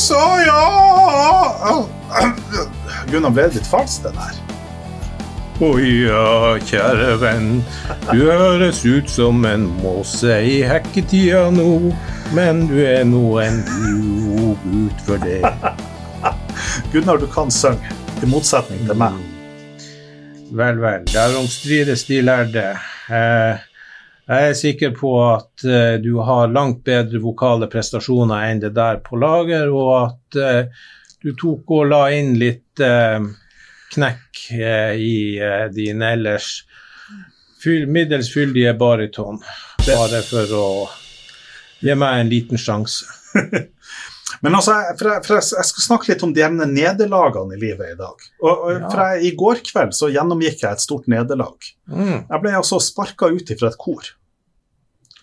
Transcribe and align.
så, 0.00 0.20
ja 0.46 1.84
Gunnar, 3.10 3.32
ble 3.34 3.48
det 3.48 3.58
litt 3.58 3.68
falskt, 3.68 4.06
det 4.06 4.14
der? 4.16 4.38
Å 5.60 5.70
ja, 5.84 6.56
kjære 6.64 7.16
venn, 7.20 7.48
du 8.08 8.22
høres 8.30 8.80
ut 8.86 9.10
som 9.12 9.44
en 9.44 9.66
måse 9.82 10.38
i 10.48 10.62
hekketida 10.64 11.50
nå, 11.52 11.92
men 12.32 12.62
du 12.70 12.78
er 12.80 13.04
nå 13.04 13.24
en 13.44 13.60
god 13.68 14.62
gutt 14.64 15.04
for 15.04 15.20
det. 15.20 15.42
Gunnar, 16.94 17.20
du 17.20 17.28
kan 17.28 17.52
synge, 17.52 17.92
i 18.24 18.28
motsetning 18.30 18.86
til 18.88 18.96
meg. 19.00 19.20
Vel, 20.56 20.80
vel, 20.80 21.04
derom 21.12 21.46
strides 21.50 22.06
de 22.08 22.22
lærde. 22.24 22.64
Eh, 23.12 23.60
jeg 24.30 24.48
er 24.50 24.56
sikker 24.58 24.92
på 24.94 25.10
at 25.26 25.64
uh, 25.66 25.96
du 26.02 26.12
har 26.22 26.52
langt 26.54 26.84
bedre 26.86 27.18
vokale 27.22 27.66
prestasjoner 27.70 28.46
enn 28.50 28.62
det 28.62 28.72
der 28.76 29.00
på 29.02 29.18
lager, 29.18 29.70
og 29.74 29.90
at 30.04 30.38
uh, 30.38 30.84
du 31.20 31.32
tok 31.36 31.74
og 31.76 31.90
la 31.90 32.04
inn 32.16 32.36
litt 32.40 32.82
uh, 32.84 33.18
knekk 33.90 34.44
i 34.54 35.14
din 35.74 36.02
ellers 36.06 36.60
fyll, 37.60 37.88
middels 37.90 38.30
fyldige 38.30 38.72
bariton, 38.78 39.40
bare 39.82 40.20
for 40.22 40.54
å 40.54 40.68
gi 41.82 41.96
meg 41.98 42.20
en 42.20 42.30
liten 42.30 42.60
sjanse. 42.60 43.08
Men 44.40 44.54
altså, 44.54 44.76
for 44.94 45.10
jeg, 45.10 45.24
for 45.26 45.36
jeg, 45.36 45.46
jeg 45.58 45.68
skal 45.72 45.84
snakke 45.84 46.10
litt 46.12 46.22
om 46.24 46.30
de 46.34 46.40
jevne 46.44 46.68
nederlagene 46.70 47.56
i 47.56 47.60
livet 47.60 47.96
i 47.96 47.98
dag. 47.98 48.22
Og, 48.40 48.52
og 48.54 48.70
Ja. 48.76 49.08
jeg, 49.16 49.26
I 49.26 49.34
går 49.42 49.60
kveld 49.66 49.96
så 49.96 50.08
gjennomgikk 50.12 50.62
jeg 50.62 50.70
et 50.70 50.84
stort 50.84 51.10
nederlag. 51.10 51.58
Mm. 51.90 52.22
Jeg 52.30 52.42
ble 52.44 52.54
altså 52.56 52.78
sparka 52.84 53.28
ut 53.34 53.52
fra 53.58 53.72
et 53.72 53.80
kor. 53.80 54.12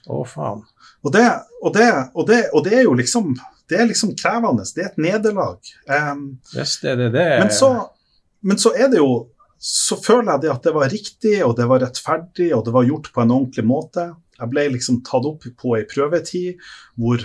Å, 0.07 0.23
faen. 0.27 0.61
Og 1.03 1.11
det, 1.13 1.25
og, 1.61 1.73
det, 1.75 1.87
og, 2.15 2.27
det, 2.29 2.41
og 2.55 2.63
det 2.67 2.73
er 2.79 2.83
jo 2.87 2.93
liksom 2.97 3.33
det 3.67 3.75
er 3.81 3.89
liksom 3.89 4.13
krevende. 4.15 4.63
Det 4.75 4.83
er 4.85 4.91
et 4.93 5.01
nederlag. 5.03 5.57
Um, 5.91 6.21
det. 7.11 7.25
men, 7.41 7.49
så, 7.51 7.71
men 8.47 8.57
så 8.63 8.71
er 8.79 8.87
det 8.93 9.01
jo 9.01 9.25
Så 9.59 9.97
føler 9.99 10.29
jeg 10.35 10.41
det 10.45 10.51
at 10.53 10.63
det 10.67 10.71
var 10.75 10.87
riktig, 10.93 11.33
og 11.43 11.55
det 11.57 11.65
var 11.67 11.81
rettferdig, 11.81 12.51
og 12.55 12.61
det 12.67 12.71
var 12.75 12.85
gjort 12.85 13.07
på 13.11 13.23
en 13.25 13.31
ordentlig 13.33 13.65
måte. 13.65 14.03
Jeg 14.37 14.51
ble 14.53 14.67
liksom 14.75 14.99
tatt 15.01 15.25
opp 15.25 15.47
på 15.57 15.71
ei 15.79 15.81
prøvetid 15.89 16.59
hvor, 17.01 17.23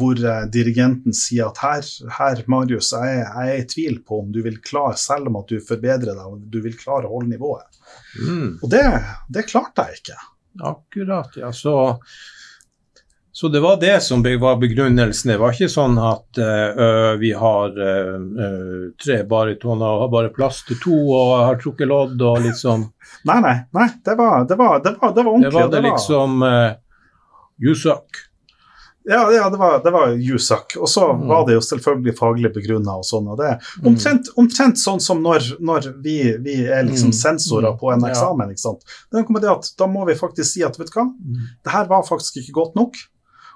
hvor 0.00 0.16
uh, 0.24 0.46
dirigenten 0.48 1.12
sier 1.14 1.50
at 1.52 1.60
her, 1.60 1.84
her 2.16 2.40
Marius, 2.48 2.94
jeg, 2.96 3.18
er- 3.20 3.28
jeg 3.28 3.52
er 3.52 3.60
i 3.60 3.66
tvil 3.74 3.98
på 4.08 4.22
om 4.24 4.30
du 4.32 4.40
vil 4.46 4.56
klare, 4.64 4.96
selv 4.98 5.28
om 5.28 5.36
at 5.42 5.52
du 5.52 5.60
forbedrer 5.60 6.16
deg, 6.16 6.24
om 6.26 6.40
du 6.50 6.58
vil 6.64 6.74
klare 6.80 7.06
å 7.06 7.12
holde 7.12 7.28
nivået. 7.36 7.76
mm. 8.24 8.48
Og 8.64 8.72
det, 8.72 8.82
det 9.36 9.44
klarte 9.52 9.84
jeg 9.90 10.00
ikke. 10.00 10.16
Akkurat, 10.60 11.36
ja. 11.36 11.52
Så, 11.52 11.98
så 13.32 13.48
det 13.48 13.60
var 13.60 13.80
det 13.80 14.02
som 14.02 14.22
var 14.22 14.56
begrunnelsen. 14.56 15.32
Det 15.32 15.38
var 15.42 15.52
ikke 15.52 15.68
sånn 15.72 15.98
at 16.00 16.40
uh, 16.40 17.12
vi 17.20 17.32
har 17.36 17.76
ø, 17.76 17.96
tre 19.04 19.18
baritoner 19.28 19.86
og 19.86 20.06
har 20.06 20.12
bare 20.14 20.32
plass 20.34 20.62
til 20.68 20.80
to 20.82 20.96
og 20.96 21.34
har 21.44 21.60
trukket 21.60 21.90
lodd 21.90 22.22
og 22.22 22.40
liksom 22.46 22.88
Nei, 23.28 23.40
nei, 23.42 23.56
nei 23.74 23.88
det, 24.04 24.14
var, 24.18 24.46
det, 24.48 24.56
var, 24.56 24.80
det, 24.84 24.96
var, 25.00 25.12
det 25.14 25.26
var 25.26 25.40
Det 25.42 25.52
var 25.54 25.70
det 25.74 25.84
liksom 25.88 26.42
uh, 26.42 26.72
You 27.62 27.74
suck. 27.74 28.26
Ja, 29.08 29.30
ja 29.30 29.48
det 29.50 29.58
var, 29.58 29.78
det 29.84 29.92
var 29.94 30.08
USAC. 30.18 30.76
Og 30.80 30.88
så 30.88 31.12
Mm. 31.14 31.28
var 31.28 31.44
det 31.46 31.54
jo 31.54 31.60
selvfølgelig 31.60 32.16
faglig 32.18 32.52
begrunna 32.54 32.96
og 32.98 33.04
sånn. 33.04 33.28
Og 33.30 33.36
det 33.38 33.60
Mm. 33.80 33.86
omtrent, 33.94 34.28
omtrent 34.36 34.76
sånn 34.82 35.00
som 35.00 35.22
når, 35.22 35.58
når 35.60 36.02
vi, 36.02 36.36
vi 36.38 36.66
er 36.66 36.82
liksom 36.84 37.10
Mm. 37.12 37.20
sensorer 37.22 37.72
Mm. 37.72 37.78
på 37.78 37.92
en 37.92 38.00
eksamen. 38.10 38.50
ikke 38.50 38.58
sant? 38.58 38.82
Det 39.12 39.44
at 39.44 39.72
Da 39.78 39.86
må 39.86 40.04
vi 40.06 40.14
faktisk 40.14 40.44
si 40.52 40.62
at 40.64 40.76
vet 40.76 40.90
du 40.90 40.92
hva, 41.00 41.06
det 41.64 41.72
her 41.72 41.84
var 41.86 42.02
faktisk 42.02 42.36
ikke 42.38 42.52
godt 42.52 42.74
nok. 42.74 42.94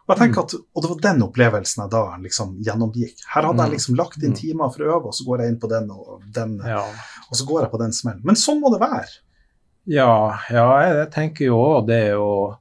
Og 0.08 0.16
jeg 0.16 0.30
Mm. 0.30 0.34
tenker 0.34 0.44
at, 0.44 0.54
og 0.74 0.82
det 0.82 0.88
var 0.90 1.12
den 1.12 1.22
opplevelsen 1.22 1.82
jeg 1.82 1.90
da 1.90 2.16
liksom 2.22 2.62
gjennomgikk. 2.64 3.16
Her 3.34 3.42
hadde 3.42 3.58
jeg 3.58 3.70
Mm. 3.70 3.74
liksom 3.74 3.96
lagt 3.96 4.22
inn 4.22 4.32
Mm. 4.32 4.36
timer 4.36 4.70
for 4.72 4.84
å 4.84 4.86
øve, 5.00 5.06
og 5.06 5.12
så 5.14 5.26
går 5.26 5.38
jeg 5.40 5.48
inn 5.48 5.58
på 5.60 5.68
den, 5.68 5.90
og, 5.90 6.20
den, 6.32 6.60
Ja. 6.64 6.78
og 7.30 7.34
så 7.36 7.44
går 7.46 7.60
jeg 7.62 7.70
på 7.72 7.78
den 7.78 7.90
smellen. 7.92 8.20
Men 8.24 8.34
sånn 8.36 8.60
må 8.60 8.70
det 8.70 8.80
være. 8.80 9.08
Ja, 9.86 10.38
ja, 10.50 10.80
jeg, 10.82 10.94
jeg 10.96 11.10
tenker 11.10 11.44
jo 11.46 11.56
òg 11.56 11.86
det. 11.88 12.14
Og 12.14 12.56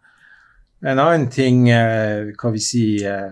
en 0.81 0.99
annen 0.99 1.29
ting, 1.29 1.69
eh, 1.69 2.31
hva 2.39 2.51
vi 2.53 2.61
si 2.63 2.85
eh, 3.05 3.31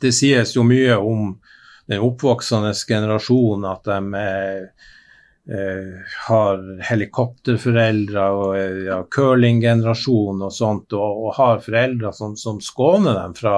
Det 0.00 0.10
sies 0.12 0.56
jo 0.56 0.64
mye 0.66 0.96
om 0.98 1.36
den 1.86 2.02
oppvoksende 2.02 2.72
generasjonen, 2.88 3.66
at 3.70 3.86
de 3.86 4.18
eh, 4.18 6.10
har 6.26 6.60
helikopterforeldre 6.88 8.24
og 8.34 8.58
ja, 8.86 8.98
curlinggenerasjon 9.10 10.42
og 10.42 10.52
sånt, 10.54 10.94
og, 10.94 11.24
og 11.26 11.34
har 11.38 11.62
foreldre 11.62 12.12
som, 12.14 12.36
som 12.38 12.60
skåner 12.62 13.18
dem 13.18 13.34
fra, 13.38 13.56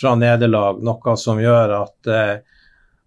fra 0.00 0.14
nederlag, 0.16 0.80
noe 0.84 1.16
som 1.20 1.40
gjør 1.40 1.76
at 1.82 2.12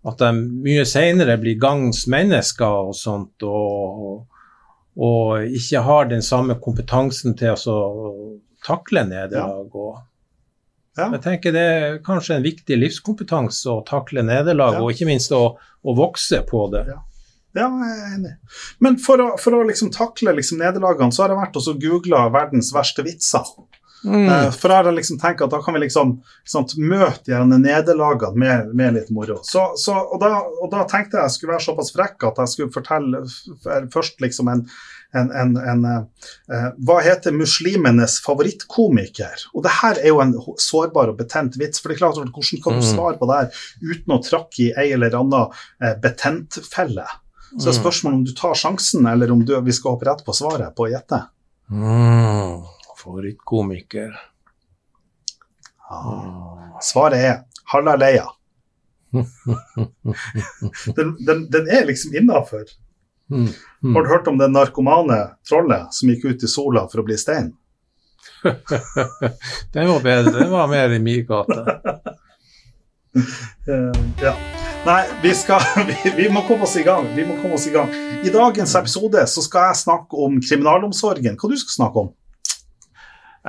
at 0.07 0.21
de 0.21 0.29
mye 0.63 0.85
senere 0.87 1.35
blir 1.41 1.59
gangs 1.59 2.05
mennesker 2.11 2.89
og 2.89 2.95
sånt, 2.95 3.43
og, 3.43 4.03
og 4.09 4.28
ikke 4.99 5.81
har 5.85 6.09
den 6.09 6.21
samme 6.25 6.57
kompetansen 6.59 7.35
til 7.39 7.55
å 7.71 7.79
takle 8.65 9.05
nederlag. 9.07 9.69
Ja. 9.73 10.05
Ja. 10.97 11.05
Jeg 11.13 11.21
tenker 11.23 11.53
det 11.55 11.61
er 11.63 11.99
kanskje 12.03 12.35
en 12.35 12.43
viktig 12.43 12.75
livskompetanse 12.75 13.69
å 13.71 13.83
takle 13.87 14.23
nederlag, 14.27 14.73
Ja. 14.75 14.81
og 14.83 14.91
ikke 14.91 15.07
minst 15.07 15.31
å, 15.31 15.55
å 15.55 15.93
vokse 15.95 16.41
på 16.49 16.65
det. 16.73 16.81
Ja. 16.89 16.97
Jeg 17.55 17.65
er 17.65 18.01
enig. 18.17 18.33
Men 18.83 18.97
for 19.01 19.21
å, 19.23 19.29
for 19.41 19.55
å 19.57 19.63
liksom 19.65 19.89
takle 19.95 20.35
liksom 20.37 20.59
nederlagene, 20.61 21.11
så 21.15 21.23
har 21.23 21.31
jeg 21.33 21.39
vært 21.39 21.55
og 21.61 21.79
googla 21.81 22.25
verdens 22.33 22.73
verste 22.75 23.05
vitser. 23.07 23.47
Mm. 24.05 24.51
For 24.55 24.71
jeg 24.71 24.85
har 24.85 24.93
liksom 24.95 25.17
tenkt 25.19 25.41
at 25.43 25.51
da 25.51 25.57
kan 25.63 25.75
vi 25.75 25.81
liksom 25.83 26.13
sant, 26.47 26.75
møte 26.79 27.33
gjerne 27.33 27.57
nederlagene 27.59 28.39
med, 28.39 28.69
med 28.79 28.93
litt 28.95 29.09
moro. 29.11 29.41
Så, 29.43 29.65
så, 29.75 29.97
og, 29.99 30.21
da, 30.21 30.37
og 30.39 30.69
da 30.71 30.85
tenkte 30.87 31.17
jeg 31.19 31.27
jeg 31.27 31.35
skulle 31.35 31.55
være 31.57 31.65
såpass 31.65 31.91
frekk 31.95 32.23
at 32.29 32.39
jeg 32.43 32.53
skulle 32.53 32.71
fortelle 32.71 33.23
først 33.91 34.21
liksom 34.23 34.47
en, 34.53 34.63
en, 35.19 35.31
en, 35.41 35.51
en 35.57 35.85
eh, 35.89 35.99
eh, 36.53 36.69
Hva 36.85 36.99
heter 37.03 37.35
muslimenes 37.35 38.19
favorittkomiker? 38.23 39.47
Og 39.53 39.63
det 39.67 39.75
her 39.81 39.99
er 39.99 40.11
jo 40.13 40.21
en 40.23 40.35
sårbar 40.61 41.11
og 41.11 41.17
betent 41.19 41.57
vits. 41.59 41.81
For 41.81 41.89
det 41.91 41.97
er 41.97 42.03
klart, 42.05 42.19
hvordan 42.21 42.33
kan 42.63 42.79
du 42.79 42.85
Mm. 42.85 42.87
svare 42.93 43.17
på 43.19 43.27
det 43.29 43.39
her 43.41 43.63
uten 43.91 44.15
å 44.15 44.21
trakke 44.23 44.61
i 44.63 44.71
ei 44.79 44.91
eller 44.95 45.15
annen 45.19 45.51
eh, 45.83 45.95
betentfelle? 45.99 47.07
Så 47.57 47.67
er 47.67 47.73
Mm. 47.73 47.81
spørsmålet 47.81 48.15
om 48.15 48.23
du 48.23 48.33
tar 48.37 48.53
sjansen, 48.55 49.07
eller 49.11 49.31
om 49.33 49.39
du, 49.43 49.55
vi 49.65 49.73
skal 49.73 49.95
hoppe 49.97 50.05
rett 50.05 50.23
på 50.23 50.35
svaret 50.37 50.75
på 50.77 50.85
å 50.85 50.91
gjette. 50.93 51.23
Mm. 51.71 52.61
Favorittkomiker. 53.03 54.13
Ah. 55.89 56.79
Svaret 56.81 57.17
er 57.17 57.39
Halla 57.73 57.95
Leia. 57.95 58.25
Den, 60.95 61.15
den, 61.25 61.49
den 61.49 61.67
er 61.67 61.85
liksom 61.85 62.15
innafor. 62.15 62.63
Mm. 63.31 63.47
Mm. 63.83 63.95
Har 63.95 64.03
du 64.03 64.09
hørt 64.09 64.27
om 64.27 64.37
det 64.37 64.47
narkomane 64.47 65.17
trollet 65.49 65.93
som 65.93 66.09
gikk 66.09 66.25
ut 66.25 66.43
i 66.43 66.47
sola 66.49 66.85
for 66.89 67.01
å 67.01 67.05
bli 67.07 67.17
stein? 67.17 67.51
Den 69.73 69.89
var 69.89 70.01
bedre. 70.01 70.33
Den 70.39 70.51
var 70.51 70.67
mer 70.67 70.93
i 70.93 70.99
min 70.99 71.25
gate. 71.27 71.59
uh, 73.69 74.01
ja. 74.25 74.33
Nei, 74.85 75.03
vi, 75.21 75.33
skal, 75.35 75.61
vi, 75.87 76.13
vi 76.17 76.29
må 76.31 76.41
komme 76.47 76.63
oss 76.63 76.77
i 76.79 76.83
gang. 76.83 77.09
Vi 77.15 77.25
må 77.27 77.35
komme 77.41 77.57
oss 77.59 77.67
i 77.67 77.73
gang. 77.73 77.91
I 78.23 78.31
dagens 78.33 78.75
episode 78.79 79.25
så 79.27 79.43
skal 79.43 79.69
jeg 79.69 79.81
snakke 79.83 80.25
om 80.25 80.39
kriminalomsorgen. 80.41 81.37
Hva 81.37 81.51
du 81.51 81.57
skal 81.59 81.75
snakke 81.75 82.05
om? 82.05 82.13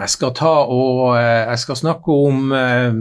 Jeg 0.01 0.13
skal 0.15 0.33
ta 0.37 0.53
og 0.65 1.17
eh, 1.19 1.51
jeg 1.51 1.61
skal 1.65 1.79
snakke 1.81 2.15
om 2.29 2.55
eh, 2.57 3.01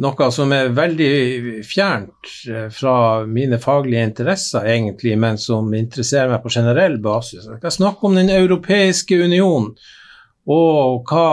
noe 0.00 0.28
som 0.32 0.52
er 0.54 0.70
veldig 0.76 1.62
fjernt 1.66 2.34
eh, 2.48 2.68
fra 2.74 2.94
mine 3.26 3.58
faglige 3.62 4.04
interesser, 4.10 4.68
egentlig, 4.70 5.16
men 5.18 5.40
som 5.40 5.72
interesserer 5.74 6.30
meg 6.30 6.44
på 6.44 6.52
generell 6.54 7.00
basis. 7.02 7.48
Jeg 7.48 7.58
skal 7.62 7.76
snakke 7.80 8.06
om 8.06 8.18
Den 8.20 8.30
europeiske 8.30 9.18
union, 9.24 9.72
og 10.50 11.10
hva, 11.10 11.26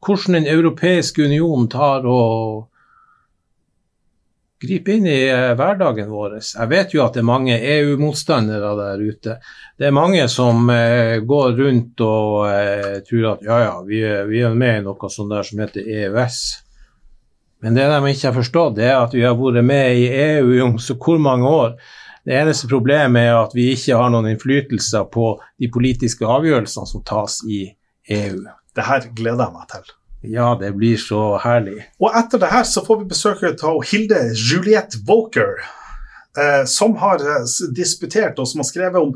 hvordan 0.00 0.38
Den 0.38 0.46
europeiske 0.48 1.26
union 1.26 1.68
tar 1.70 2.06
og 2.08 2.69
griper 4.60 4.92
inn 4.92 5.06
i 5.06 5.28
eh, 5.28 5.52
hverdagen 5.56 6.10
vår. 6.10 6.36
Jeg 6.42 6.70
vet 6.70 6.94
jo 6.94 7.04
at 7.04 7.16
det 7.16 7.22
er 7.22 7.28
mange 7.28 7.56
EU-motstandere 7.56 8.72
der 8.78 9.04
ute. 9.04 9.36
Det 9.78 9.88
er 9.88 9.96
mange 9.96 10.26
som 10.32 10.68
eh, 10.72 11.18
går 11.24 11.54
rundt 11.60 12.02
og 12.04 12.50
eh, 12.50 12.98
tror 13.06 13.30
at 13.34 13.46
ja, 13.46 13.60
ja, 13.64 13.78
vi 13.86 14.02
er, 14.04 14.54
med 14.54 14.80
i 14.80 14.84
noe 14.84 15.12
sånt 15.12 15.32
der 15.32 15.46
som 15.46 15.62
heter 15.64 15.86
EØS. 15.86 16.42
Men 17.64 17.76
det 17.76 17.88
de 17.92 18.12
ikke 18.12 18.28
har 18.28 18.36
forstått, 18.36 18.76
det 18.78 18.86
er 18.88 19.00
at 19.00 19.16
vi 19.16 19.24
har 19.24 19.36
vært 19.36 19.64
med 19.64 19.96
i 20.00 20.06
EU 20.08 20.54
i 20.56 20.62
så 20.80 20.96
hvor 20.96 21.20
mange 21.20 21.48
år. 21.48 21.74
Det 22.24 22.36
eneste 22.36 22.68
problemet 22.68 23.30
er 23.30 23.38
at 23.38 23.56
vi 23.56 23.70
ikke 23.72 23.96
har 23.96 24.12
noen 24.12 24.28
innflytelser 24.32 25.08
på 25.12 25.32
de 25.60 25.70
politiske 25.72 26.28
avgjørelsene 26.28 26.88
som 26.88 27.04
tas 27.04 27.40
i 27.48 27.64
EU. 28.12 28.44
Det 28.76 28.86
her 28.86 29.08
gleder 29.16 29.46
jeg 29.46 29.56
meg 29.56 29.72
til. 29.72 29.88
Ja, 30.20 30.52
det 30.60 30.74
blir 30.76 30.98
så 31.00 31.38
herlig. 31.40 31.78
Og 32.00 32.12
etter 32.12 32.40
det 32.42 32.52
her 32.52 32.64
så 32.68 32.84
får 32.84 33.02
vi 33.02 33.12
besøk 33.12 33.44
av 33.64 33.84
Hilde 33.88 34.30
Juliette 34.36 35.00
Walker. 35.08 35.60
eh, 36.38 36.64
som 36.66 36.96
har 36.96 37.18
eh, 37.18 37.46
disputert 37.74 38.38
og 38.38 38.48
som 38.48 38.60
har 38.62 38.68
skrevet 38.68 39.00
om 39.00 39.14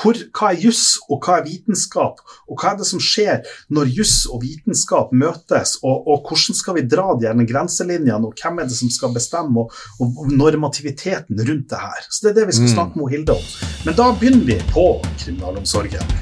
hvor, 0.00 0.18
hva 0.34 0.50
er 0.50 0.64
juss 0.64 0.96
og 1.06 1.22
hva 1.22 1.36
er 1.38 1.46
vitenskap, 1.46 2.18
og 2.48 2.58
hva 2.58 2.72
er 2.72 2.80
det 2.80 2.88
som 2.88 3.02
skjer 3.02 3.46
når 3.70 3.92
juss 3.94 4.16
og 4.26 4.42
vitenskap 4.42 5.12
møtes, 5.12 5.76
og, 5.84 6.08
og, 6.08 6.26
hvordan 6.26 6.58
skal 6.58 6.78
vi 6.80 6.86
dra 6.90 7.12
de 7.14 7.28
gjerne 7.28 7.46
grenselinjene, 7.46 8.26
og 8.26 8.42
hvem 8.42 8.58
er 8.58 8.70
det 8.70 8.78
som 8.80 8.90
skal 8.90 9.14
bestemme, 9.14 9.68
og, 9.68 9.78
og, 10.02 10.26
normativiteten 10.32 11.38
rundt 11.38 11.70
det 11.70 11.82
her. 11.84 12.10
Så 12.10 12.26
det 12.26 12.32
er 12.32 12.40
det 12.40 12.50
vi 12.50 12.58
skal 12.58 12.70
mm. 12.70 12.74
snakke 12.74 12.98
med 12.98 13.14
Hilde 13.14 13.38
om. 13.38 13.48
Men 13.86 13.98
da 14.02 14.10
begynner 14.18 14.46
vi 14.50 14.60
på 14.74 14.88
kriminalomsorgen. 15.22 16.14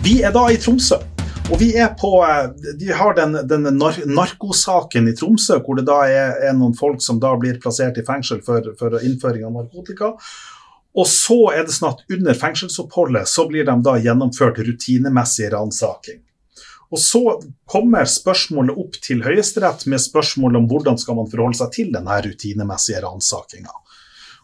Vi 0.00 0.22
er 0.24 0.32
da 0.32 0.48
i 0.48 0.56
Tromsø. 0.60 1.02
Og 1.50 1.58
vi 1.58 1.72
er 1.74 1.90
på 1.98 2.12
eh, 2.22 2.50
De 2.78 2.92
har 2.94 3.16
den, 3.18 3.34
den 3.50 3.66
narkosaken 4.14 5.10
i 5.10 5.16
Tromsø, 5.18 5.58
hvor 5.64 5.78
det 5.78 5.88
da 5.88 5.98
er, 6.06 6.36
er, 6.46 6.54
noen 6.54 6.76
folk 6.78 7.02
som 7.02 7.18
da 7.22 7.32
blir 7.40 7.58
plassert 7.62 7.98
i 7.98 8.06
fengsel 8.06 8.42
for, 8.46 8.70
for 8.78 9.00
innføring 9.02 9.48
av 9.48 9.56
narkotika. 9.58 10.14
Og 10.94 11.06
så 11.10 11.38
er 11.54 11.66
det 11.66 11.74
sånn 11.74 11.92
at 11.92 12.02
under 12.10 12.38
fengselsoppholdet 12.38 13.30
så 13.30 13.46
blir 13.50 13.66
de 13.66 13.76
da 13.82 13.96
gjennomført 13.98 14.62
rutinemessig 14.66 15.50
ransaking. 15.54 16.22
Og 16.90 16.98
så 16.98 17.22
kommer 17.70 18.06
spørsmålet 18.10 18.78
opp 18.82 18.96
til 19.02 19.22
Høyesterett 19.22 19.84
med 19.90 20.02
spørsmål 20.02 20.58
om 20.58 20.66
hvordan 20.70 20.98
skal 20.98 21.18
man 21.20 21.30
forholde 21.30 21.60
seg 21.60 21.70
til 21.76 21.92
denne 21.94 22.16
rutinemessige 22.26 23.02
ransakinga. 23.04 23.74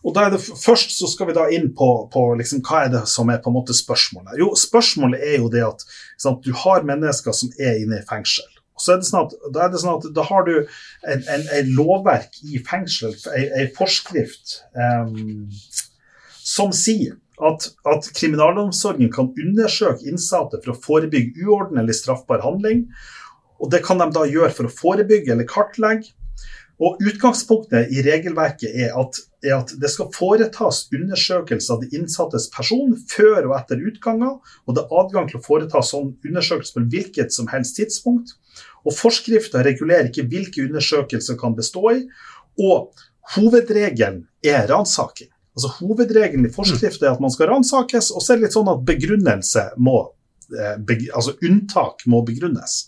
Og 0.06 0.14
da 0.14 0.26
er 0.26 0.36
det 0.36 0.42
Først 0.44 0.94
så 0.94 1.08
skal 1.10 1.30
vi 1.30 1.36
da 1.36 1.48
inn 1.52 1.72
på, 1.74 1.88
på 2.12 2.26
liksom, 2.38 2.62
hva 2.66 2.84
er 2.86 2.92
det 2.94 3.04
som 3.10 3.30
er 3.32 3.40
på 3.42 3.50
en 3.50 3.58
måte 3.58 3.74
spørsmålet. 3.76 4.36
Jo, 4.38 4.52
Spørsmålet 4.58 5.24
er 5.26 5.40
jo 5.40 5.50
det 5.52 5.64
at 5.66 5.82
sant, 6.22 6.46
du 6.46 6.54
har 6.64 6.86
mennesker 6.86 7.34
som 7.34 7.50
er 7.58 7.82
inne 7.82 8.00
i 8.00 8.06
fengsel. 8.06 8.46
Og 8.76 8.84
så 8.84 8.92
er 8.92 9.00
det 9.00 9.08
sånn 9.08 9.24
at, 9.24 9.36
Da 9.54 9.64
er 9.64 9.72
det 9.72 9.82
sånn 9.82 9.98
at 9.98 10.08
da 10.14 10.24
har 10.28 10.46
du 10.46 10.54
en, 10.60 11.22
en, 11.22 11.46
en 11.58 11.70
lovverk 11.78 12.38
i 12.44 12.60
fengsel, 12.62 13.16
en, 13.34 13.70
forskrift, 13.76 14.60
um, 14.76 15.46
som 16.46 16.74
sier 16.76 17.16
at, 17.42 17.70
at, 17.88 18.08
kriminalomsorgen 18.16 19.10
kan 19.12 19.32
undersøke 19.32 20.06
innsatte 20.08 20.60
for 20.62 20.72
å 20.72 20.80
forebygge 20.86 21.44
uorden 21.44 21.80
eller 21.80 21.96
straffbar 21.96 22.44
handling. 22.44 22.86
Og 23.60 23.72
Det 23.72 23.82
kan 23.84 24.00
de 24.00 24.10
da 24.12 24.26
gjøre 24.28 24.52
for 24.54 24.68
å 24.68 24.76
forebygge 24.76 25.32
eller 25.34 25.48
kartlegge. 25.48 26.12
Og 26.76 27.00
Utgangspunktet 27.00 27.92
i 27.92 28.02
regelverket 28.04 28.76
er 28.84 28.92
at, 29.00 29.20
er 29.46 29.56
at, 29.58 29.72
det 29.80 29.90
skal 29.92 30.10
foretas 30.14 30.84
undersøkelse 30.94 31.72
av 31.72 31.82
de 31.82 31.90
innsattes 31.96 32.48
person 32.54 32.94
før 33.10 33.50
og 33.50 33.54
etter 33.58 33.82
utganger, 33.90 34.38
og 34.66 34.76
det 34.76 34.84
er 34.84 34.96
adgang 35.02 35.30
til 35.30 35.40
å 35.40 35.44
foreta 35.44 35.82
sånn 35.84 36.14
undersøkelse 36.26 36.76
på 36.76 36.84
hvilket 36.92 37.34
som 37.34 37.50
helst 37.52 37.78
tidspunkt. 37.80 38.34
Og 38.86 38.94
Forskrifta 38.94 39.64
regulerer 39.66 40.10
ikke 40.10 40.26
hvilke 40.30 40.66
undersøkelser 40.66 41.38
kan 41.40 41.56
bestå 41.58 41.84
i, 41.94 42.02
og 42.62 42.92
hovedregelen 43.34 44.24
er 44.46 44.68
ransaking. 44.70 45.30
Altså 45.56 45.70
Hovedregelen 45.78 46.44
i 46.44 46.52
forskrifta 46.52 47.06
er 47.06 47.14
at 47.14 47.22
man 47.24 47.32
skal 47.32 47.48
ransakes, 47.48 48.10
og 48.12 48.20
så 48.20 48.34
er 48.34 48.38
det 48.38 48.46
litt 48.46 48.56
sånn 48.56 48.68
at 48.68 48.82
begrunnelse 48.86 49.62
må, 49.80 50.02
eh, 50.52 50.76
altså 51.16 51.32
unntak 51.40 52.04
må 52.12 52.20
begrunnes. 52.28 52.82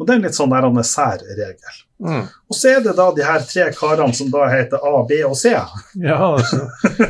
Og 0.00 0.06
Det 0.06 0.14
er 0.14 0.20
en 0.20 0.24
litt 0.24 0.36
sånn 0.36 0.52
der 0.52 0.64
en 0.64 0.84
sær 0.86 1.20
regel. 1.20 1.80
Mm. 2.00 2.22
Og 2.48 2.56
så 2.56 2.70
er 2.72 2.78
det 2.84 2.94
da 2.96 3.10
de 3.12 3.24
her 3.26 3.42
tre 3.44 3.66
karene 3.76 4.16
som 4.16 4.30
da 4.32 4.46
heter 4.48 4.80
A, 4.80 5.02
B 5.08 5.20
og 5.28 5.36
C. 5.36 5.52
Ja, 6.00 6.16
altså. 6.30 6.64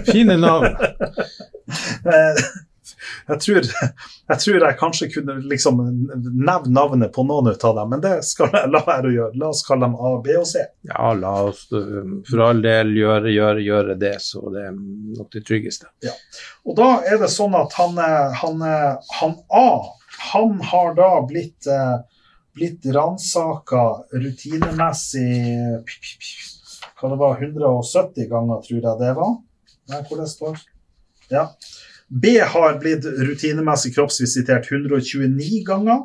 Fine 0.08 0.34
navn. 0.40 0.74
Eh, 0.74 2.40
jeg, 3.30 3.38
tror, 3.44 3.68
jeg 3.70 4.42
tror, 4.42 4.58
jeg 4.58 4.78
kanskje 4.80 5.10
kunne 5.14 5.38
liksom 5.52 5.78
nevne 6.10 6.74
navnet 6.74 7.14
på 7.14 7.22
noen 7.28 7.52
av 7.54 7.78
dem, 7.78 7.94
men 7.94 8.02
det 8.02 8.16
skal 8.26 8.50
jeg 8.58 8.72
la 8.74 8.82
være 8.88 9.12
å 9.12 9.14
gjøre. 9.14 9.38
La 9.38 9.52
oss 9.54 9.62
kalle 9.68 9.86
dem 9.86 9.94
A, 9.94 10.12
B 10.26 10.34
og 10.40 10.50
C. 10.50 10.66
Ja, 10.90 11.14
la 11.14 11.34
oss 11.46 11.62
for 11.70 12.46
all 12.48 12.66
del 12.66 12.90
gjøre, 12.98 13.30
gjøre, 13.30 13.66
gjøre 13.70 13.98
det, 14.02 14.16
så 14.26 14.42
det 14.50 14.66
er 14.66 14.74
nok 14.74 15.30
det 15.36 15.46
tryggeste. 15.46 15.92
Ja. 16.02 16.18
Og 16.66 16.74
da 16.82 16.96
er 17.06 17.22
det 17.22 17.30
sånn 17.30 17.54
at 17.54 17.78
han, 17.78 18.02
han, 18.42 18.64
han 19.20 19.38
A, 19.54 19.68
han 20.32 20.58
har 20.72 20.96
da 20.98 21.12
blitt 21.30 21.70
eh, 21.70 22.00
blitt 22.56 22.86
ransaka 22.94 23.84
rutinemessig 24.12 25.84
Hva 27.00 27.10
det 27.12 27.18
var 27.20 27.42
170 27.42 28.28
ganger, 28.28 28.60
tror 28.66 28.80
jeg 28.80 29.00
det 29.00 29.12
var. 29.16 29.36
Nei, 29.90 30.00
hvor 30.08 30.20
det 30.20 30.28
står. 30.30 30.58
Ja. 31.30 31.46
B 32.10 32.34
har 32.42 32.78
blitt 32.82 33.06
rutinemessig 33.06 33.94
kroppsvisitert 33.94 34.66
129 34.72 35.62
ganger. 35.66 36.02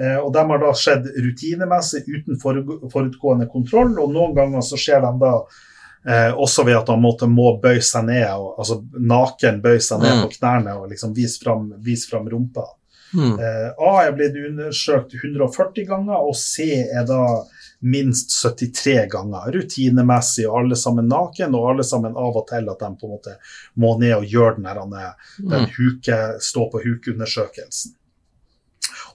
Eh, 0.00 0.16
og 0.16 0.32
de 0.32 0.44
har 0.50 0.60
da 0.62 0.74
skjedd 0.78 1.08
rutinemessig 1.18 2.04
uten 2.06 2.38
forutgående 2.40 3.48
kontroll, 3.50 3.96
og 3.98 4.12
noen 4.14 4.36
ganger 4.36 4.62
så 4.64 4.78
skjer 4.78 5.02
de 5.02 5.12
da 5.20 5.32
eh, 6.06 6.30
også 6.38 6.64
ved 6.68 6.78
at 6.78 6.92
han 6.92 7.02
måtte, 7.02 7.26
må 7.26 7.56
bøye 7.62 7.82
seg 7.82 8.06
ned, 8.06 8.28
og, 8.38 8.52
altså 8.62 8.78
naken 8.94 9.58
bøye 9.64 9.82
seg 9.82 10.04
ned 10.04 10.16
mm. 10.16 10.22
på 10.24 10.34
knærne 10.38 10.76
og 10.78 10.92
liksom 10.92 11.16
vise 11.16 11.42
fram, 11.42 11.72
vise 11.82 12.10
fram 12.10 12.30
rumpa. 12.30 12.68
Mm. 13.14 13.38
Eh, 13.40 13.68
A 13.88 13.92
er 14.04 14.16
blitt 14.16 14.36
undersøkt 14.36 15.14
140 15.16 15.86
ganger, 15.88 16.18
og 16.18 16.36
C 16.36 16.68
er 16.82 17.06
da 17.08 17.22
minst 17.80 18.34
73 18.34 19.06
ganger. 19.12 19.52
Rutinemessig, 19.54 20.48
og 20.48 20.62
alle 20.62 20.78
sammen 20.78 21.08
naken, 21.10 21.54
og 21.54 21.70
alle 21.72 21.86
sammen 21.86 22.18
av 22.18 22.40
og 22.40 22.48
til 22.50 22.68
at 22.68 22.82
de 22.82 22.90
på 22.98 23.08
en 23.08 23.14
måte 23.14 23.36
må 23.78 23.94
ned 24.00 24.16
og 24.18 24.26
gjøre 24.26 24.56
den, 24.58 24.68
her, 24.68 24.82
den 25.38 25.68
mm. 25.68 25.70
huke, 25.76 26.18
stå 26.44 26.66
på 26.72 26.82
hukeundersøkelsen. 26.84 27.94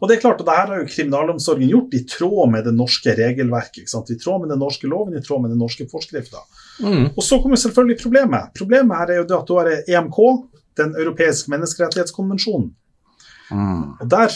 Og 0.01 0.09
det 0.09 0.17
er 0.17 0.23
klart 0.23 0.41
og 0.41 0.47
det 0.47 0.55
her 0.57 0.71
har 0.71 0.81
jo 0.81 0.89
kriminalomsorgen 0.89 1.69
gjort 1.69 1.93
i 1.95 2.01
tråd 2.09 2.49
med 2.51 2.65
det 2.67 2.73
norske 2.75 3.13
regelverket. 3.15 3.87
I 3.87 4.17
tråd 4.19 4.41
med 4.43 4.51
den 4.51 4.59
norske 4.59 4.89
loven, 4.89 5.15
i 5.15 5.23
tråd 5.23 5.45
med 5.45 5.53
den 5.53 5.61
norske 5.61 5.85
forskrifta. 5.91 6.41
Mm. 6.83 7.13
Og 7.13 7.21
så 7.23 7.39
kommer 7.39 7.59
selvfølgelig 7.61 8.01
problemet. 8.01 8.51
Problemet 8.57 8.99
her 8.99 9.13
er 9.13 9.21
jo 9.21 9.27
det 9.29 9.37
at 9.37 9.47
du 9.47 9.55
har 9.59 9.71
EMK, 9.71 10.19
Den 10.73 10.95
europeiske 10.97 11.51
menneskerettighetskonvensjonen. 11.53 12.71
Mm. 13.53 13.81
Og, 14.01 14.07
der, 14.09 14.33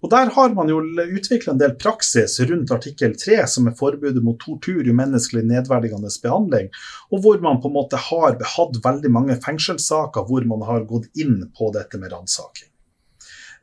og, 0.00 0.08
der, 0.10 0.30
har 0.32 0.54
man 0.56 0.70
jo 0.72 0.78
utvikla 0.80 1.52
en 1.52 1.60
del 1.60 1.74
praksis 1.80 2.38
rundt 2.48 2.72
artikkel 2.72 3.16
3, 3.20 3.42
som 3.52 3.68
er 3.68 3.76
forbudet 3.76 4.22
mot 4.24 4.38
tortur, 4.40 4.80
umenneskelig 4.80 5.44
nedverdigende 5.46 6.12
behandling, 6.22 6.70
og 7.12 7.22
hvor 7.24 7.42
man 7.44 7.60
på 7.60 7.68
en 7.68 7.76
måte 7.76 8.00
har 8.08 8.38
hatt 8.56 8.80
veldig 8.84 9.12
mange 9.12 9.36
fengselssaker 9.44 10.24
hvor 10.30 10.48
man 10.48 10.64
har 10.68 10.88
gått 10.88 11.10
inn 11.20 11.42
på 11.58 11.70
dette 11.76 12.00
med 12.00 12.14
ransaking. 12.16 12.70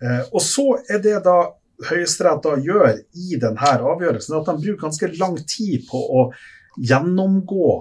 Eh, 0.04 0.24
og 0.32 0.42
så 0.46 0.70
er 0.90 1.04
det 1.04 1.20
da 1.26 1.38
Høyesterett 1.84 2.44
da 2.46 2.54
gjør 2.62 3.00
i 3.18 3.38
denne 3.42 3.70
avgjørelsen, 3.74 4.38
at 4.38 4.48
de 4.48 4.62
bruker 4.62 4.86
ganske 4.86 5.10
lang 5.18 5.40
tid 5.50 5.88
på 5.90 6.00
å 6.00 6.28
gjennomgå 6.80 7.72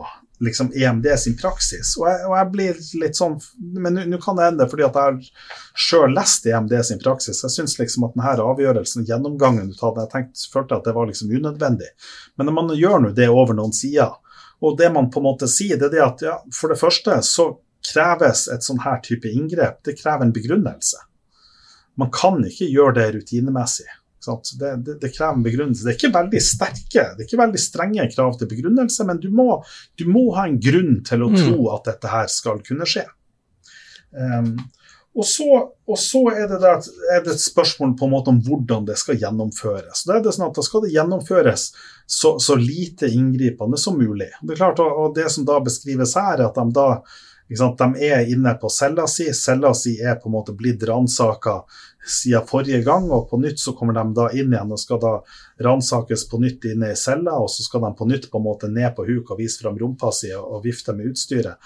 liksom 0.42 0.72
EMD 0.74 1.06
sin 1.18 1.36
praksis. 1.38 1.94
Og 2.00 2.08
jeg, 2.08 2.24
og 2.28 2.34
jeg 2.36 2.50
blir 2.52 2.80
litt 3.02 3.18
sånn 3.18 3.36
Men 3.84 4.00
nå 4.10 4.18
kan 4.22 4.38
det 4.38 4.48
hende 4.48 4.66
fordi 4.70 4.86
at 4.86 4.98
jeg 4.98 5.12
har 5.12 5.78
sjøl 5.86 6.16
lest 6.16 6.46
EMD 6.46 6.74
sin 6.84 7.02
praksis. 7.02 7.42
Jeg 7.44 7.54
syns 7.54 7.78
liksom 7.78 8.08
at 8.08 8.16
denne 8.16 8.48
avgjørelsen, 8.50 9.06
gjennomgangen 9.08 9.70
du 9.70 9.78
hadde, 9.80 10.06
jeg 10.06 10.12
tenkte, 10.14 10.48
følte 10.52 10.78
at 10.78 10.88
det 10.88 10.96
var 10.96 11.08
liksom 11.10 11.32
unødvendig. 11.32 11.92
Men 12.36 12.50
når 12.50 12.58
man 12.58 12.74
gjør 12.76 13.06
nå 13.06 13.14
det 13.16 13.30
over 13.30 13.56
noen 13.56 13.74
sider, 13.76 14.18
og 14.62 14.76
det 14.78 14.92
man 14.94 15.10
på 15.10 15.22
en 15.22 15.26
måte 15.26 15.48
sier, 15.50 15.78
det 15.78 15.90
er 15.90 15.94
det 15.96 16.04
at 16.04 16.26
ja, 16.26 16.36
for 16.54 16.70
det 16.70 16.78
første 16.78 17.16
så 17.26 17.48
kreves 17.82 18.46
et 18.52 18.62
sånn 18.62 18.82
her 18.84 19.00
type 19.02 19.30
inngrep, 19.30 19.80
det 19.86 19.96
krever 19.98 20.26
en 20.26 20.34
begrunnelse. 20.34 21.00
Man 21.98 22.12
kan 22.14 22.38
ikke 22.46 22.70
gjøre 22.70 22.94
det 23.00 23.08
rutinemessig. 23.18 23.88
Det, 24.22 24.76
det, 24.86 24.98
det, 25.02 25.10
krever 25.16 25.42
begrunnelse. 25.44 25.86
Det 25.86 25.94
er 25.94 25.98
ikke 25.98 26.14
veldig 26.14 26.42
sterke, 26.44 27.06
det 27.16 27.24
er 27.24 27.26
ikke 27.26 27.40
veldig 27.42 27.62
strenge 27.62 28.06
krav 28.12 28.36
til 28.38 28.50
begrunnelse, 28.50 29.06
men 29.08 29.18
du 29.22 29.30
må, 29.34 29.48
du 29.98 30.06
må 30.10 30.28
ha 30.36 30.46
en 30.48 30.60
grunn 30.62 31.00
til 31.06 31.26
å 31.26 31.32
mm. 31.32 31.40
tro 31.40 31.72
at 31.74 31.90
dette 31.90 32.12
her 32.12 32.30
skal 32.30 32.62
kunne 32.66 32.88
skje. 32.88 33.06
Um, 34.12 34.54
og, 35.12 35.26
så, 35.28 35.48
og 35.88 35.98
så, 36.00 36.22
er 36.32 36.46
det, 36.48 36.60
der, 36.62 36.86
er 37.12 37.24
det 37.24 37.34
et 37.34 37.42
spørsmål 37.42 37.96
på 37.98 38.06
en 38.06 38.14
måte 38.14 38.32
om 38.32 38.38
hvordan 38.44 38.86
det 38.88 38.96
skal 39.00 39.18
gjennomføres. 39.20 40.06
Da, 40.06 40.16
er 40.16 40.24
det 40.24 40.32
sånn 40.36 40.46
at 40.48 40.56
da 40.56 40.64
skal 40.64 40.86
det 40.86 40.94
gjennomføres 40.94 41.66
så, 42.06 42.38
så 42.40 42.56
lite 42.56 43.10
inngripende 43.12 43.80
som 43.80 43.98
mulig. 44.00 44.30
Det 44.40 44.54
er 44.54 44.62
klart, 44.62 44.80
og, 44.80 45.02
og 45.02 45.18
det 45.18 45.28
som 45.34 45.44
da 45.48 45.60
beskrives 45.64 46.16
her, 46.16 46.38
er 46.38 46.48
at 46.48 46.56
de 46.56 46.78
da 46.78 46.88
de 47.52 48.04
er 48.06 48.30
inne 48.32 48.54
på 48.56 48.70
cella 48.72 49.06
si. 49.06 49.26
Cella 49.34 49.74
si 49.74 49.98
er 50.00 50.16
på 50.16 50.30
en 50.30 50.36
måte 50.38 50.54
blitt 50.56 50.82
ransaka 50.88 51.58
siden 52.06 52.46
forrige 52.48 52.82
gang, 52.86 53.08
og 53.10 53.28
på 53.30 53.38
nytt 53.40 53.60
så 53.62 53.74
kommer 53.78 53.96
de 53.96 54.04
da 54.16 54.28
inn 54.34 54.52
igjen 54.52 54.74
og 54.74 54.80
skal 54.80 55.00
da 55.02 55.14
ransakes 55.62 56.26
på 56.30 56.40
nytt 56.42 56.66
inne 56.72 56.92
i 56.92 56.98
cella, 56.98 57.38
og 57.38 57.50
så 57.52 57.64
skal 57.66 57.84
de 57.86 57.92
på 57.98 58.08
nytt 58.10 58.30
på 58.30 58.40
en 58.40 58.46
måte 58.46 58.70
ned 58.72 58.94
på 58.96 59.06
huk 59.08 59.30
og 59.30 59.42
vise 59.42 59.62
fram 59.62 59.78
rumpa 59.78 60.12
si 60.14 60.32
og 60.36 60.62
vifte 60.66 60.96
med 60.96 61.12
utstyret 61.12 61.60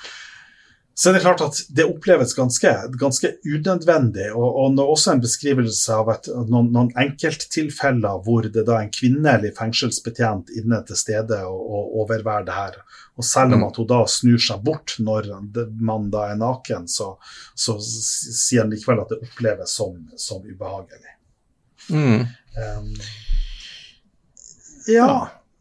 så 0.99 1.12
det 1.12 1.19
er 1.19 1.25
klart 1.26 1.43
at 1.45 1.59
det 1.76 1.85
oppleves 1.85 2.31
ganske, 2.33 2.71
ganske 2.97 3.31
unødvendig. 3.45 4.31
Og, 4.33 4.55
og 4.62 4.79
også 4.81 5.12
en 5.12 5.21
beskrivelse 5.21 5.93
av 5.93 6.09
et, 6.15 6.31
noen, 6.49 6.71
noen, 6.73 6.88
enkelttilfeller 6.97 8.23
hvor 8.25 8.49
det 8.49 8.65
da 8.65 8.79
er 8.79 8.87
en 8.87 8.95
kvinnelig 8.95 9.50
fengselsbetjent 9.59 10.55
inne 10.57 10.79
til 10.88 10.97
stede 10.97 11.43
og, 11.45 11.59
og 11.61 11.99
overværer 12.00 12.49
det 12.49 12.57
her. 12.57 12.81
Og 13.21 13.29
selv 13.29 13.59
om 13.59 13.61
mm. 13.61 13.67
at 13.69 13.83
hun 13.83 13.91
da 13.93 14.00
snur 14.09 14.41
seg 14.41 14.65
bort 14.65 14.97
når 14.97 15.29
man 15.85 16.09
da 16.17 16.31
er 16.31 16.41
naken, 16.41 16.88
så, 16.88 17.12
så 17.53 17.76
sier 17.85 18.65
han 18.65 18.73
likevel 18.73 19.05
at 19.05 19.12
det 19.12 19.21
oppleves 19.29 19.76
som, 19.76 20.00
som 20.17 20.49
ubehagelig. 20.49 21.12
Mm. 21.93 22.25
Um, 22.57 22.91
ja, 24.97 25.12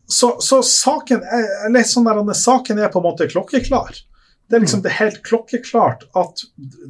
så, 0.08 0.38
så, 0.40 0.64
saken, 0.64 1.28
er, 1.28 1.84
sånn 1.84 2.08
der, 2.08 2.36
saken 2.40 2.80
er 2.80 2.88
på 2.94 3.04
en 3.04 3.10
måte 3.12 3.28
klokkeklar. 3.28 4.06
Det 4.46 4.58
er 4.58 4.62
liksom 4.62 4.84
det 4.86 4.94
helt 5.00 5.24
klokkeklart 5.26 6.06
at 6.18 6.44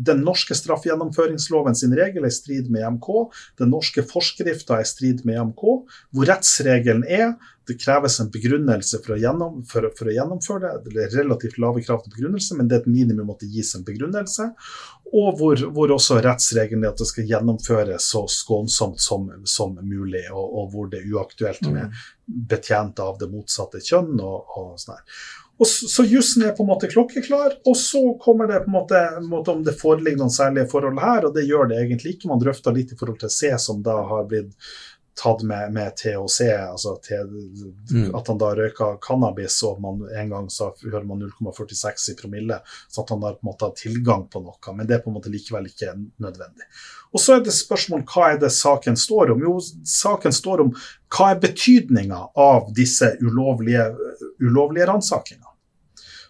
den 0.08 0.26
norske 0.28 0.58
straffegjennomføringsloven 0.60 1.78
sin 1.80 1.96
regel 1.96 2.26
er 2.26 2.34
i 2.34 2.36
strid 2.36 2.72
med 2.74 2.84
EMK, 2.84 3.10
den 3.62 3.72
norske 3.72 4.04
forskrifta 4.10 4.80
er 4.80 4.84
i 4.84 4.90
strid 4.90 5.24
med 5.28 5.40
EMK, 5.40 5.68
hvor 6.12 6.32
rettsregelen 6.32 7.06
er 7.08 7.36
det 7.68 7.80
kreves 7.82 8.20
en 8.20 8.30
begrunnelse 8.30 9.00
for 9.02 9.16
å, 9.16 9.20
gjennom, 9.20 9.62
for, 9.66 9.88
for 9.98 10.10
å, 10.10 10.14
gjennomføre 10.14 10.74
det. 10.84 10.92
Det 10.94 11.06
er 11.06 11.16
relativt 11.24 11.58
lave 11.62 11.82
krav 11.86 12.04
til 12.04 12.14
begrunnelse, 12.14 12.58
men 12.58 12.70
det 12.70 12.78
er 12.78 12.84
et 12.84 12.92
minimum 12.92 13.32
at 13.34 13.42
det 13.42 13.50
gis 13.56 13.74
en 13.78 13.86
begrunnelse. 13.88 14.52
Og 15.16 15.40
hvor, 15.40 15.64
hvor 15.74 15.94
også 15.96 16.20
rettsregelen 16.22 16.86
er 16.86 16.94
at 16.94 17.02
det 17.02 17.10
skal 17.10 17.30
gjennomføres 17.30 18.10
så 18.12 18.26
skånsomt 18.30 19.02
som, 19.02 19.32
som 19.50 19.74
mulig, 19.82 20.28
og, 20.32 20.46
og, 20.46 20.70
hvor 20.74 20.92
det 20.92 21.02
er 21.02 21.16
uaktuelt 21.16 21.66
med 21.72 21.90
betjente 22.26 22.54
betjent 22.56 23.02
av 23.04 23.18
det 23.22 23.28
motsatte 23.30 23.82
kjønn. 23.86 24.16
og, 24.22 24.56
og 24.58 24.78
sånn 24.82 24.96
her. 24.98 25.26
Og 25.56 25.68
så, 25.68 25.88
så 25.88 26.04
jussen 26.04 26.44
er 26.44 26.56
på 26.56 26.66
en 26.66 26.70
måte 26.70 26.90
klokkeklar, 26.92 27.54
og 27.64 27.78
så 27.80 28.02
kommer 28.20 28.50
det 28.50 28.64
på 28.66 28.72
en 28.72 28.76
måte, 28.76 29.04
måte, 29.24 29.54
om 29.56 29.62
det 29.64 29.78
foreligger 29.80 30.20
noen 30.20 30.34
særlige 30.36 30.68
forhold 30.72 31.00
her, 31.00 31.30
og 31.30 31.38
det 31.38 31.46
gjør 31.48 31.70
det 31.72 31.80
egentlig 31.80 32.16
ikke. 32.16 32.28
Man 32.32 32.42
drøfter 32.44 32.76
litt 32.76 32.92
i 32.92 32.98
forhold 33.00 33.22
til 33.24 33.32
C, 33.32 33.54
som 33.64 33.80
da 33.86 33.96
har 34.10 34.28
blitt 34.28 34.52
tatt 35.22 35.44
med, 35.48 35.74
med 35.74 35.96
THC, 35.96 36.42
altså 36.72 36.96
te, 37.04 37.22
mm. 37.92 38.16
at 38.16 38.28
han 38.28 38.40
da 38.42 38.52
røyka 38.58 38.90
cannabis, 39.02 39.62
og 39.64 39.80
man 39.84 40.04
en 40.12 40.34
gang 40.34 40.50
så 40.52 40.74
hører 40.84 41.08
man 41.08 41.24
0,46 41.24 42.12
i 42.12 42.18
promille, 42.20 42.60
så 42.92 43.04
at 43.06 43.14
han 43.14 43.24
da 43.24 43.32
på 43.36 43.46
en 43.46 43.52
måte 43.52 43.70
har 43.70 43.80
tilgang 43.80 44.28
på 44.32 44.44
noe. 44.44 44.76
Men 44.76 44.90
det 44.90 44.98
er 44.98 45.04
på 45.06 45.14
en 45.14 45.18
måte 45.18 45.32
likevel 45.32 45.70
ikke 45.72 45.96
nødvendig. 46.22 46.68
Og 47.16 47.24
så 47.24 47.38
er 47.38 47.46
det 47.46 47.56
spørsmål 47.56 48.04
hva 48.12 48.34
er 48.34 48.40
det 48.44 48.52
saken 48.52 49.00
står 49.00 49.32
om? 49.36 49.44
Jo, 49.48 49.56
saken 49.88 50.36
står 50.36 50.66
om 50.66 50.76
hva 51.16 51.32
er 51.32 51.44
betydninga 51.44 52.22
av 52.36 52.72
disse 52.76 53.14
ulovlige, 53.24 53.88
ulovlige 54.44 54.90
ransakingene. 54.92 55.55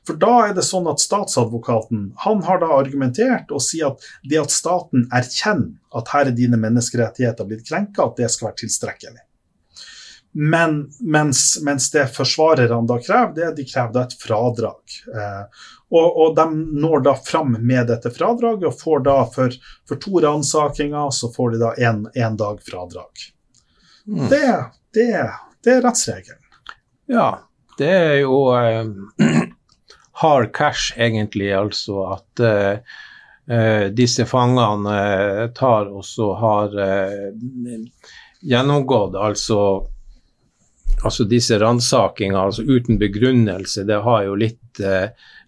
For 0.06 0.18
da 0.22 0.34
er 0.48 0.56
det 0.58 0.66
sånn 0.68 0.88
at 0.92 1.02
statsadvokaten 1.02 2.12
han 2.26 2.44
har 2.46 2.62
da 2.62 2.72
argumentert 2.78 3.54
og 3.54 3.64
sier 3.66 3.94
at 3.94 4.06
det 4.30 4.42
at 4.44 4.54
staten 4.54 5.08
erkjenner 5.14 5.74
at 5.98 6.12
her 6.14 6.30
er 6.30 6.36
dine 6.38 6.60
menneskerettigheter 6.62 7.48
blitt 7.50 7.66
krenka, 7.68 8.06
at 8.06 8.20
det 8.20 8.30
skal 8.34 8.52
være 8.52 8.62
tilstrekkelig. 8.66 9.24
Men 10.38 10.90
mens, 11.00 11.62
mens 11.64 11.88
det 11.92 12.10
forsvarerne 12.12 12.88
da 12.88 12.98
krever, 13.00 13.32
det 13.36 13.54
de 13.56 13.64
krever 13.70 13.94
da 13.96 14.02
et 14.04 14.18
fradrag. 14.20 14.98
Eh, 15.16 15.62
og, 15.96 16.18
og, 16.18 16.34
de 16.36 16.46
når 16.82 17.06
da 17.06 17.14
fram 17.16 17.54
med 17.56 17.88
dette 17.88 18.12
fradraget 18.12 18.66
og 18.68 18.76
får 18.76 19.06
da 19.06 19.16
for, 19.32 19.56
for 19.88 20.02
to 20.04 20.20
ransakinger 20.26 21.14
så 21.16 21.30
får 21.32 21.56
de 21.56 21.62
da 21.62 21.72
én 21.80 22.36
dag 22.36 22.60
fradrag. 22.68 23.24
Mm. 24.08 24.28
Det, 24.30 24.44
det, 24.94 25.08
det, 25.64 25.78
er 25.78 25.82
rettsregelen. 25.88 26.44
Ja, 27.08 27.30
det 27.80 27.94
er 27.96 28.20
jo 28.26 28.42
eh, 28.60 28.84
hard 30.22 30.54
cash, 30.54 30.94
egentlig. 30.98 31.52
Altså 31.54 32.06
at 32.16 32.44
uh, 32.46 33.88
disse 33.96 34.26
fangene 34.30 34.94
uh, 34.94 35.48
tar 35.58 35.92
og 35.92 36.06
så 36.06 36.32
har 36.40 36.80
gjennomgått 38.46 39.16
altså 39.18 39.60
altså 41.06 41.26
disse 41.28 41.58
ransakingene 41.60 42.40
altså 42.40 42.64
uten 42.64 42.98
begrunnelse, 42.98 43.84
det 43.86 43.98
har 44.06 44.24
jo 44.26 44.38
litt, 44.40 44.80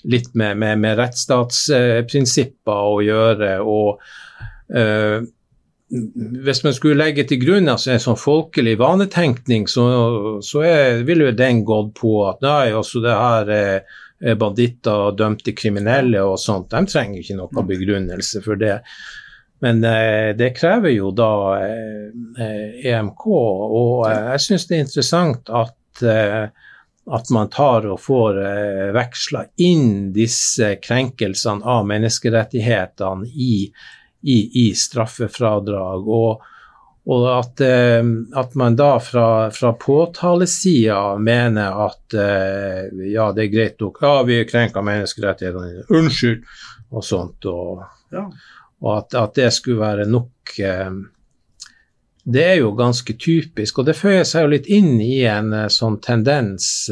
litt 0.04 0.28
med, 0.36 0.58
med, 0.60 0.82
med, 0.84 0.98
rettsstatsprinsipper 1.00 2.90
å 2.92 3.00
gjøre. 3.02 3.54
og 3.64 4.04
uh, 4.76 5.24
hvis 6.44 6.64
man 6.66 6.76
skulle 6.76 7.00
legge 7.00 7.24
til 7.30 7.40
grunn 7.42 7.72
altså 7.72 7.94
en 7.94 8.04
sånn 8.04 8.20
folkelig 8.20 8.76
vanetenkning, 8.82 9.70
så, 9.72 9.86
så 10.44 10.66
er, 10.68 11.06
ville 11.08 11.32
den 11.32 11.64
gått 11.66 11.94
på 12.02 12.20
at 12.28 12.44
nei, 12.44 12.76
altså 12.76 13.02
det 13.06 13.16
her 13.16 13.54
er 13.56 13.72
Eh, 13.80 14.04
banditter 14.18 15.10
og 15.10 15.18
dømte 15.20 15.54
kriminelle 15.54 16.24
og 16.26 16.40
sånt, 16.42 16.72
de 16.72 16.90
trenger 16.90 17.22
ikke 17.22 17.38
noe 17.38 17.54
mm. 17.54 17.68
begrunnelse 17.70 18.42
for 18.46 18.60
det. 18.60 18.80
Men 19.60 19.84
eh, 19.84 20.36
det 20.38 20.54
krever 20.58 20.94
jo 20.94 21.12
da 21.18 21.32
eh, 21.66 22.90
EMK, 22.92 23.28
og 23.28 24.06
eh, 24.10 24.32
jeg 24.34 24.44
syns 24.46 24.68
det 24.70 24.78
er 24.78 24.84
interessant 24.86 25.50
at, 25.50 26.04
eh, 26.06 26.50
at 27.18 27.32
man 27.34 27.50
tar 27.54 27.88
og 27.90 28.02
får 28.04 28.42
eh, 28.44 28.84
veksla 28.98 29.48
inn 29.66 30.12
disse 30.14 30.76
krenkelsene 30.84 31.66
av 31.66 31.88
menneskerettighetene 31.90 33.32
i, 33.34 33.56
i, 34.22 34.38
i 34.66 34.68
straffefradrag. 34.78 36.06
og 36.06 36.46
og 37.08 37.28
at, 37.32 37.62
eh, 37.64 38.04
at, 38.36 38.56
man 38.56 38.76
da 38.76 38.98
fra, 39.00 39.52
fra 39.52 39.72
påtalesida 39.80 41.16
mener 41.18 41.78
at 41.86 42.14
eh, 42.14 42.90
ja, 43.14 43.30
det 43.32 43.46
er 43.46 43.54
greit 43.54 43.80
nok, 43.80 44.02
ja, 44.04 44.16
vi 44.28 44.42
krenker 44.48 44.84
menneskerettighetene, 44.84 45.86
unnskyld, 45.88 46.42
og 46.92 47.06
sånt. 47.08 47.48
Og, 47.48 47.86
ja. 48.12 48.26
og 48.84 48.92
at, 48.98 49.16
at, 49.16 49.38
det 49.40 49.54
skulle 49.56 49.80
være 49.80 50.08
nok 50.12 50.60
eh, 50.60 50.98
Det 52.28 52.44
er 52.44 52.58
jo 52.60 52.74
ganske 52.76 53.16
typisk, 53.16 53.80
og 53.80 53.88
det 53.88 53.96
føyer 53.96 54.28
seg 54.28 54.44
jo 54.44 54.52
litt 54.58 54.68
inn 54.68 54.98
i 55.00 55.22
en 55.32 55.54
sånn 55.72 56.02
tendens. 56.04 56.90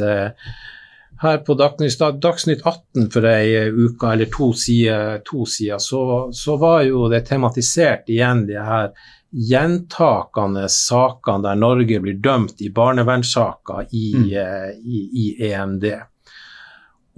her 1.19 1.37
på 1.43 1.57
Dagsnytt 1.59 2.63
18 2.63 3.09
for 3.11 3.27
ei 3.27 3.67
uke 3.67 4.13
eller 4.13 4.31
to 4.31 4.53
sider, 4.53 5.19
to 5.27 5.43
sider 5.43 5.77
så, 5.83 6.31
så, 6.31 6.55
var 6.55 6.83
jo 6.87 7.09
det 7.11 7.25
tematisert 7.27 8.07
igjen, 8.07 8.45
de 8.47 8.55
her 8.55 8.93
gjentakende 9.35 10.69
sakene 10.71 11.43
der 11.43 11.59
Norge 11.59 11.99
blir 12.03 12.19
dømt 12.23 12.61
i 12.63 12.69
barnevernssaker 12.73 13.89
i, 13.91 14.05
mm. 14.15 14.29
uh, 14.31 14.69
i, 14.79 15.01
i, 15.11 15.25
EMD. 15.49 15.89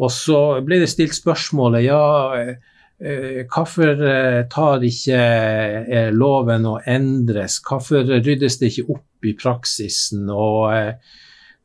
Og 0.01 0.11
så 0.13 0.39
ble 0.65 0.81
det 0.81 0.89
stilt 0.91 1.17
spørsmålet 1.17 1.85
ja, 1.85 2.01
uh, 2.33 3.43
hvorfor 3.53 4.01
uh, 4.01 4.41
tar 4.49 4.85
ikke 4.87 6.09
loven 6.15 6.65
å 6.65 6.79
endres, 6.89 7.61
hvorfor 7.65 8.09
ryddes 8.17 8.59
det 8.61 8.73
ikke 8.73 8.97
opp 8.97 9.29
i 9.29 9.37
praksisen? 9.37 10.29
og 10.29 10.99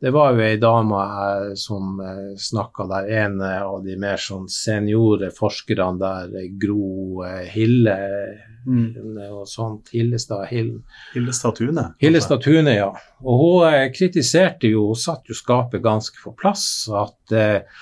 det 0.02 0.10
var 0.10 0.32
jo 0.34 0.42
ei 0.42 0.56
dame 0.58 1.00
som 1.54 2.00
eh, 2.02 2.32
snakka 2.34 2.88
der, 2.90 3.04
en 3.22 3.36
av 3.38 3.84
de 3.84 3.94
mer 4.02 4.18
sånn 4.18 4.48
seniore 4.50 5.28
forskerne 5.30 6.00
der, 6.00 6.48
Gro 6.58 7.22
Hille 7.52 7.94
mm. 8.66 9.20
og 9.28 9.46
sånt. 9.48 9.92
Hillestad 9.94 10.46
Hill. 10.50 10.74
Hillestad 11.14 11.56
Tune? 11.58 11.86
Hillestad 12.02 12.42
Tune, 12.44 12.74
ja. 12.76 12.90
Og 13.22 13.40
hun 13.40 13.70
eh, 13.70 13.86
kritiserte 13.94 14.72
jo, 14.72 14.88
hun 14.92 15.00
satte 15.00 15.32
jo 15.32 15.38
skapet 15.38 15.84
ganske 15.84 16.20
på 16.24 16.34
plass, 16.38 16.66
at 16.88 17.36
eh, 17.36 17.80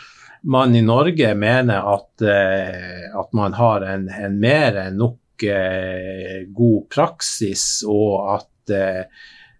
man 0.51 0.77
i 0.77 0.85
Norge 0.85 1.35
mener 1.37 1.91
at, 1.95 2.25
eh, 2.25 3.11
at 3.13 3.35
man 3.37 3.59
har 3.59 3.85
en, 3.87 4.09
en 4.09 4.39
mer 4.41 4.81
enn 4.87 4.97
nok 5.01 5.45
eh, 5.45 6.47
god 6.57 6.89
praksis, 6.93 7.85
og 7.89 8.35
at 8.39 8.75
eh, 8.77 9.05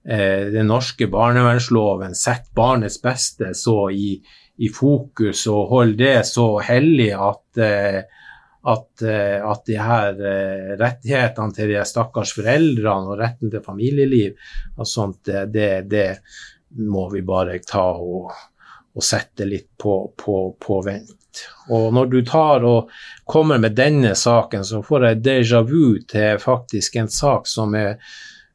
Eh, 0.09 0.47
den 0.49 0.71
norske 0.71 1.11
barnevernsloven 1.13 2.15
setter 2.17 2.55
barnets 2.57 2.97
beste 3.03 3.53
så 3.55 3.91
i, 3.93 4.15
i, 4.57 4.71
fokus 4.73 5.45
og 5.51 5.75
holder 5.75 5.99
det 6.01 6.23
så 6.31 6.47
hellig 6.65 7.11
at, 7.13 7.61
eh, 7.61 8.01
at, 8.69 9.03
eh, 9.03 9.39
at 9.41 9.67
de 9.67 9.77
her 9.81 10.23
rettighetene 10.81 11.57
til 11.57 11.73
de 11.73 11.85
stakkars 11.89 12.35
foreldrene 12.37 13.15
og 13.15 13.21
retten 13.23 13.53
til 13.53 13.65
familieliv 13.65 14.37
og 14.77 14.89
sånt, 14.89 15.31
det, 15.55 15.71
det 15.89 16.09
må 16.79 17.09
vi 17.13 17.23
bare 17.27 17.59
ta 17.67 17.87
og, 17.97 18.31
og 18.95 19.05
sette 19.05 19.47
litt 19.49 19.71
på, 19.81 19.95
på, 20.19 20.37
på, 20.61 20.81
vent. 20.87 21.45
Og 21.71 21.93
når 21.95 22.11
du 22.11 22.21
tar 22.27 22.67
og 22.67 22.91
kommer 23.29 23.61
med 23.63 23.77
denne 23.79 24.15
saken, 24.19 24.67
så 24.67 24.83
får 24.83 25.07
jeg 25.07 25.23
déjà 25.27 25.63
vu 25.67 26.01
til 26.11 26.39
faktisk 26.43 26.99
en 27.01 27.11
sak 27.11 27.49
som 27.51 27.75
er 27.79 27.97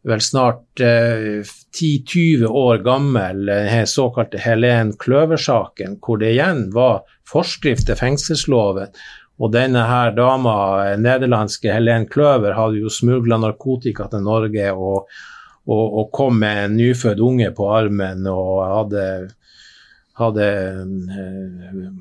vel 0.06 0.22
snart 0.22 0.84
eh, 0.86 1.42
10-20 1.76 2.46
år 2.46 2.84
gammel, 2.86 3.48
den 3.50 3.88
såkalte 3.90 4.38
Helen 4.38 4.94
Kløver-saken, 5.02 5.98
hvor 6.04 6.22
det 6.22 6.36
igjen 6.36 6.68
var 6.76 7.02
forskrift 7.28 7.88
til 7.90 7.98
fengselsloven. 8.00 8.94
Og 9.36 9.52
denne 9.52 9.84
her 9.90 10.14
dama, 10.16 10.58
eh, 10.86 10.98
nederlandske 11.00 11.74
Helen 11.74 12.08
Kløver, 12.08 12.56
hadde 12.56 12.80
jo 12.80 12.90
smugla 12.90 13.38
narkotika 13.42 14.08
til 14.12 14.24
Norge 14.24 14.70
og, 14.72 15.10
og, 15.68 15.86
og, 15.86 16.12
kom 16.16 16.40
med 16.40 16.62
en 16.64 16.78
nyfødt 16.80 17.20
unge 17.20 17.52
på 17.56 17.68
armen 17.76 18.28
og 18.32 18.64
hadde, 18.64 19.04
hadde 20.22 20.48
eh, 21.20 21.92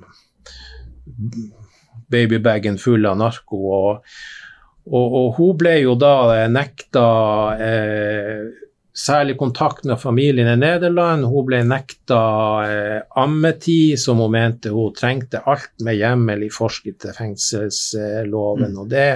babybagen 2.15 2.79
full 2.79 3.07
av 3.11 3.19
narko. 3.19 3.61
og 3.81 4.09
og, 4.85 5.15
og, 5.17 5.29
hun 5.39 5.55
ble 5.57 5.79
jo 5.81 5.95
da 5.97 6.45
nekta 6.53 7.05
eh, 7.57 8.64
særlig 8.95 9.39
kontakt 9.39 9.85
med 9.85 10.01
familien 10.01 10.49
i 10.49 10.57
Nederland. 10.57 11.27
Hun 11.27 11.47
ble 11.49 11.63
nekta 11.67 12.21
eh, 12.69 13.01
ammetid, 13.19 13.99
som 14.01 14.23
hun 14.23 14.35
mente 14.35 14.71
hun 14.75 14.95
trengte 14.95 15.43
alt 15.51 15.75
med 15.85 15.99
hjemmel 15.99 16.47
i 16.47 16.53
forskrift 16.53 17.03
til 17.03 17.17
fengselsloven. 17.17 18.71
Mm. 18.75 18.81
Og 18.85 18.91
det 18.93 19.09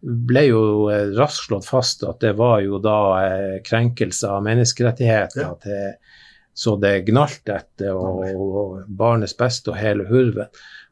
ble 0.00 0.44
jo 0.46 0.62
eh, 0.92 1.10
raskt 1.18 1.48
slått 1.48 1.68
fast 1.68 2.06
at 2.06 2.22
det 2.22 2.36
var 2.38 2.60
jo 2.64 2.78
da 2.82 3.00
eh, 3.24 3.56
krenkelse 3.66 4.30
av 4.30 4.44
menneskerettigheter. 4.46 5.42
Ja. 5.42 5.56
Til, 5.64 6.20
så 6.60 6.74
det 6.76 7.06
gnalt 7.08 7.48
etter, 7.48 7.96
og, 7.96 8.24
og 8.30 8.80
barnets 8.86 9.34
beste 9.38 9.72
og 9.72 9.80
hele 9.80 10.04
hurven. 10.10 10.50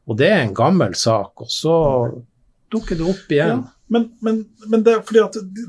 Og 0.09 0.17
det 0.17 0.31
er 0.33 0.41
en 0.41 0.55
gammel 0.57 0.95
sak, 0.97 1.43
og 1.43 1.51
så 1.53 1.75
dukker 2.71 2.99
det 2.99 3.05
opp 3.09 3.31
igjen. 3.31 3.61
Ja. 3.65 3.75
Men, 3.89 4.11
men, 4.21 4.45
men 4.67 4.83
det, 4.83 4.95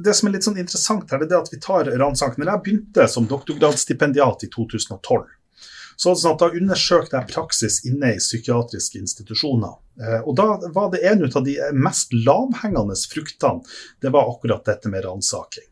det, 0.05 0.15
som 0.15 0.29
er 0.29 0.35
litt 0.35 0.45
sånn 0.45 0.59
interessant 0.61 1.09
her, 1.13 1.23
det 1.25 1.33
er 1.33 1.41
at 1.41 1.53
vi 1.53 1.61
tar 1.63 1.89
ransaken. 1.89 2.45
Jeg 2.45 2.65
begynte 2.67 3.07
som 3.09 3.29
doktorgradsstipendiat 3.31 4.45
i 4.45 4.51
2012, 4.53 5.23
så 5.97 6.13
sånn 6.17 6.37
da 6.41 6.51
undersøkte 6.53 7.17
jeg 7.17 7.33
praksis 7.33 7.81
inne 7.89 8.15
i 8.17 8.21
psykiatriske 8.21 9.01
institusjoner. 9.01 9.73
Eh, 10.05 10.21
og 10.21 10.37
da 10.37 10.51
var 10.75 10.93
det 10.93 11.01
en 11.09 11.25
av 11.29 11.45
de 11.49 11.57
mest 11.73 12.13
lavhengende 12.13 12.97
fruktene, 13.09 13.65
det 14.05 14.13
var 14.13 14.29
akkurat 14.35 14.69
dette 14.69 14.93
med 14.93 15.05
ransaking. 15.09 15.70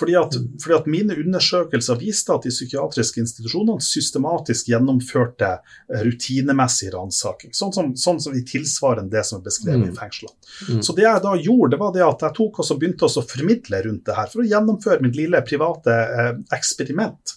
Fordi 0.00 0.16
at, 0.16 0.36
fordi 0.62 0.76
at, 0.78 0.86
Mine 0.90 1.16
undersøkelser 1.20 1.98
viste 2.00 2.32
at 2.32 2.46
de 2.46 2.52
psykiatriske 2.52 3.20
institusjonene 3.20 3.84
systematisk 3.84 4.70
gjennomførte 4.72 5.50
eh, 5.58 6.04
rutinemessig 6.06 6.94
ransaking. 6.94 7.52
Sånn 7.56 7.74
som, 7.76 7.90
sånn 8.00 8.20
som 8.24 8.36
i 8.36 8.44
tilsvarende 8.46 9.12
det 9.12 9.26
som 9.28 9.40
er 9.40 9.48
beskrevet 9.50 9.84
mm. 9.84 9.90
i 9.92 9.98
fengslene. 9.98 10.36
Mm. 10.70 10.80
Så 10.86 10.96
det 10.96 11.04
jeg 11.04 11.24
da 11.26 11.34
gjorde, 11.36 11.74
det 11.74 11.82
var 11.82 11.92
det 11.96 12.06
at 12.06 12.24
jeg 12.26 12.36
tok 12.40 12.62
og 12.62 12.72
begynte 12.80 13.10
å 13.10 13.26
formidle 13.34 13.82
rundt 13.86 14.06
det 14.08 14.16
her, 14.16 14.32
for 14.32 14.42
å 14.42 14.48
gjennomføre 14.48 15.04
mitt 15.04 15.20
lille 15.20 15.44
private 15.46 16.00
eh, 16.16 16.32
eksperiment. 16.56 17.36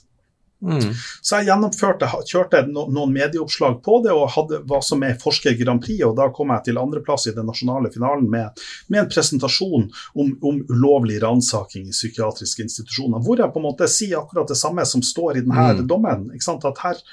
Mm. 0.63 0.93
Så 1.21 1.39
jeg 1.39 1.49
gjennomførte, 1.49 2.07
kjørte 2.29 2.63
noen 2.71 3.11
medieoppslag 3.13 3.81
på 3.83 3.99
det 4.05 4.13
og 4.15 4.31
hadde, 4.35 4.61
var 4.69 4.83
som 4.85 5.01
med 5.03 5.15
i 5.15 5.19
Forsker 5.19 5.57
Grand 5.59 5.83
Prix. 5.83 5.99
og 6.07 6.15
Da 6.19 6.29
kom 6.35 6.53
jeg 6.55 6.69
til 6.69 6.79
andreplass 6.81 7.27
i 7.27 7.35
den 7.35 7.49
nasjonale 7.49 7.91
finalen 7.93 8.29
med, 8.31 8.63
med 8.87 9.03
en 9.03 9.11
presentasjon 9.11 9.89
om, 9.89 10.31
om 10.41 10.63
ulovlig 10.71 11.19
ransaking 11.23 11.89
i 11.89 11.95
psykiatriske 11.95 12.65
institusjoner. 12.67 13.23
Hvor 13.23 13.43
jeg 13.43 13.51
på 13.53 13.61
en 13.61 13.67
måte 13.67 13.91
sier 13.91 14.21
akkurat 14.21 14.49
det 14.49 14.59
samme 14.59 14.87
som 14.87 15.03
står 15.03 15.37
i 15.37 15.45
denne 15.45 15.69
mm. 15.83 15.85
dommen. 15.89 16.29
At 16.33 16.83
her 16.85 17.05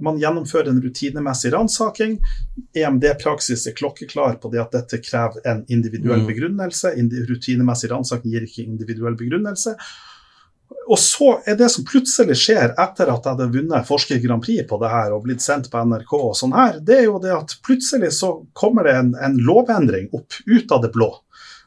man 0.00 0.18
gjennomfører 0.18 0.70
en 0.72 0.80
rutinemessig 0.82 1.52
ransaking. 1.52 2.16
EMD-praksis 2.76 3.66
er 3.68 3.76
klokkeklar 3.76 4.38
på 4.40 4.50
det 4.52 4.62
at 4.62 4.72
dette 4.72 5.00
krever 5.04 5.44
en 5.48 5.64
individuell 5.68 6.24
mm. 6.24 6.28
begrunnelse. 6.30 6.94
Rutinemessig 7.28 7.92
ransaking 7.92 8.32
gir 8.32 8.46
ikke 8.48 8.64
individuell 8.64 9.18
begrunnelse. 9.20 9.76
Og 10.84 10.98
så 11.00 11.30
er 11.48 11.56
det 11.56 11.70
som 11.72 11.84
plutselig 11.88 12.36
skjer 12.36 12.74
etter 12.80 13.08
at 13.08 13.24
jeg 13.24 13.32
hadde 13.32 13.52
vunnet 13.54 13.86
Forsker 13.88 14.20
Grand 14.20 14.44
Prix 14.44 14.66
på 14.68 14.78
det 14.82 14.90
her 14.92 15.14
og 15.14 15.24
blitt 15.24 15.44
sendt 15.44 15.70
på 15.72 15.80
NRK 15.80 16.12
og 16.18 16.34
sånn 16.36 16.52
her, 16.56 16.76
det 16.84 16.98
er 17.00 17.06
jo 17.06 17.20
det 17.22 17.32
at 17.32 17.54
plutselig 17.64 18.12
så 18.18 18.34
kommer 18.56 18.88
det 18.88 18.96
en, 19.00 19.14
en 19.16 19.38
lovendring 19.40 20.10
opp 20.16 20.36
ut 20.44 20.74
av 20.76 20.84
det 20.84 20.92
blå. 20.92 21.08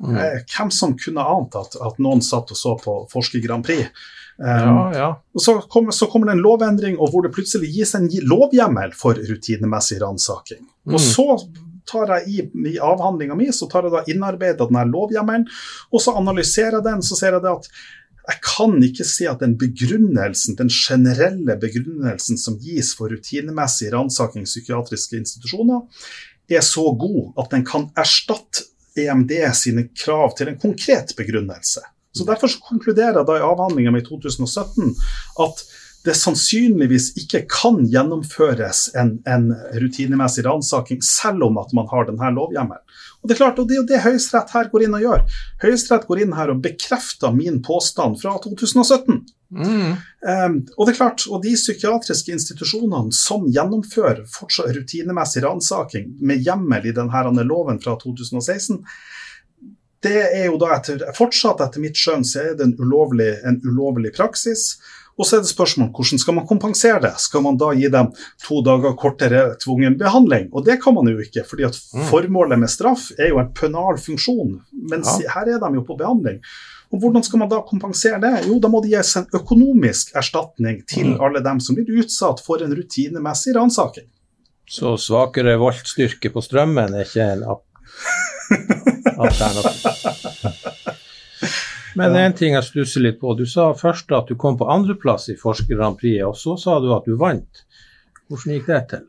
Mm. 0.03 0.13
Eh, 0.21 0.37
hvem 0.53 0.69
som 0.73 0.93
kunne 0.99 1.25
ant 1.25 1.57
at, 1.57 1.79
at, 1.81 1.97
noen 2.03 2.21
satt 2.21 2.53
og 2.53 2.59
så 2.59 2.75
på 2.77 2.99
Forsker 3.09 3.41
Grand 3.41 3.65
Prix? 3.65 3.89
Um, 4.37 4.45
ja, 4.45 4.81
ja. 4.93 5.09
Og 5.33 5.41
så 5.41 5.55
kommer, 5.65 5.95
så 5.97 6.05
kommer, 6.11 6.29
det 6.29 6.37
en 6.37 6.43
lovendring 6.45 6.99
og 6.99 7.09
hvor 7.09 7.25
det 7.25 7.33
plutselig 7.33 7.71
gis 7.73 7.95
en 7.97 8.05
lovhjemmel 8.05 8.93
for 8.97 9.17
rutinemessig 9.17 9.97
ransaking. 10.03 10.61
Mm. 10.85 10.93
Og 10.93 11.01
så 11.01 11.25
tar 11.87 12.11
jeg 12.17 12.27
i, 12.29 12.43
i 12.73 12.77
avhandlinga 12.83 13.37
mi 13.39 13.47
så 13.55 13.65
tar 13.71 13.87
jeg 13.87 13.95
da 13.95 14.03
innarbeida 14.11 14.67
denne 14.67 14.83
lovhjemmelen, 14.91 15.47
og 15.89 16.03
så 16.03 16.13
analyserer 16.19 16.77
jeg 16.77 16.85
den, 16.85 17.01
så 17.05 17.17
ser 17.17 17.37
jeg 17.37 17.45
det 17.47 17.55
at 17.55 17.71
jeg 18.27 18.41
kan 18.43 18.75
ikke 18.83 19.05
si 19.07 19.27
at 19.29 19.39
den 19.39 19.55
begrunnelsen, 19.59 20.57
den 20.59 20.71
generelle 20.73 21.55
begrunnelsen 21.61 22.39
som 22.39 22.57
gis 22.59 22.91
for 22.97 23.11
rutinemessig 23.13 23.93
ransaking 23.93 24.43
i 24.43 24.49
psykiatriske 24.49 25.19
institusjoner, 25.21 25.85
er 26.51 26.63
så 26.63 26.83
god 26.99 27.37
at 27.39 27.53
den 27.55 27.63
kan 27.67 27.87
erstatte 27.95 28.67
EMD 28.97 29.31
sine 29.55 29.87
krav 29.95 30.35
til 30.37 30.51
en 30.51 30.59
konkret 30.59 31.13
begrunnelse. 31.17 31.83
Så 32.15 32.25
Derfor 32.25 32.49
så 32.49 32.59
konkluderer 32.65 33.19
jeg 33.19 33.27
da 33.29 33.35
i 33.37 33.45
avhandlinga 33.45 33.91
mi 33.93 34.01
i 34.01 34.07
2017 34.07 34.95
at 35.43 35.63
det 36.07 36.15
sannsynligvis 36.15 37.11
ikke 37.19 37.43
kan 37.51 37.81
gjennomføres 37.91 38.87
en, 38.97 39.17
en 39.27 39.51
rutinemessig 39.81 40.45
ransaking, 40.45 41.01
selv 41.03 41.43
om 41.49 41.59
at 41.61 41.73
man 41.75 41.89
har 41.91 42.07
denne 42.07 42.31
lovhjemmelen. 42.35 42.83
Og 43.27 43.29
Det 43.29 43.35
er 43.35 43.43
klart, 43.43 43.57
og 43.59 43.67
det 43.67 43.75
er 43.75 43.81
jo 43.81 43.87
det 43.89 44.03
Høyesterett 44.05 44.53
her 44.55 44.69
går 44.71 44.85
inn 44.85 44.93
og 44.95 45.01
gjør. 45.03 45.23
Høyesterett 45.59 46.05
går 46.07 46.21
inn 46.23 46.35
her 46.37 46.53
og 46.53 46.61
bekrefter 46.63 47.33
min 47.35 47.57
påstand 47.65 48.21
fra 48.21 48.37
2017. 48.39 49.17
Mm. 49.51 49.91
Um, 50.27 50.55
og 50.77 50.87
det 50.87 50.93
er 50.93 50.97
klart, 51.01 51.25
og 51.27 51.43
de 51.43 51.51
psykiatriske 51.59 52.31
institusjonene 52.31 53.11
som 53.15 53.49
gjennomfører 53.51 54.23
fortsatt 54.31 54.71
rutinemessig 54.77 55.43
ransaking 55.43 56.13
med 56.23 56.39
hjemmel 56.47 56.87
i 56.87 56.95
denne 56.95 57.47
loven 57.47 57.83
fra 57.83 57.97
2016, 57.99 58.79
det 60.07 60.23
er 60.29 60.45
jo 60.47 60.59
da 60.61 60.71
etter, 60.77 61.03
fortsatt 61.17 61.59
etter 61.65 61.83
mitt 61.83 61.99
skjønn 61.99 62.23
så 62.27 62.45
er 62.45 62.55
det 62.55 62.63
en 62.63 62.75
ulovlig, 62.79 63.33
en 63.43 63.59
ulovlig 63.65 64.13
praksis. 64.15 64.77
Og 65.17 65.25
så 65.25 65.37
er 65.37 65.43
det 65.43 65.49
spørsmål 65.49 65.89
hvordan 65.97 66.21
skal 66.21 66.35
man 66.37 66.47
kompensere 66.49 67.01
det? 67.01 67.13
Skal 67.21 67.41
man 67.45 67.57
da 67.57 67.71
gi 67.73 67.89
dem 67.93 68.11
to 68.43 68.61
dager 68.65 68.93
kortere 68.99 69.43
tvungen 69.63 69.97
behandling? 69.97 70.49
Og 70.53 70.65
det 70.65 70.77
kan 70.83 70.93
man 70.93 71.09
jo 71.09 71.17
ikke, 71.23 71.43
fordi 71.49 71.65
at 71.65 71.77
mm. 71.93 72.07
formålet 72.11 72.61
med 72.61 72.69
straff 72.71 73.09
er 73.17 73.31
jo 73.33 73.41
en 73.41 73.53
pønal 73.57 73.97
funksjon, 74.01 74.59
mens 74.91 75.15
ja. 75.23 75.33
her 75.33 75.55
er 75.55 75.63
de 75.63 75.73
jo 75.79 75.85
på 75.87 75.97
behandling. 75.97 76.41
Og 76.93 77.01
Hvordan 77.01 77.23
skal 77.25 77.41
man 77.41 77.49
da 77.51 77.59
kompensere 77.67 78.19
det? 78.23 78.45
Jo, 78.47 78.59
da 78.63 78.69
må 78.71 78.79
det 78.83 78.93
gis 78.93 79.15
en 79.19 79.25
økonomisk 79.35 80.13
erstatning 80.15 80.85
til 80.87 81.15
mm. 81.15 81.17
alle 81.23 81.41
dem 81.43 81.59
som 81.63 81.75
blir 81.75 82.03
utsatt 82.03 82.39
for 82.45 82.63
en 82.63 82.75
rutinemessig 82.77 83.57
ransaking. 83.57 84.07
Så 84.67 84.97
svakere 84.99 85.57
voltstyrke 85.59 86.31
på 86.31 86.43
strømmen 86.43 86.95
er 86.95 87.07
ikke 87.07 87.27
en 87.33 87.43
alternativ? 89.25 89.83
Men 91.97 92.15
en 92.15 92.35
ting 92.37 92.55
jeg 92.55 92.65
stusser 92.67 93.03
litt 93.03 93.19
på. 93.21 93.33
Du 93.37 93.45
sa 93.49 93.71
først 93.77 94.11
at 94.15 94.29
du 94.29 94.37
kom 94.39 94.57
på 94.59 94.69
andreplass 94.69 95.29
i 95.33 95.37
Forsker 95.39 95.77
Grand 95.77 95.97
Prix, 95.99 96.21
og 96.25 96.35
så 96.37 96.57
sa 96.61 96.79
du 96.83 96.91
at 96.95 97.07
du 97.09 97.17
vant. 97.19 97.63
Hvordan 98.27 98.57
gikk 98.57 98.67
det 98.71 98.81
til? 98.91 99.05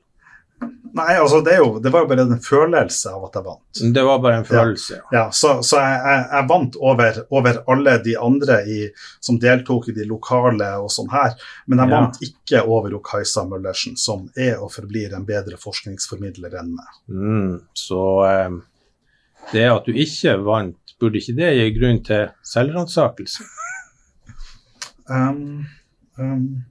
Nei, 0.92 1.12
altså 1.20 1.40
det, 1.44 1.58
jo, 1.60 1.78
det, 1.78 1.90
var 1.94 2.02
jo 2.02 2.08
bare 2.10 2.24
en 2.24 2.40
følelse 2.42 3.10
av 3.12 3.26
at 3.28 3.36
jeg 3.36 3.44
vant. 3.44 3.80
Det 3.94 4.02
var 4.08 4.22
bare 4.24 4.38
en 4.40 4.46
følelse, 4.48 4.96
ja. 4.96 5.04
ja 5.12 5.24
så, 5.34 5.52
så 5.62 5.78
jeg, 5.78 5.98
jeg, 6.02 6.22
jeg, 6.32 6.46
vant 6.48 6.78
over, 6.80 7.20
over, 7.38 7.60
alle 7.70 7.94
de 8.02 8.16
andre 8.18 8.56
i, 8.66 8.78
som 9.22 9.38
deltok 9.38 9.90
i 9.92 9.94
de 9.94 10.06
lokale 10.08 10.70
og 10.80 10.88
sånn 10.90 11.12
her, 11.12 11.36
men 11.68 11.82
jeg 11.82 11.92
ja. 11.92 11.94
vant 11.94 12.18
ikke 12.24 12.64
over 12.66 12.96
Kajsa 13.10 13.44
Møllersen, 13.46 13.98
som 14.00 14.26
er 14.34 14.56
og 14.56 14.72
forblir 14.74 15.14
en 15.14 15.28
bedre 15.28 15.60
forskningsformidler 15.60 16.58
enn 16.58 16.74
meg. 16.74 16.98
Mm, 17.12 17.54
så 17.78 18.02
eh, 18.26 18.58
det 19.52 19.66
at 19.76 19.86
du 19.86 19.94
ikke 19.94 20.38
vant 20.48 20.87
Burde 20.98 21.20
ikke 21.20 21.36
det 21.38 21.52
gi 21.54 21.66
grunn 21.76 22.00
til 22.06 22.22
selvransakelse? 22.46 23.42
Um, 25.08 25.66
um, 26.18 26.64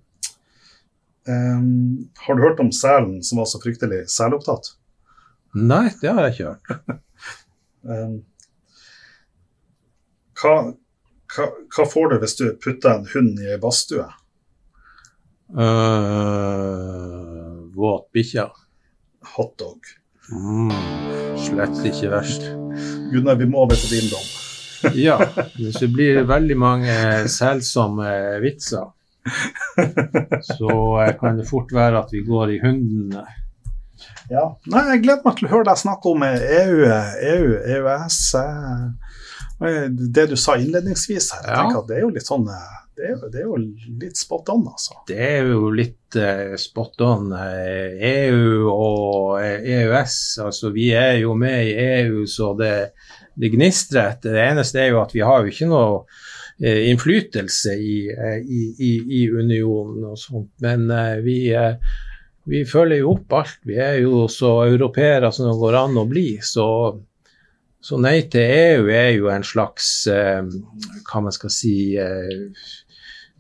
um, 1.27 2.09
har 2.25 2.33
du 2.35 2.41
hørt 2.43 2.59
om 2.59 2.71
selen 2.75 3.23
som 3.23 3.37
var 3.41 3.47
så 3.49 3.57
fryktelig 3.63 4.01
selopptatt? 4.13 4.65
Nei, 5.57 5.87
det 6.01 6.09
har 6.11 6.21
jeg 6.27 6.33
ikke 6.35 6.49
hørt. 6.51 6.65
Hva, 10.37 10.53
hva, 11.33 11.45
hva, 11.73 11.83
får 11.89 12.05
du 12.11 12.15
hvis 12.21 12.37
du 12.37 12.45
putter 12.61 12.89
en 12.91 13.07
hund 13.09 13.39
i 13.41 13.49
ei 13.55 13.61
badstue? 13.61 14.05
Uh, 15.49 17.53
våt 17.73 18.05
bikkje. 18.13 18.45
Hotdog. 19.33 19.81
Mm, 20.29 20.77
slett 21.41 21.77
ikke 21.87 22.13
verst. 22.13 22.43
Gunnar, 23.12 23.39
vi 23.39 23.48
må 23.50 23.63
over 23.63 23.80
til 23.80 23.98
din 23.98 24.12
dom. 24.12 24.28
ja, 25.08 25.17
hvis 25.58 25.80
det 25.82 25.89
blir 25.93 26.22
veldig 26.30 26.58
mange 26.60 26.93
selsomme 27.34 28.12
vitser, 28.43 28.91
så 30.46 30.78
kan 31.20 31.39
det 31.39 31.48
fort 31.50 31.74
være 31.74 32.04
at 32.04 32.13
vi 32.13 32.24
går 32.28 32.56
i 32.56 32.62
hundene. 32.63 33.26
Ja. 34.30 34.43
Nei, 34.70 34.84
jeg 34.91 35.04
gleder 35.06 35.26
meg 35.26 35.38
til 35.39 35.48
å 35.48 35.54
høre 35.56 35.70
deg 35.70 35.80
snakke 35.82 36.12
om 36.12 36.26
EU, 36.28 36.82
EU 37.32 37.54
EØS. 37.78 38.20
Eh, 39.58 39.86
det 39.89 40.28
du 40.30 40.36
sa 40.38 40.58
innledningsvis 40.60 41.32
her, 41.34 41.48
jeg 41.48 41.54
ja. 41.56 41.62
tenker 41.63 41.82
at 41.82 41.89
det 41.89 41.98
er 41.98 42.06
jo 42.06 42.13
litt 42.13 42.28
sånn 42.28 42.46
eh, 42.52 42.76
det 42.97 43.05
er, 43.05 43.17
det 43.29 43.41
er, 43.43 43.45
jo 43.45 43.57
litt 44.01 44.17
spot 44.17 44.47
on, 44.49 44.63
altså. 44.71 44.95
Det 45.05 45.17
er 45.21 45.51
jo 45.51 45.69
litt 45.69 46.17
uh, 46.17 46.55
spot 46.57 47.03
on. 47.05 47.29
EU 47.33 48.71
og 48.71 49.38
EØS, 49.43 50.15
altså 50.41 50.71
vi 50.73 50.89
er 50.97 51.19
jo 51.21 51.36
med 51.38 51.60
i 51.69 51.75
EU 51.77 52.25
så 52.29 52.55
det, 52.57 52.73
det 53.38 53.51
gnistrer. 53.53 54.17
Det 54.23 54.33
eneste 54.41 54.81
er 54.81 54.89
jo 54.95 55.03
at 55.03 55.13
vi 55.13 55.21
har 55.25 55.43
jo 55.43 55.53
ikke 55.53 55.69
noe 55.69 55.99
uh, 56.01 56.79
innflytelse 56.89 57.75
i, 57.77 57.99
i, 58.10 58.63
i, 58.73 58.91
i, 59.19 59.21
unionen 59.29 60.10
og 60.10 60.17
sånt. 60.17 60.49
Men 60.65 60.89
vi, 61.21 61.38
vi 62.49 62.63
følger 62.65 63.03
jo 63.03 63.13
opp 63.13 63.38
alt. 63.43 63.62
Vi 63.69 63.77
er 63.77 63.99
jo 64.01 64.25
så 64.31 64.55
europeere 64.65 65.29
som 65.29 65.51
det 65.51 65.60
går 65.62 65.83
an 65.83 66.01
å 66.01 66.07
bli. 66.10 66.31
så 66.41 66.67
så 67.88 67.95
nei 68.01 68.23
til 68.27 68.41
EU 68.41 68.88
er 68.91 69.12
jo 69.13 69.29
en 69.31 69.45
slags 69.45 70.10
hva 70.10 71.19
man 71.23 71.31
skal 71.31 71.51
si 71.53 71.75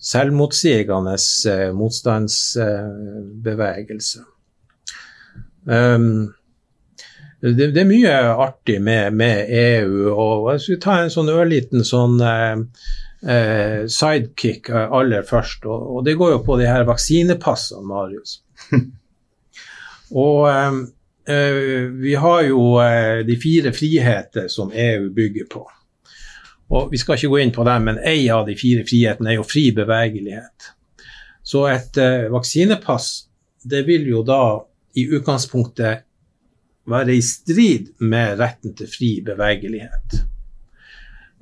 selvmotsigende 0.07 1.17
eh, 1.51 1.71
motstandsbevegelse. 1.75 4.19
Um, 5.67 6.31
det, 7.41 7.73
det, 7.75 7.81
er 7.81 7.89
mye 7.89 8.13
artig 8.39 8.81
med, 8.81 9.13
med, 9.13 9.45
EU. 9.49 10.13
og 10.13 10.51
Jeg 10.53 10.61
skal 10.63 10.79
ta 10.81 10.95
en 11.03 11.11
sånn 11.13 11.29
ørliten 11.29 11.83
sånn 11.85 12.21
eh, 12.23 12.55
eh, 13.29 13.85
sidekick 13.91 14.71
aller 14.73 15.25
først. 15.27 15.67
Og, 15.69 15.97
og, 15.97 16.05
det 16.07 16.17
går 16.17 16.33
jo 16.33 16.43
på 16.47 16.57
de 16.61 16.69
her 16.69 16.87
vaksinepassene, 16.87 17.85
Marius. 17.87 18.39
og 20.25 20.47
eh, 20.49 20.79
eh, 21.35 21.83
vi 22.01 22.15
har 22.17 22.41
jo 22.47 22.61
eh, 22.81 23.21
de 23.27 23.37
fire 23.41 23.73
friheter 23.75 24.49
som 24.49 24.73
EU 24.73 25.11
bygger 25.13 25.51
på. 25.51 25.67
Og 26.69 26.91
Vi 26.91 26.99
skal 26.99 27.15
ikke 27.15 27.31
gå 27.31 27.39
inn 27.43 27.53
på 27.55 27.63
dem, 27.63 27.85
men 27.87 27.99
én 28.03 28.27
av 28.33 28.45
de 28.47 28.55
fire 28.59 28.83
frihetene 28.87 29.31
er 29.31 29.39
jo 29.39 29.47
fri 29.47 29.69
bevegelighet. 29.75 30.71
Så 31.47 31.63
et 31.71 31.95
uh, 31.95 32.27
vaksinepass 32.33 33.27
det 33.67 33.85
vil 33.87 34.07
jo 34.07 34.23
da 34.27 34.59
i 34.97 35.05
utgangspunktet 35.15 36.03
være 36.87 37.15
i 37.15 37.23
strid 37.23 37.91
med 37.99 38.39
retten 38.39 38.75
til 38.77 38.89
fri 38.91 39.11
bevegelighet. 39.25 40.21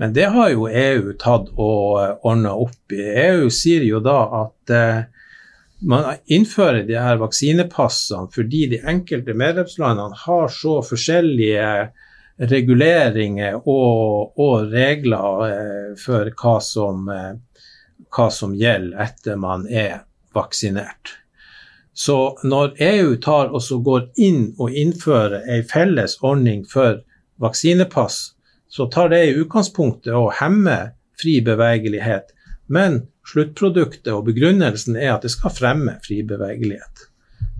Men 0.02 0.14
det 0.16 0.30
har 0.34 0.50
jo 0.52 0.68
EU 0.68 1.14
tatt 1.22 1.52
og 1.54 2.00
eh, 2.02 2.16
ordna 2.28 2.56
opp 2.60 2.92
i. 2.92 3.00
EU 3.00 3.52
sier 3.54 3.86
jo 3.88 4.02
da 4.04 4.18
at 4.42 4.74
eh, 4.74 5.06
man 5.86 6.18
innfører 6.32 6.84
de 6.88 6.98
her 7.00 7.22
vaksinepassene 7.22 8.32
fordi 8.34 8.66
de 8.74 8.82
enkelte 8.92 9.36
medlemslandene 9.38 10.18
har 10.26 10.52
så 10.52 10.82
forskjellige 10.84 11.70
reguleringer 12.38 13.62
og, 13.63 14.34
og 14.39 14.71
regler 14.74 15.45
eh, 15.48 15.91
for 16.00 16.32
hva 16.41 16.56
som, 16.63 17.08
eh, 17.10 17.36
hva 18.12 18.28
som 18.32 18.56
gjelder 18.58 19.06
etter 19.08 19.39
man 19.39 19.67
er 19.67 20.04
vaksinert. 20.36 21.15
Så 21.95 22.36
når 22.43 22.76
EU 22.84 23.15
tar 23.24 23.54
og 23.56 23.84
går 23.88 24.10
inn 24.19 24.50
og 24.60 24.76
innfører 24.76 25.45
en 25.48 25.63
felles 25.63 26.17
ordning 26.19 26.65
for 26.67 27.00
vaksinepass, 27.39 28.36
så 28.67 28.89
tar 28.91 29.13
det 29.13 29.21
i 29.24 29.36
utgangspunktet 29.39 30.12
å 30.12 30.28
hemme 30.36 30.76
fri 31.21 31.38
bevegelighet. 31.45 32.34
Men 32.67 33.06
sluttproduktet 33.32 34.12
og 34.12 34.26
begrunnelsen 34.28 34.98
er 35.00 35.13
at 35.13 35.24
det 35.24 35.32
skal 35.32 35.54
fremme 35.56 35.95
fri 36.04 36.19
bevegelighet. 36.28 37.08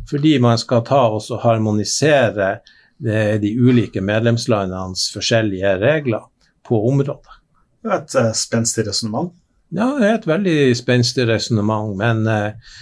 Fordi 0.10 0.36
man 0.44 0.60
skal 0.60 0.84
ta 0.86 1.06
og 1.16 1.24
harmonisere 1.46 2.58
de, 2.98 3.38
de 3.38 3.52
ulike 3.60 4.02
medlemslandenes 4.02 5.10
forskjellige 5.14 5.76
regler 5.82 6.24
på 6.68 6.80
området. 6.90 7.40
Det 7.84 7.92
er 7.92 8.02
et 8.02 8.18
uh, 8.18 8.32
spenstig 8.38 8.88
resonnement. 8.88 9.32
Ja, 9.76 9.92
det 10.00 10.08
er 10.08 10.20
et 10.20 10.28
veldig 10.30 10.60
spenstig 10.78 11.28
resonnement, 11.30 11.96
men 12.00 12.24
uh, 12.26 12.74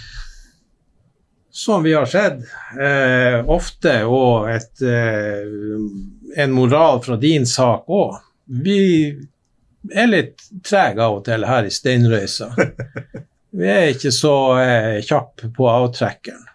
som 1.54 1.84
vi 1.84 1.92
har 1.94 2.08
sett 2.10 2.40
uh, 2.78 3.44
ofte, 3.52 4.00
og 4.08 4.48
et 4.50 4.82
en 6.34 6.54
moral 6.54 6.98
fra 7.04 7.18
din 7.20 7.46
sak 7.46 7.86
òg. 7.92 8.16
Vi 8.64 8.80
er 9.94 10.08
litt 10.08 10.42
trege 10.64 11.04
av 11.04 11.20
og 11.20 11.22
til 11.28 11.44
her 11.46 11.68
i 11.68 11.72
steinrøysa. 11.72 12.50
Vi 13.54 13.68
er 13.70 13.92
ikke 13.92 14.10
så 14.10 14.32
kjappe 15.06 15.46
på 15.54 15.68
avtrekkeren. 15.70 16.48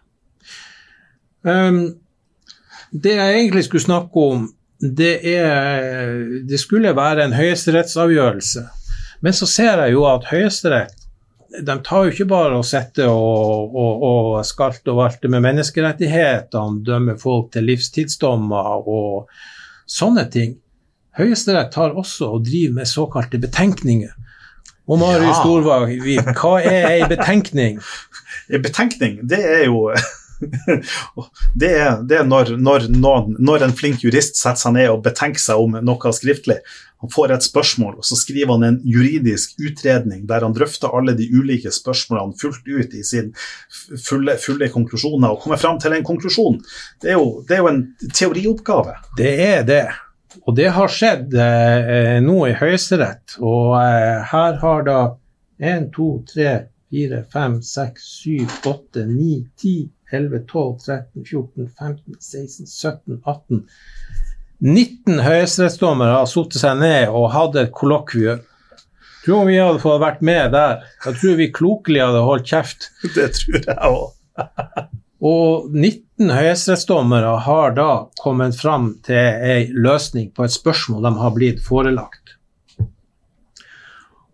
Um, 1.47 1.77
det 2.91 3.15
jeg 3.17 3.35
egentlig 3.35 3.65
skulle 3.67 3.85
snakke 3.85 4.25
om, 4.31 4.47
det 4.79 5.19
er 5.27 6.21
Det 6.47 6.59
skulle 6.59 6.95
være 6.95 7.25
en 7.25 7.33
høyesterettsavgjørelse. 7.35 8.63
Men 9.21 9.35
så 9.35 9.45
ser 9.45 9.81
jeg 9.83 9.91
jo 9.97 10.05
at 10.07 10.29
Høyesterett 10.31 10.95
de 11.49 11.75
tar 11.83 12.05
jo 12.05 12.13
ikke 12.13 12.27
bare 12.29 12.59
å 12.59 12.65
sitte 12.65 13.07
og, 13.09 13.73
og, 13.73 14.03
og 14.05 14.45
skalte 14.45 14.93
og 14.93 14.99
valte 15.01 15.31
med 15.33 15.41
menneskerettighetene, 15.41 16.83
dømme 16.85 17.15
folk 17.19 17.49
til 17.55 17.65
livstidsdommer 17.71 18.85
og 18.85 19.31
Sånne 19.89 20.27
ting. 20.29 20.51
Høyesterett 21.17 21.71
tar 21.73 21.95
også 21.97 22.27
og 22.35 22.43
driver 22.45 22.75
med 22.75 22.85
såkalte 22.85 23.39
betenkninger. 23.41 24.11
Og 24.85 24.99
Marius 25.01 25.31
ja. 25.31 25.39
Storvag, 25.39 25.95
hva 26.37 26.51
er 26.61 26.85
ei 26.91 27.07
betenkning? 27.09 27.79
En 28.53 28.61
betenkning, 28.61 29.19
det 29.29 29.39
er 29.41 29.63
jo 29.65 29.87
det 31.61 31.71
er, 31.71 32.03
det 32.07 32.19
er 32.21 32.27
når, 32.27 32.53
når, 32.59 32.87
når, 33.39 33.65
en 33.65 33.75
flink 33.75 34.03
jurist 34.05 34.39
setter 34.39 34.61
seg 34.61 34.77
ned 34.77 34.91
og 34.93 35.03
betenker 35.05 35.41
seg 35.41 35.61
om 35.61 35.79
noe 35.83 36.13
skriftlig. 36.15 36.59
Han 36.99 37.11
får 37.13 37.31
et 37.31 37.45
spørsmål, 37.47 37.93
og 38.01 38.07
så 38.07 38.17
skriver 38.19 38.57
han 38.57 38.65
en 38.67 38.79
juridisk 38.83 39.53
utredning 39.63 40.25
der 40.27 40.43
han 40.43 40.55
drøfter 40.55 40.91
alle 40.95 41.13
de 41.15 41.29
ulike 41.31 41.71
spørsmålene 41.71 42.35
fullt 42.41 42.67
ut 42.67 42.95
i 42.97 43.03
sin 43.07 43.31
fulle, 44.03 44.35
fulle 44.41 44.67
konklusjoner 44.73 45.31
og 45.31 45.39
kommer 45.45 45.61
fram 45.61 45.79
til 45.79 45.95
en 45.95 46.03
konklusjon. 46.07 46.59
Det 46.99 47.13
er, 47.13 47.21
jo, 47.21 47.39
det 47.47 47.55
er 47.55 47.63
jo 47.63 47.71
en 47.71 47.85
teorioppgave. 48.11 48.97
Det 49.19 49.31
er 49.45 49.63
det. 49.67 49.85
Og 50.43 50.55
det 50.57 50.67
har 50.75 50.91
skjedd 50.91 51.33
eh, 51.39 52.17
nå 52.23 52.41
i 52.49 52.57
Høyesterett. 52.59 53.39
Og 53.39 53.77
eh, 53.79 54.19
her 54.33 54.59
har 54.59 54.83
da 54.85 54.99
1, 55.59 55.87
2, 55.95 56.09
3, 56.33 56.51
4, 56.91 57.23
5, 57.31 57.61
6, 57.63 58.11
7, 58.25 58.35
8, 58.67 59.07
9, 59.07 59.31
10 59.61 59.89
11, 60.11 60.45
12, 60.49 60.77
13, 60.85 61.25
14, 61.25 61.69
15, 61.79 62.17
16, 62.19 62.67
17, 62.67 63.21
18 63.25 63.63
19 64.59 65.21
høyesterettsdommere 65.23 66.17
har 66.17 66.27
satt 66.27 66.55
seg 66.59 66.79
ned 66.81 67.13
og 67.15 67.29
hatt 67.31 67.55
et 67.61 67.71
kollokvium. 67.71 68.41
Tror 69.23 69.45
vi 69.47 69.59
hadde 69.59 69.79
fått 69.79 70.01
vært 70.03 70.23
med 70.25 70.51
der. 70.55 70.81
Jeg 71.05 71.19
tror 71.21 71.37
vi 71.39 71.51
klokelig 71.55 72.01
hadde 72.03 72.23
holdt 72.27 72.49
kjeft. 72.49 72.89
Det 73.15 73.29
tror 73.37 73.59
jeg 73.61 73.77
òg. 73.87 74.09
og 75.31 75.69
19 75.71 76.33
høyesterettsdommere 76.35 77.37
har 77.47 77.77
da 77.77 77.91
kommet 78.19 78.59
fram 78.59 78.93
til 79.07 79.19
ei 79.19 79.69
løsning 79.71 80.33
på 80.35 80.47
et 80.47 80.55
spørsmål 80.55 81.07
de 81.07 81.13
har 81.21 81.35
blitt 81.35 81.63
forelagt. 81.63 82.35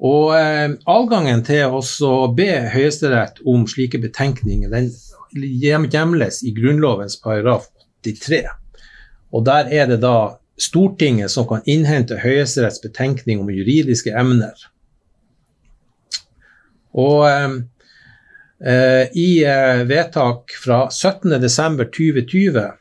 Og 0.06 0.34
eh, 0.36 0.74
Adgangen 0.92 1.42
til 1.48 1.72
å 1.72 2.16
be 2.36 2.50
Høyesterett 2.74 3.40
om 3.48 3.64
slike 3.70 4.02
betenkninger 4.04 4.74
den 4.74 4.90
hjemles 5.36 6.44
i 6.44 6.52
Grunnlovens 6.56 7.22
paragraf 7.22 7.68
83. 8.06 8.46
Og 9.32 9.46
der 9.46 9.68
er 9.72 9.88
det 9.90 10.02
da 10.04 10.38
Stortinget 10.56 11.32
som 11.34 11.48
kan 11.50 11.66
innhente 11.68 12.16
Høyesteretts 12.22 12.80
betenkning 12.84 13.42
om 13.44 13.50
juridiske 13.52 14.14
emner. 14.16 14.56
Og 16.96 17.28
eh, 17.28 17.58
eh 18.64 19.08
i 19.12 19.44
eh, 19.44 19.84
vedtak 19.90 20.56
fra 20.64 20.88
17.12.2020 20.88 22.72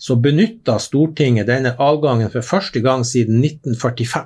så 0.00 0.16
benytta 0.16 0.78
Stortinget 0.80 1.46
denne 1.46 1.74
avgangen 1.76 2.30
for 2.32 2.40
første 2.40 2.80
gang 2.80 3.04
siden 3.04 3.44
1945 3.44 4.24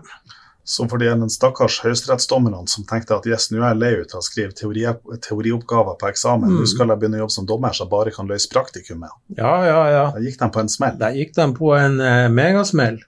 som 0.65 0.89
for 0.89 0.99
de 0.99 1.29
stakkars 1.29 1.77
høyesterettsdommerne 1.85 2.65
som 2.73 2.87
tenkte 2.89 3.19
at 3.19 3.27
yes, 3.29 3.51
nå 3.53 3.61
er 3.61 3.75
jeg 3.75 3.81
lei 3.83 3.93
ut 4.01 4.15
av 4.15 4.23
å 4.23 4.25
skrive 4.25 4.57
teori, 4.57 4.87
teorioppgaver 5.27 5.99
på 6.01 6.09
eksamen, 6.09 6.49
mm. 6.49 6.61
nå 6.63 6.69
skal 6.71 6.89
jeg 6.89 7.03
begynne 7.03 7.19
å 7.21 7.25
jobbe 7.25 7.37
som 7.37 7.49
dommer 7.49 7.77
så 7.77 7.85
jeg 7.85 7.93
bare 7.93 8.15
kan 8.15 8.31
løse 8.31 8.49
praktikumet. 8.53 9.13
Ja, 9.37 9.55
ja, 9.69 9.81
ja. 9.93 10.05
Da 10.15 10.23
gikk 10.25 10.39
de 10.41 10.49
på 10.55 10.63
en 10.65 10.73
smell. 10.73 10.97
Da 11.01 11.11
gikk 11.13 11.35
de 11.37 11.49
på 11.59 11.75
en 11.77 11.99
uh, 12.01 12.29
megasmell. 12.33 13.03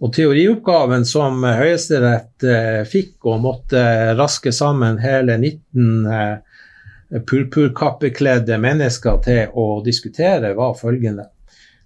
Og 0.00 0.14
teorioppgaven 0.16 1.04
som 1.08 1.44
uh, 1.44 1.52
Høyesterett 1.60 2.48
uh, 2.48 2.80
fikk 2.88 3.28
og 3.28 3.42
måtte 3.44 3.82
raske 4.16 4.52
sammen 4.56 4.96
hele 5.04 5.36
19 5.36 6.08
uh, 6.08 7.20
purpurkappekledde 7.28 8.56
mennesker 8.62 9.20
til 9.26 9.52
å 9.58 9.66
diskutere, 9.84 10.54
var 10.56 10.78
følgende 10.80 11.28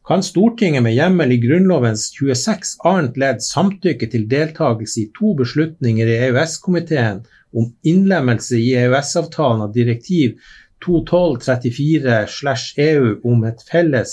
kan 0.04 0.22
Stortinget 0.22 0.82
med 0.82 0.94
hjemmel 0.94 1.32
i 1.32 1.36
Grunnlovens 1.40 2.12
26 2.18 2.76
annet 2.84 3.16
ledd 3.16 3.42
samtykke 3.42 4.06
til 4.12 4.28
deltakelse 4.28 5.00
i 5.00 5.10
to 5.16 5.34
beslutninger 5.38 6.06
i 6.06 6.18
EØS-komiteen 6.26 7.22
om 7.56 7.72
innlemmelse 7.88 8.56
i 8.60 8.74
EØS-avtalen 8.82 9.62
av 9.64 9.72
direktiv 9.72 10.36
212-34-EU 10.84 13.12
e 13.14 13.16
om 13.24 13.44
et 13.48 13.62
felles 13.70 14.10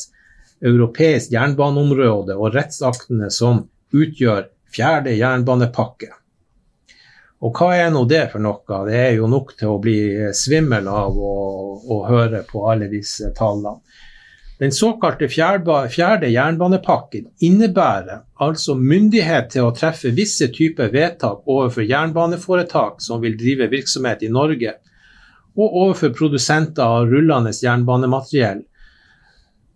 europeisk 0.64 1.32
jernbaneområde 1.36 2.34
og 2.38 2.56
rettsaktene 2.56 3.30
som 3.34 3.70
utgjør 3.92 4.48
fjerde 4.72 5.12
jernbanepakke. 5.18 6.08
Og 7.42 7.58
hva 7.58 7.76
er 7.76 7.90
nå 7.92 8.06
det 8.08 8.32
for 8.32 8.40
noe? 8.40 8.86
Det 8.88 8.96
er 8.96 9.14
jo 9.18 9.28
nok 9.28 9.58
til 9.60 9.68
å 9.74 9.82
bli 9.82 10.30
svimmel 10.38 10.88
av 10.88 11.18
å, 11.18 11.34
å 11.84 12.08
høre 12.08 12.44
på 12.48 12.70
alle 12.70 12.88
disse 12.88 13.34
tallene. 13.36 13.82
Den 14.62 14.72
såkalte 14.72 15.26
fjerde 15.28 16.28
jernbanepakken 16.30 17.32
innebærer 17.42 18.20
altså 18.46 18.76
myndighet 18.78 19.48
til 19.56 19.66
å 19.66 19.74
treffe 19.74 20.12
visse 20.14 20.52
typer 20.54 20.92
vedtak 20.94 21.48
overfor 21.50 21.88
jernbaneforetak 21.90 23.00
som 23.02 23.24
vil 23.24 23.40
drive 23.40 23.72
virksomhet 23.72 24.22
i 24.22 24.30
Norge, 24.30 24.76
og 25.58 25.78
overfor 25.84 26.14
produsenter 26.14 26.86
av 26.86 27.10
rullende 27.10 27.56
jernbanemateriell. 27.58 28.62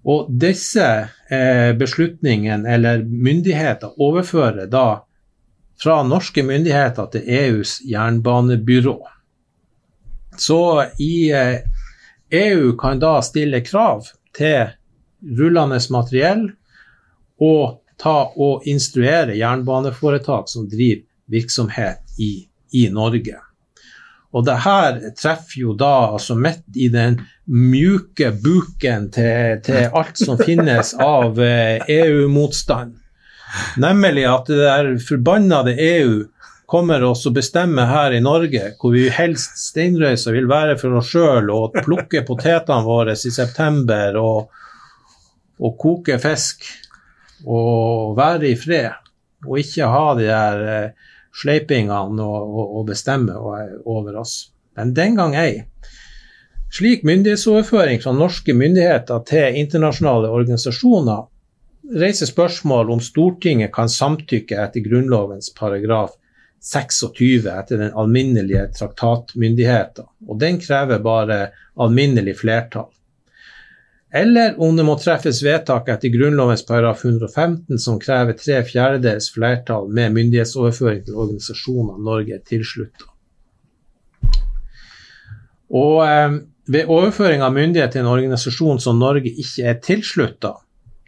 Og 0.05 0.27
disse 0.29 0.85
eh, 1.33 1.71
beslutningene 1.79 2.69
eller 2.75 3.01
myndigheter 3.01 3.97
overfører 3.97 4.69
da 4.69 5.01
fra 5.81 5.95
norske 6.05 6.43
myndigheter 6.45 7.09
til 7.15 7.31
EUs 7.39 7.79
jernbanebyrå. 7.89 8.99
Så 10.37 10.61
i 11.01 11.31
eh, 11.33 11.65
EU 12.29 12.75
kan 12.77 13.01
da 13.01 13.15
stille 13.25 13.63
krav 13.65 14.11
til 14.35 14.73
rullende 15.39 15.79
materiell 15.93 16.45
og 17.41 17.81
ta 18.01 18.17
og 18.35 18.67
instruere 18.67 19.37
jernbaneforetak 19.37 20.49
som 20.51 20.67
driver 20.69 21.05
virksomhet 21.31 22.19
i, 22.21 22.45
i 22.75 22.87
Norge. 22.93 23.39
Og 24.35 24.43
det 24.43 24.57
her 24.65 24.99
treffer 25.15 25.61
jo 25.61 25.73
da 25.79 26.11
altså 26.11 26.35
midt 26.35 26.65
i 26.75 26.89
den 26.91 27.21
mjuke 27.47 28.33
buken 28.43 29.09
til, 29.15 29.61
til 29.63 29.87
alt 29.99 30.19
som 30.19 30.39
finnes 30.41 30.91
av 30.99 31.39
eh, 31.39 31.79
EU-motstand. 31.87 32.97
Nemlig 33.79 34.25
at 34.27 34.49
det 34.51 34.59
der 34.59 34.89
forbannede 34.99 35.77
EU 35.79 36.25
kommer 36.65 37.03
oss 37.05 37.25
å 37.27 37.33
bestemme 37.33 37.85
her 37.89 38.13
i 38.15 38.21
Norge, 38.23 38.71
hvor 38.79 38.93
vi 38.95 39.07
helst 39.13 39.59
steinrøyser 39.69 40.35
vil 40.35 40.47
være 40.49 40.77
for 40.81 40.97
oss 40.99 41.11
sjøl 41.13 41.51
og 41.53 41.77
plukke 41.85 42.23
potetene 42.27 42.85
våre 42.85 43.15
i 43.15 43.33
september 43.33 44.17
og, 44.21 44.63
og 45.61 45.77
koke 45.81 46.17
fisk 46.21 46.65
og 47.45 48.15
være 48.17 48.49
i 48.49 48.55
fred, 48.57 48.95
og 49.45 49.61
ikke 49.61 49.91
ha 49.91 50.07
de 50.17 50.25
der 50.29 50.65
eh, 50.71 51.13
sleipingene 51.35 52.25
og, 52.25 52.57
og 52.79 52.89
bestemme 52.89 53.35
over 53.37 54.19
oss. 54.21 54.35
Men 54.75 54.93
den 54.95 55.15
gang 55.19 55.35
ei. 55.37 55.63
Slik 56.75 57.05
myndighetsoverføring 57.07 58.01
fra 58.03 58.11
norske 58.15 58.55
myndigheter 58.57 59.21
til 59.29 59.59
internasjonale 59.61 60.31
organisasjoner 60.33 61.27
reiser 62.01 62.27
spørsmål 62.27 62.89
om 62.95 63.03
Stortinget 63.03 63.71
kan 63.75 63.91
samtykke 63.91 64.57
etter 64.63 64.83
Grunnlovens 64.83 65.51
paragraf 65.55 66.15
26 66.65 67.45
etter 67.51 67.81
den 67.83 67.93
alminnelige 67.93 68.67
traktatmyndigheten, 68.79 70.07
og 70.27 70.39
den 70.41 70.57
krever 70.61 71.03
bare 71.03 71.39
alminnelig 71.77 72.39
flertall 72.41 72.89
eller 74.15 74.61
om 74.61 74.77
det 74.77 74.83
må 74.87 74.93
treffes 74.95 75.41
vedtak 75.43 75.89
etter 75.91 76.11
Grunnlovens 76.13 76.61
paragraf 76.63 77.01
115 77.03 77.79
som 77.83 77.97
krever 77.99 78.37
tre 78.39 78.61
fjerdedels 78.63 79.27
flertall 79.35 79.89
med 79.91 80.13
myndighetsoverføring 80.15 81.01
til 81.03 81.17
organisasjoner 81.19 81.97
Norge 81.99 82.37
er 82.37 82.45
tilslutta. 82.47 83.09
Og 85.75 85.99
eh, 86.05 86.37
ved 86.71 86.93
overføring 86.95 87.43
av 87.43 87.51
myndighet 87.57 87.91
til 87.91 88.05
en 88.05 88.13
organisasjon 88.13 88.79
som 88.79 89.03
Norge 89.03 89.33
ikke 89.33 89.67
er 89.73 89.81
tilslutta, 89.83 90.53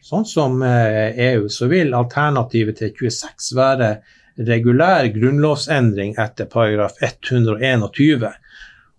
sånn 0.03 0.27
som 0.27 0.59
eh, 0.67 1.15
EU, 1.29 1.47
så 1.47 1.71
vil 1.71 1.95
alternativet 1.95 2.81
til 2.81 2.91
26 3.07 3.53
være 3.55 3.91
regulær 4.37 5.07
grunnlovsendring 5.13 6.17
etter 6.21 6.49
paragraf 6.51 6.99
121 7.01 8.27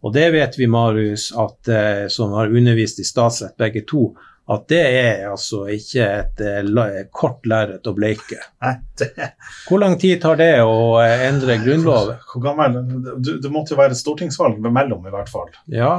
og 0.00 0.14
det 0.14 0.30
vet 0.30 0.58
vi, 0.58 0.66
Marius, 0.70 1.32
at, 1.36 1.68
eh, 1.68 2.06
som 2.08 2.32
har 2.38 2.54
undervist 2.54 3.00
i 3.00 3.06
statsrett 3.06 3.56
begge 3.58 3.82
to, 3.86 4.12
at 4.48 4.68
det 4.70 4.80
er 4.80 5.26
altså 5.28 5.66
ikke 5.68 6.04
et 6.08 6.38
uh, 6.40 7.00
kort 7.12 7.44
lerret 7.44 7.84
å 7.84 7.92
bleike. 7.92 8.38
Nei, 8.64 8.78
det... 8.96 9.26
Hvor 9.66 9.82
lang 9.82 9.98
tid 10.00 10.22
tar 10.22 10.38
det 10.40 10.62
å 10.64 10.94
uh, 10.96 11.24
endre 11.26 11.58
grunnloven? 11.60 12.22
Hvor 12.30 12.44
gammel? 12.46 12.78
Det 13.20 13.50
måtte 13.52 13.74
jo 13.74 13.80
være 13.82 13.98
stortingsvalg 13.98 14.62
mellom, 14.64 15.04
i 15.04 15.12
hvert 15.12 15.28
fall. 15.28 15.50
Ja. 15.68 15.92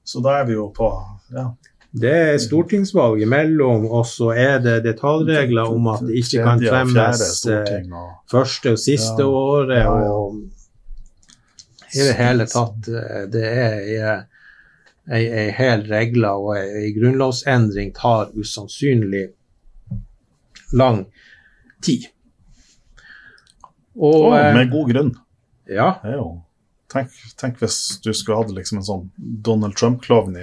Så 0.00 0.24
da 0.24 0.38
er 0.38 0.48
vi 0.48 0.56
jo 0.56 0.70
på 0.72 0.88
ja. 1.34 1.50
Det 1.90 2.10
er 2.14 2.36
stortingsvalg 2.38 3.24
imellom, 3.24 3.88
og 3.90 4.04
så 4.06 4.30
er 4.38 4.60
det 4.62 4.76
detaljregler 4.84 5.72
om 5.72 5.88
at 5.90 6.04
det 6.06 6.20
ikke 6.22 6.44
kan 6.46 6.62
fremmes 6.62 7.42
første 8.30 8.76
og 8.76 8.78
siste 8.78 9.26
året. 9.26 9.86
og 9.86 10.38
i 11.94 12.02
det 12.06 12.12
hele 12.12 12.46
tatt. 12.46 12.88
Eh, 12.88 13.24
det 13.32 13.46
er 13.46 14.26
ei 15.10 15.48
hel 15.56 15.82
regle, 15.90 16.30
og 16.30 16.54
ei 16.58 16.92
grunnlovsendring 16.94 17.92
tar 17.96 18.30
usannsynlig 18.38 19.26
lang 20.76 21.04
tid. 21.82 22.06
Og, 23.98 24.30
og 24.30 24.36
eh, 24.38 24.52
med 24.54 24.70
god 24.70 24.92
grunn. 24.92 25.12
Ja. 25.70 25.90
Tenk, 26.90 27.14
tenk, 27.38 27.58
hvis 27.62 28.00
du 28.02 28.12
skulle 28.14 28.40
hatt 28.40 28.54
liksom 28.54 28.80
en 28.80 28.86
sånn 28.86 29.08
Donald 29.16 29.76
Trump-klovn 29.78 30.38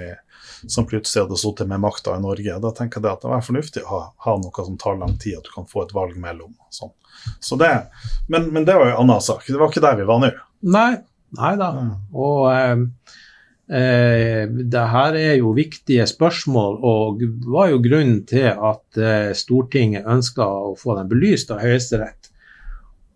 som 0.66 0.86
plutselig 0.88 1.24
hadde 1.24 1.38
sittet 1.40 1.68
med 1.70 1.82
makta 1.82 2.16
i 2.16 2.22
Norge. 2.22 2.56
Da 2.62 2.72
tenker 2.74 3.02
jeg 3.02 3.12
at 3.12 3.24
det 3.24 3.30
var 3.32 3.44
fornuftig 3.46 3.84
å 3.84 3.90
ha, 3.92 4.00
ha, 4.26 4.36
noe 4.40 4.64
som 4.66 4.78
tar 4.80 4.98
lang 5.00 5.14
tid, 5.20 5.38
at 5.38 5.46
du 5.46 5.52
kan 5.54 5.68
få 5.68 5.84
et 5.84 5.94
valg 5.96 6.16
mellom. 6.18 6.54
Sånn. 6.74 6.94
Så 7.40 7.58
det, 7.60 7.70
men, 8.26 8.50
men, 8.54 8.66
det 8.66 8.76
var 8.78 8.90
jo 8.90 8.96
en 8.96 9.04
annen 9.06 9.24
sak. 9.24 9.46
Det 9.46 9.58
var 9.60 9.72
ikke 9.72 9.84
der 9.84 9.98
vi 10.00 10.08
var 10.08 10.22
nå. 10.22 10.32
Nei, 10.68 10.92
Nei 11.36 11.54
da. 11.60 11.68
Ja. 11.76 11.96
Og 12.16 12.44
eh, 12.52 13.14
eh, 13.78 14.44
det 14.48 14.84
her 14.94 15.18
er 15.18 15.34
jo 15.40 15.52
viktige 15.56 16.06
spørsmål, 16.08 16.78
og 16.80 17.24
var 17.52 17.72
jo 17.72 17.82
grunnen 17.84 18.22
til 18.28 18.48
at 18.52 19.00
eh, 19.00 19.34
Stortinget 19.36 20.08
ønska 20.08 20.46
å 20.46 20.74
få 20.78 20.96
dem 20.98 21.10
belyst 21.10 21.52
av 21.52 21.60
Høyesterett. 21.64 22.32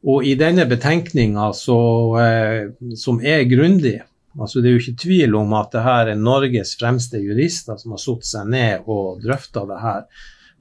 Og 0.02 0.26
i 0.26 0.35
denne 0.38 0.66
betenkninga, 0.66 1.52
eh, 2.20 2.62
som 2.98 3.20
er 3.22 3.46
grundig 3.50 4.00
altså 4.38 4.60
Det 4.60 4.68
er 4.68 4.76
jo 4.76 4.82
ikke 4.82 5.02
tvil 5.02 5.34
om 5.36 5.52
at 5.58 5.72
det 5.74 5.82
her 5.84 6.12
er 6.12 6.20
Norges 6.20 6.76
fremste 6.80 7.20
jurister 7.20 7.76
som 7.80 7.94
har 7.96 8.02
satt 8.02 8.28
seg 8.28 8.52
ned 8.52 8.86
og 8.90 9.20
drøfta 9.24 9.64
det 9.68 9.80
her. 9.82 10.06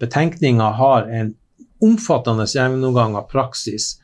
Betenkninga 0.01 0.71
har 0.79 1.07
en 1.07 1.35
omfattende 1.81 2.45
gjennomgang 2.49 3.15
av 3.17 3.29
praksis 3.31 3.95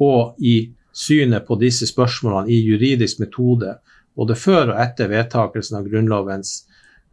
og 0.00 0.40
i 0.42 0.72
synet 0.94 1.46
på 1.46 1.58
disse 1.58 1.86
spørsmålene 1.90 2.52
i 2.52 2.60
juridisk 2.62 3.20
metode, 3.22 3.76
både 4.14 4.36
før 4.38 4.74
og 4.74 4.80
etter 4.82 5.10
vedtakelsen 5.10 5.78
av 5.78 5.88
Grunnlovens 5.90 6.56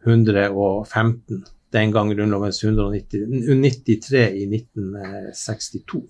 115, 0.06 1.44
den 1.72 1.94
gang 1.94 2.10
Grunnlovens 2.14 2.62
193 2.64 4.26
i 4.38 4.46
1962. 4.50 6.02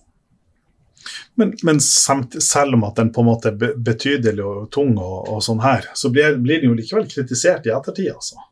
Men, 1.35 1.55
men 1.63 1.81
selv 1.81 2.77
om 2.77 2.85
at 2.85 2.99
den 3.01 3.13
på 3.13 3.23
en 3.23 3.29
måte 3.31 3.53
er 3.53 3.77
betydelig 3.77 4.45
og 4.45 4.71
tung, 4.75 4.95
og, 5.01 5.29
og 5.33 5.43
sånn 5.45 5.63
her, 5.65 5.89
så 5.99 6.11
blir, 6.13 6.37
blir, 6.43 6.63
den 6.63 6.73
jo 6.73 6.79
likevel 6.79 7.09
kritisert 7.11 7.67
i 7.67 7.75
ettertid, 7.75 8.13
altså? 8.15 8.43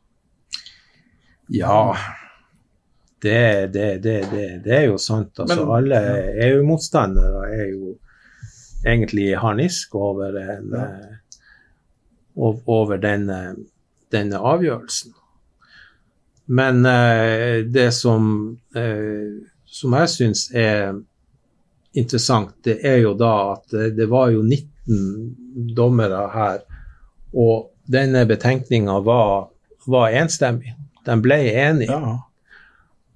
Ja, 1.51 1.95
det, 3.21 3.73
det, 3.73 3.87
det, 4.03 4.17
det 4.63 4.75
er 4.75 4.85
jo 4.89 4.97
sant. 4.97 5.35
Altså, 5.39 5.65
men, 5.65 5.73
alle 5.75 5.99
EU-motstandere 6.47 7.43
er 7.53 7.67
jo 7.73 7.95
egentlig 8.87 9.35
harnisk 9.37 9.95
over, 9.95 10.37
en, 10.41 10.71
ja. 10.73 10.85
Eh, 10.87 11.17
over 12.65 12.97
denne, 12.97 13.39
denne, 14.11 14.39
avgjørelsen. 14.39 15.13
Men 16.51 16.85
eh, 16.85 17.61
det 17.67 17.91
som, 17.93 18.31
eh, 18.75 19.43
som 19.65 19.95
jeg 19.99 20.13
syns 20.15 20.47
er 20.55 20.95
interessant, 21.93 22.55
det 22.63 22.79
er 22.87 23.01
jo 23.03 23.13
da 23.19 23.33
at 23.55 23.75
det 23.97 24.07
var 24.09 24.31
jo 24.31 24.43
19 24.43 25.75
dommere 25.75 26.25
her, 26.33 26.61
og 27.33 27.71
denne 27.91 28.25
betenkninga 28.27 28.99
var, 29.03 29.49
var 29.87 30.15
enstemmig. 30.15 30.75
De 31.05 31.15
ble 31.21 31.39
enige. 31.49 31.91
Ja. 31.91 32.17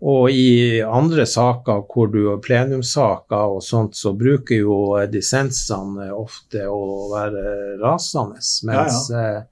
Og 0.05 0.29
i 0.29 0.81
andre 0.83 1.25
saker 1.25 1.85
hvor 1.89 2.09
du 2.11 2.19
har 2.27 2.41
plenumssaker 2.43 3.55
og 3.55 3.63
sånt, 3.63 3.95
så 3.95 4.13
bruker 4.17 4.59
jo 4.59 4.77
dissensene 5.09 6.11
ofte 6.13 6.67
å 6.67 7.09
være 7.13 7.77
rasende. 7.81 8.43
Mens 8.67 9.09
ja, 9.09 9.21
ja. 9.21 9.35
Eh, 9.39 9.51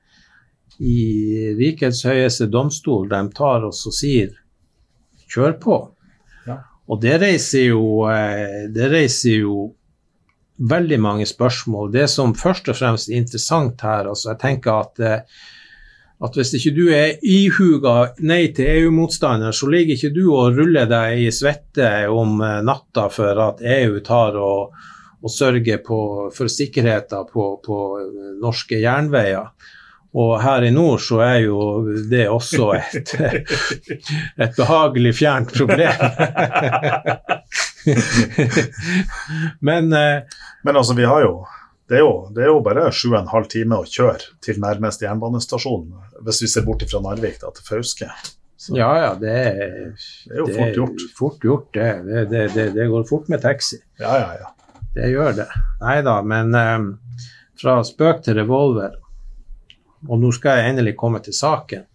i 0.84 1.54
rikets 1.58 2.02
høyeste 2.06 2.50
domstol, 2.52 3.08
de 3.10 3.22
tar 3.38 3.64
oss 3.66 3.86
og 3.88 3.96
sier 3.96 4.34
kjør 5.32 5.58
på. 5.62 5.78
Og 6.92 7.00
det 7.02 7.16
reiser 7.22 7.70
jo, 7.70 7.84
eh, 8.12 8.68
det 8.74 8.92
reiser 8.92 9.44
jo 9.44 9.58
veldig 10.60 11.00
mange 11.02 11.26
spørsmål. 11.26 11.92
Det 11.94 12.08
som 12.12 12.36
først 12.36 12.70
og 12.70 12.78
fremst 12.78 13.10
er 13.10 13.22
interessant 13.22 13.82
her, 13.82 14.10
altså 14.12 14.34
jeg 14.34 14.42
tenker 14.44 14.82
at 14.84 15.04
eh, 15.04 15.44
at 16.24 16.38
hvis 16.40 16.54
ikke 16.56 16.72
du 16.76 16.84
er 16.94 17.18
ihuga 17.26 18.14
nei 18.24 18.46
til 18.56 18.70
EU-motstander, 18.78 19.52
så 19.52 19.68
ligger 19.72 19.98
ikke 19.98 20.14
du 20.16 20.24
og 20.32 20.56
ruller 20.56 20.88
deg 20.88 21.26
i 21.26 21.32
svette 21.36 21.90
om 22.12 22.38
eh, 22.44 22.62
natta 22.64 23.10
for 23.12 23.42
at 23.50 23.64
EU 23.80 24.00
tar 24.06 24.38
og, 24.40 24.76
og 25.20 25.34
sørger 25.34 25.82
på, 25.84 26.00
for 26.36 26.52
sikkerheten 26.52 27.28
på, 27.32 27.48
på, 27.66 27.80
norske 28.44 28.80
jernveier. 28.80 29.52
Og 30.14 30.36
her 30.44 30.68
i 30.68 30.70
nord 30.74 31.02
så 31.02 31.24
er 31.26 31.40
jo 31.48 31.60
det 32.10 32.28
også 32.30 32.68
et, 32.78 33.14
et 34.46 34.54
behagelig 34.58 35.16
fjernt 35.18 35.54
problem. 35.56 36.06
Men, 39.60 39.94
eh, 39.94 40.22
Men 40.64 40.78
altså, 40.78 40.94
vi 40.94 41.10
har 41.10 41.26
jo 41.26 41.34
det 41.90 41.98
er, 41.98 42.00
jo, 42.00 42.14
det 42.32 42.46
er 42.46 42.48
jo 42.48 42.62
bare 42.64 42.86
sju 42.96 43.10
og 43.12 43.18
en 43.20 43.28
halv 43.34 43.50
time 43.52 43.78
å 43.82 43.84
kjøre 43.86 44.32
til 44.42 44.62
nærmeste 44.64 45.04
jernbanestasjon, 45.04 45.84
hvis 46.24 46.40
vi 46.46 46.48
ser 46.50 46.64
bort 46.66 46.86
fra 46.88 47.02
Narvik 47.04 47.42
da, 47.42 47.52
til 47.54 47.66
Fauske. 47.68 48.08
Så. 48.56 48.72
Ja, 48.78 48.88
ja, 49.02 49.10
det 49.20 49.34
er, 49.36 49.58
det 50.24 50.32
er 50.32 50.40
jo 50.40 50.48
det 50.48 50.56
fort 50.56 50.78
gjort. 50.78 51.04
Fort 51.18 51.44
gjort, 51.44 51.68
det. 51.76 52.24
Det, 52.32 52.70
det. 52.78 52.88
går 52.88 53.04
fort 53.10 53.28
med 53.28 53.44
taxi. 53.44 53.82
Ja, 54.00 54.16
ja, 54.22 54.30
ja. 54.40 54.80
Det 54.96 55.10
gjør 55.12 55.36
det. 55.42 55.50
Nei 55.82 55.98
da, 56.06 56.16
men 56.24 56.56
um, 56.56 56.88
fra 57.60 57.82
spøk 57.84 58.24
til 58.24 58.38
revolver, 58.40 58.96
og 60.10 60.20
nå 60.22 60.32
skal 60.36 60.60
jeg 60.60 60.74
endelig 60.74 60.96
komme 61.00 61.22
til 61.24 61.36
saken. 61.36 61.86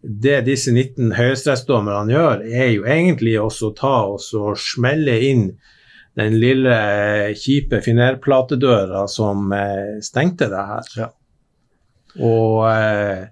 Det 0.00 0.40
disse 0.46 0.72
19 0.72 1.12
høyesterettsdommerne 1.16 2.14
gjør, 2.14 2.44
er 2.46 2.70
jo 2.72 2.86
egentlig 2.88 3.34
også 3.40 3.70
å 3.70 3.76
ta 3.76 3.96
og 4.14 4.56
smelle 4.60 5.18
inn 5.28 5.50
den 6.18 6.38
lille 6.40 6.76
kjipe 7.38 7.82
finerplatedøra 7.84 9.04
som 9.08 9.52
eh, 9.54 9.98
stengte 10.04 10.48
det 10.50 10.62
her. 10.70 10.88
Ja. 10.96 11.10
Og 12.26 12.64
eh, 12.70 13.28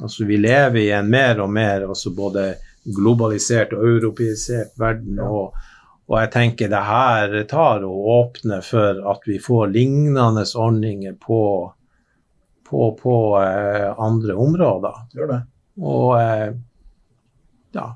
altså 0.00 0.26
vi 0.26 0.40
lever 0.40 0.80
i 0.82 0.90
en 0.96 1.10
mer 1.12 1.42
og 1.44 1.52
mer 1.54 1.86
altså 1.86 2.12
både 2.16 2.54
globalisert 2.84 3.76
og 3.76 3.84
europeisert 3.94 4.72
verden. 4.80 5.20
Ja. 5.20 5.28
og 5.28 5.68
og 6.10 6.16
jeg 6.18 6.30
tenker 6.34 6.70
det 6.72 6.80
her 6.82 7.34
tar 7.46 7.84
og 7.86 8.06
åpner 8.10 8.64
for 8.66 8.98
at 9.12 9.26
vi 9.30 9.36
får 9.38 9.68
lignende 9.70 10.42
ordninger 10.42 11.14
på, 11.22 11.42
på, 12.70 12.90
på 13.02 13.14
eh, 13.42 13.88
andre 14.00 14.34
områder. 14.38 15.00
Gjør 15.16 15.32
det. 15.34 15.40
Og 15.80 16.12
eh, 16.20 16.50
ja. 17.76 17.88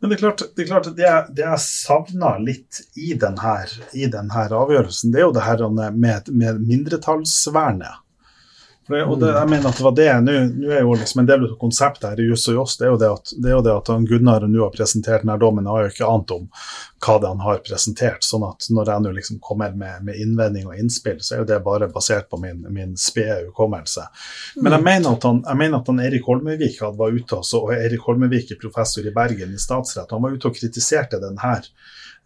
Men 0.00 0.10
det 0.10 0.16
er 0.16 0.20
klart, 0.24 0.42
det, 0.56 0.62
er 0.64 0.68
klart 0.72 0.88
det, 0.96 1.04
jeg- 1.06 1.34
det 1.36 1.44
jeg 1.44 1.62
savner 1.64 2.40
litt 2.42 2.80
i 2.98 3.12
denne, 3.20 3.54
i 3.94 4.08
denne 4.10 4.44
avgjørelsen, 4.58 5.12
det 5.14 5.20
er 5.22 5.26
jo 5.28 5.34
det 5.36 5.44
her 5.46 5.62
med, 5.70 6.28
med 6.34 6.60
mindretallsvernet. 6.66 8.00
Det, 8.88 9.02
og 9.04 9.18
det, 9.20 9.28
jeg 9.34 9.48
mener 9.50 9.68
at 9.68 9.76
det 9.76 9.84
var 9.84 9.96
det, 9.96 10.08
Nå 10.24 10.34
nå 10.48 10.70
er 10.72 10.80
jo 10.80 10.94
liksom 10.96 11.20
en 11.20 11.26
del 11.28 11.42
av 11.44 11.56
konseptet 11.60 12.06
her 12.08 12.20
i 12.22 12.28
Juss 12.30 12.46
og 12.48 12.54
Joss, 12.56 12.76
det 12.80 12.86
er 12.86 12.92
jo 12.94 13.00
det 13.00 13.10
at, 13.12 13.32
det 13.36 13.50
jo 13.52 13.64
det 13.66 13.74
at 13.74 13.90
Gunnar 14.08 14.46
nå 14.48 14.62
har 14.62 14.72
presentert 14.72 15.26
denne 15.26 15.36
dommen, 15.40 15.68
har 15.68 15.84
jo 15.84 15.90
ikke 15.92 16.08
ant 16.08 16.32
om 16.32 16.46
hva 17.04 17.18
det 17.20 17.28
han 17.28 17.42
har 17.44 17.60
presentert. 17.66 18.24
sånn 18.24 18.46
at 18.48 18.70
når 18.72 18.92
jeg 18.92 19.04
nå 19.04 19.12
liksom 19.18 19.40
kommer 19.44 19.76
med, 19.76 20.06
med 20.08 20.16
innvending 20.22 20.70
og 20.70 20.80
innspill, 20.80 21.20
så 21.20 21.36
er 21.36 21.42
jo 21.42 21.48
det 21.52 21.60
bare 21.66 21.90
basert 21.92 22.30
på 22.32 22.40
min, 22.40 22.64
min 22.74 22.96
spede 22.98 23.44
hukommelse. 23.50 24.08
Men 24.56 24.78
jeg 24.78 24.86
mener 24.88 25.18
at 25.18 25.28
han, 25.28 25.44
jeg 25.46 25.62
mener 25.62 25.82
at 25.82 25.92
han 25.92 26.02
Erik 26.08 26.26
Holmøyvik 26.26 26.80
hadde 26.82 26.98
var 26.98 27.14
ute 27.14 27.38
også, 27.42 27.62
og 27.66 27.76
Erik 27.76 28.08
Holmøyvik 28.08 28.54
er 28.54 28.62
professor 28.62 29.06
i 29.06 29.14
Bergen 29.14 29.54
i 29.54 29.60
statsrett. 29.62 30.16
Han 30.16 30.24
var 30.24 30.34
ute 30.34 30.50
og 30.50 30.56
kritiserte 30.56 31.20
den 31.22 31.38
her. 31.44 31.68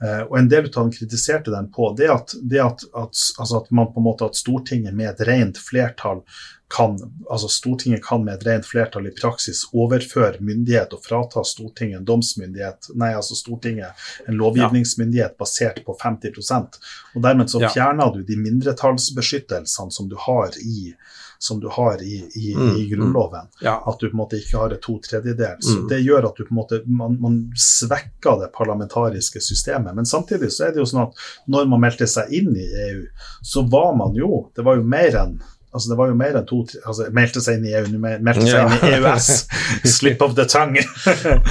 Eh, 0.03 0.23
og 0.23 0.39
en 0.39 0.49
del 0.49 0.67
av 0.67 0.79
dem 0.81 0.95
kritiserte 0.95 1.51
den 1.51 1.69
på 1.73 1.93
det 1.99 2.09
at, 2.11 2.35
det 2.43 2.63
at, 2.63 2.83
at, 2.95 3.27
altså 3.39 3.63
at 3.63 3.71
man 3.71 3.93
på 3.93 4.01
en 4.03 4.09
måte 4.09 4.27
at 4.27 4.39
Stortinget 4.39 4.97
med 4.97 5.13
et 5.13 5.25
rent 5.29 5.61
flertall 5.61 6.25
kan, 6.73 6.97
altså 7.31 7.49
Stortinget 7.49 8.05
kan 8.05 8.25
med 8.25 8.35
et 8.35 8.47
rent 8.47 8.67
flertall 8.67 9.07
i 9.07 9.15
praksis 9.15 9.67
overføre 9.77 10.41
myndighet 10.41 10.95
og 10.97 11.05
frata 11.05 11.45
Stortinget 11.45 12.01
en 12.01 12.07
domsmyndighet, 12.09 12.89
nei, 12.97 13.13
altså 13.15 13.37
Stortinget 13.37 14.07
en 14.27 14.39
lovgivningsmyndighet 14.41 15.37
basert 15.39 15.83
på 15.85 15.97
50% 16.01 16.79
Og 17.15 17.23
dermed 17.23 17.53
så 17.53 17.61
fjerner 17.69 18.15
du 18.15 18.23
de 18.27 18.39
mindretallsbeskyttelsene 18.41 19.93
som 19.93 20.09
du 20.09 20.17
har 20.19 20.57
i, 20.65 20.95
som 21.43 21.59
du 21.61 21.67
har 21.75 22.03
i, 22.07 22.21
i, 22.39 22.53
Mm, 22.55 22.77
i 22.79 22.85
Grunnloven 22.93 23.49
ja. 23.65 23.77
at 23.87 23.99
du 23.99 24.07
på 24.09 24.15
en 24.15 24.21
måte 24.23 24.39
ikke 24.39 24.61
har 24.61 24.75
et 24.77 24.83
to 24.85 24.99
tredjedels. 25.03 25.67
Mm. 25.75 25.87
Det 25.91 25.99
gjør 26.05 26.29
at 26.29 26.37
du 26.39 26.45
på 26.47 26.53
en 26.55 26.61
måte, 26.61 26.79
man, 26.87 27.17
man 27.21 27.39
svekker 27.59 28.39
det 28.45 28.53
parlamentariske 28.55 29.41
systemet. 29.43 29.95
Men 29.97 30.07
samtidig 30.07 30.53
så 30.55 30.69
er 30.69 30.77
det 30.77 30.83
jo 30.85 30.87
sånn 30.93 31.09
at 31.09 31.25
når 31.51 31.67
man 31.73 31.83
meldte 31.83 32.07
seg 32.07 32.31
inn 32.39 32.53
i 32.55 32.69
EU, 32.89 33.03
så 33.43 33.65
var 33.73 33.97
man 33.99 34.15
jo 34.19 34.45
Det 34.55 34.63
var 34.67 34.79
jo 34.79 34.87
mer 34.87 35.19
enn 35.25 35.41
Altså 35.73 35.89
det 35.89 35.97
var 35.97 36.11
jo 36.11 36.15
mer 36.21 36.35
enn 36.37 36.45
to 36.45 36.59
altså 36.85 37.07
Meldte 37.17 37.41
seg 37.41 37.57
inn 37.57 37.63
i 37.71 37.71
EU, 37.79 37.87
meldte 37.97 38.43
seg 38.45 38.59
Ja. 38.59 38.65
inn 38.69 38.83
i 38.91 38.97
EØS. 38.99 39.29
Slip 39.97 40.21
of 40.23 40.35
the 40.37 40.45
tongue. 40.45 40.83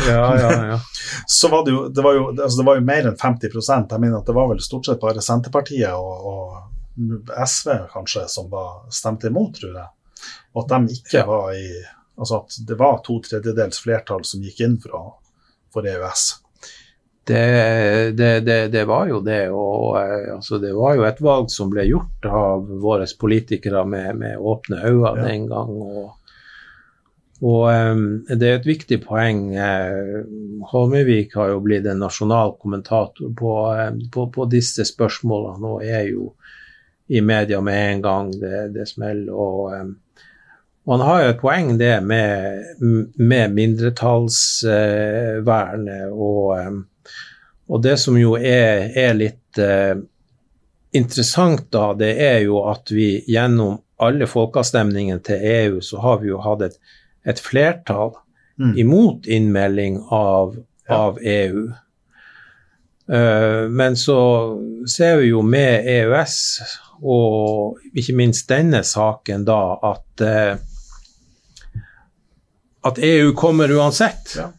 ja, 0.08 0.27
ja, 0.38 0.51
ja. 0.71 0.77
så 1.27 1.49
var 1.49 1.65
det 1.65 1.73
jo 1.73 1.88
Det 1.89 2.04
var 2.06 2.13
jo, 2.19 2.27
altså 2.36 2.62
det 2.62 2.65
var 2.67 2.77
jo 2.77 2.84
mer 2.86 3.10
enn 3.10 3.17
50% 3.17 3.95
Jeg 3.95 4.04
mener 4.04 4.19
at 4.21 4.30
det 4.30 4.36
var 4.38 4.47
vel 4.54 4.62
stort 4.62 4.86
sett 4.86 5.01
bare 5.01 5.23
Senterpartiet 5.25 5.89
og, 5.97 6.27
og 6.32 6.60
SV 7.46 7.72
kanskje 7.94 8.28
som 8.32 8.50
var, 8.52 8.86
stemte 8.94 9.28
imot, 9.32 9.56
tror 9.60 9.74
jeg. 9.80 9.90
Og 10.54 10.64
at 10.66 10.74
de 10.76 11.00
ikke 11.00 11.26
var 11.28 11.52
i 11.58 11.66
Altså 12.22 12.36
at 12.42 12.56
det 12.68 12.76
var 12.78 13.00
to 13.02 13.16
tredjedels 13.24 13.80
flertall 13.82 14.22
som 14.28 14.44
gikk 14.46 14.60
inn 14.62 14.76
for, 14.84 15.16
for 15.74 15.88
EØS. 15.90 16.26
Det, 17.26 17.40
det, 18.18 18.28
det, 18.46 18.58
det 18.74 18.84
var 18.86 19.08
jo 19.10 19.22
det. 19.26 19.48
Og 19.50 19.96
eh, 19.98 20.28
altså, 20.36 20.60
det 20.62 20.74
var 20.78 21.00
jo 21.00 21.06
et 21.08 21.22
valg 21.24 21.50
som 21.50 21.72
ble 21.72 21.88
gjort 21.88 22.28
av 22.30 22.68
våre 22.84 23.08
politikere 23.24 23.82
med, 23.90 24.20
med 24.22 24.38
åpne 24.38 24.84
øyne 24.84 25.16
Ja. 25.16 25.24
den 25.24 25.48
gang. 25.50 25.72
Og, 25.82 26.12
og 27.42 27.64
um, 27.74 28.06
det 28.30 28.50
er 28.52 28.60
et 28.60 28.70
viktig 28.70 29.00
poeng. 29.08 29.56
eh, 29.56 30.22
Holmøyvik 30.74 31.34
har 31.40 31.56
jo 31.56 31.64
blitt 31.66 31.88
en 31.90 32.04
nasjonal 32.06 32.54
kommentator 32.62 33.34
på, 33.40 33.56
eh, 33.74 33.96
på, 34.14 34.28
på 34.36 34.46
disse 34.52 34.86
spørsmålene 34.86 35.74
og 35.74 35.86
er 35.88 36.06
jo 36.12 36.34
i 37.12 37.21
media 37.21 37.62
med 37.62 37.91
en 37.93 38.02
gang 38.06 38.32
det, 38.39 38.67
det 38.76 38.88
smeller. 38.89 39.34
Og, 39.34 39.74
eh, 39.76 39.86
og 40.86 40.91
han 40.95 41.02
har 41.08 41.21
jo 41.24 41.30
et 41.34 41.41
poeng 41.41 41.78
det 41.80 41.97
med, 42.04 42.63
med 43.19 43.52
mindretallsvernet 43.58 46.10
og 46.12 46.60
eh, 46.60 46.71
og 47.71 47.78
det 47.86 47.93
som 48.02 48.15
jo 48.19 48.34
er, 48.36 48.89
er 49.00 49.13
litt 49.15 49.58
eh, 49.63 49.95
interessant, 50.97 51.69
da, 51.71 51.93
det 51.95 52.10
er 52.19 52.39
jo 52.43 52.65
at 52.67 52.91
vi 52.91 53.24
gjennom 53.32 53.78
alle 54.04 54.28
folkeavstemningene 54.28 55.21
til 55.24 55.39
EU, 55.47 55.80
så 55.80 56.02
har 56.04 56.19
vi 56.19 56.28
jo 56.34 56.41
hatt 56.43 56.62
et, 56.67 56.76
et 57.24 57.39
flertall 57.39 58.12
Mm. 58.60 58.78
imot 58.78 59.26
innmelding 59.26 60.04
av, 60.12 60.58
Ja. 60.89 60.95
av 60.95 61.17
EU. 61.24 61.71
Uh, 63.10 63.69
men 63.69 63.95
så 63.95 64.17
ser 64.86 65.17
vi 65.17 65.28
jo 65.32 65.41
med 65.41 65.86
EØS, 65.88 66.60
og 67.02 67.80
ikke 67.98 68.16
minst 68.18 68.50
denne 68.50 68.84
saken, 68.86 69.46
da, 69.48 69.62
at 69.92 70.26
eh, 70.26 70.54
at 72.82 72.98
EU 72.98 73.34
kommer 73.34 73.72
uansett. 73.72 74.34
Ja. 74.38 74.52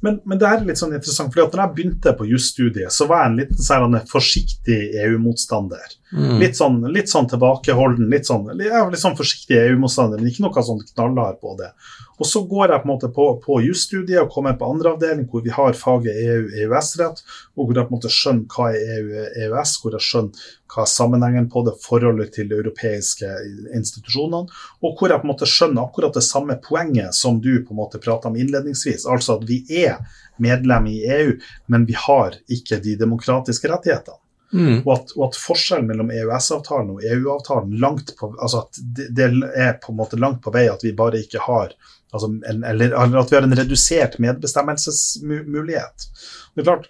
Men, 0.00 0.20
men 0.24 0.38
det 0.38 0.46
er 0.46 0.60
litt 0.62 0.78
sånn 0.78 0.94
interessant, 0.94 1.32
fordi 1.34 1.42
at 1.42 1.54
når 1.54 1.62
jeg 1.64 1.74
begynte 1.74 2.12
på 2.14 2.26
jusstudiet, 2.30 2.94
så 2.94 3.08
var 3.10 3.24
jeg 3.24 3.30
en 3.30 3.38
liten 3.40 3.62
sånn 3.66 3.96
forsiktig 4.06 4.76
EU-motstander. 5.04 5.94
Mm. 6.14 6.36
Litt, 6.38 6.54
sånn, 6.58 6.76
litt 6.94 7.10
sånn 7.10 7.26
tilbakeholden, 7.30 8.06
litt 8.12 8.28
sånn, 8.30 8.46
litt 8.58 9.02
sånn 9.02 9.18
forsiktig 9.18 9.58
EU-motstander, 9.64 10.20
men 10.20 10.30
ikke 10.30 10.44
noe 10.46 10.64
sånn 10.68 10.84
knallhard 10.92 11.40
på 11.42 11.56
det. 11.58 11.72
Og 12.18 12.26
så 12.26 12.44
går 12.50 12.72
jeg 12.72 12.82
på 12.82 12.88
en 12.88 12.92
måte 12.92 13.10
på, 13.14 13.26
på 13.42 13.58
jusstudiet 13.62 14.22
og 14.22 14.30
kommer 14.34 14.54
på 14.58 14.70
andre 14.70 14.94
avdeling 14.94 15.26
hvor 15.30 15.42
vi 15.42 15.54
har 15.54 15.74
faget 15.78 16.14
EU-EØS-rett, 16.14 17.22
og 17.58 17.64
hvor 17.64 17.74
jeg 17.74 17.90
på 17.90 17.94
en 17.94 17.98
måte 17.98 18.14
skjønner 18.14 18.54
hva 18.54 18.70
er 18.74 19.02
EU-EØS, 19.02 19.74
hvor 19.82 19.98
jeg 19.98 20.06
skjønner 20.06 20.48
hva 20.68 20.84
er 20.84 20.90
sammenhengen 20.90 21.48
på 21.50 21.62
det, 21.66 21.76
forholdet 21.82 22.34
til 22.36 22.48
de 22.50 22.58
europeiske 22.60 23.28
institusjonene, 23.76 24.48
og 24.84 24.94
hvor 24.98 25.10
jeg 25.12 25.22
på 25.22 25.28
en 25.28 25.32
måte 25.32 25.48
skjønner 25.48 25.88
akkurat 25.88 26.16
det 26.16 26.24
samme 26.26 26.58
poenget 26.64 27.16
som 27.16 27.40
du 27.44 27.52
på 27.64 27.74
en 27.74 27.80
måte 27.80 28.00
prata 28.02 28.30
om 28.30 28.38
innledningsvis, 28.38 29.06
altså 29.08 29.38
at 29.38 29.48
vi 29.48 29.62
er 29.84 29.98
medlem 30.38 30.86
i 30.92 31.02
EU, 31.18 31.36
men 31.66 31.86
vi 31.88 31.96
har 31.98 32.38
ikke 32.52 32.80
de 32.84 32.96
demokratiske 33.00 33.70
rettighetene. 33.70 34.20
Mm. 34.48 34.78
Og 34.86 34.92
at, 34.94 35.10
og 35.12 35.26
at 35.26 35.36
forskjellen 35.36 35.90
mellom 35.90 36.08
EØS-avtalen 36.14 36.94
og 36.94 37.02
EU-avtalen 37.04 37.74
langt 37.82 38.14
på 38.16 38.30
altså 38.38 38.62
at 38.62 38.78
det, 38.80 39.10
det 39.18 39.26
er 39.52 39.74
på 39.82 39.92
en 39.92 39.98
måte 39.98 40.16
langt 40.16 40.40
på 40.44 40.52
vei 40.54 40.64
at 40.72 40.80
vi 40.86 40.94
bare 40.96 41.20
ikke 41.20 41.42
har 41.44 41.74
altså 42.16 42.30
en, 42.32 42.64
eller, 42.64 42.94
at 42.96 43.28
vi 43.28 43.36
har 43.36 43.44
en 43.44 43.58
redusert 43.58 44.16
medbestemmelsesmulighet. 44.24 46.08
Det 46.54 46.62
er 46.62 46.68
klart, 46.70 46.88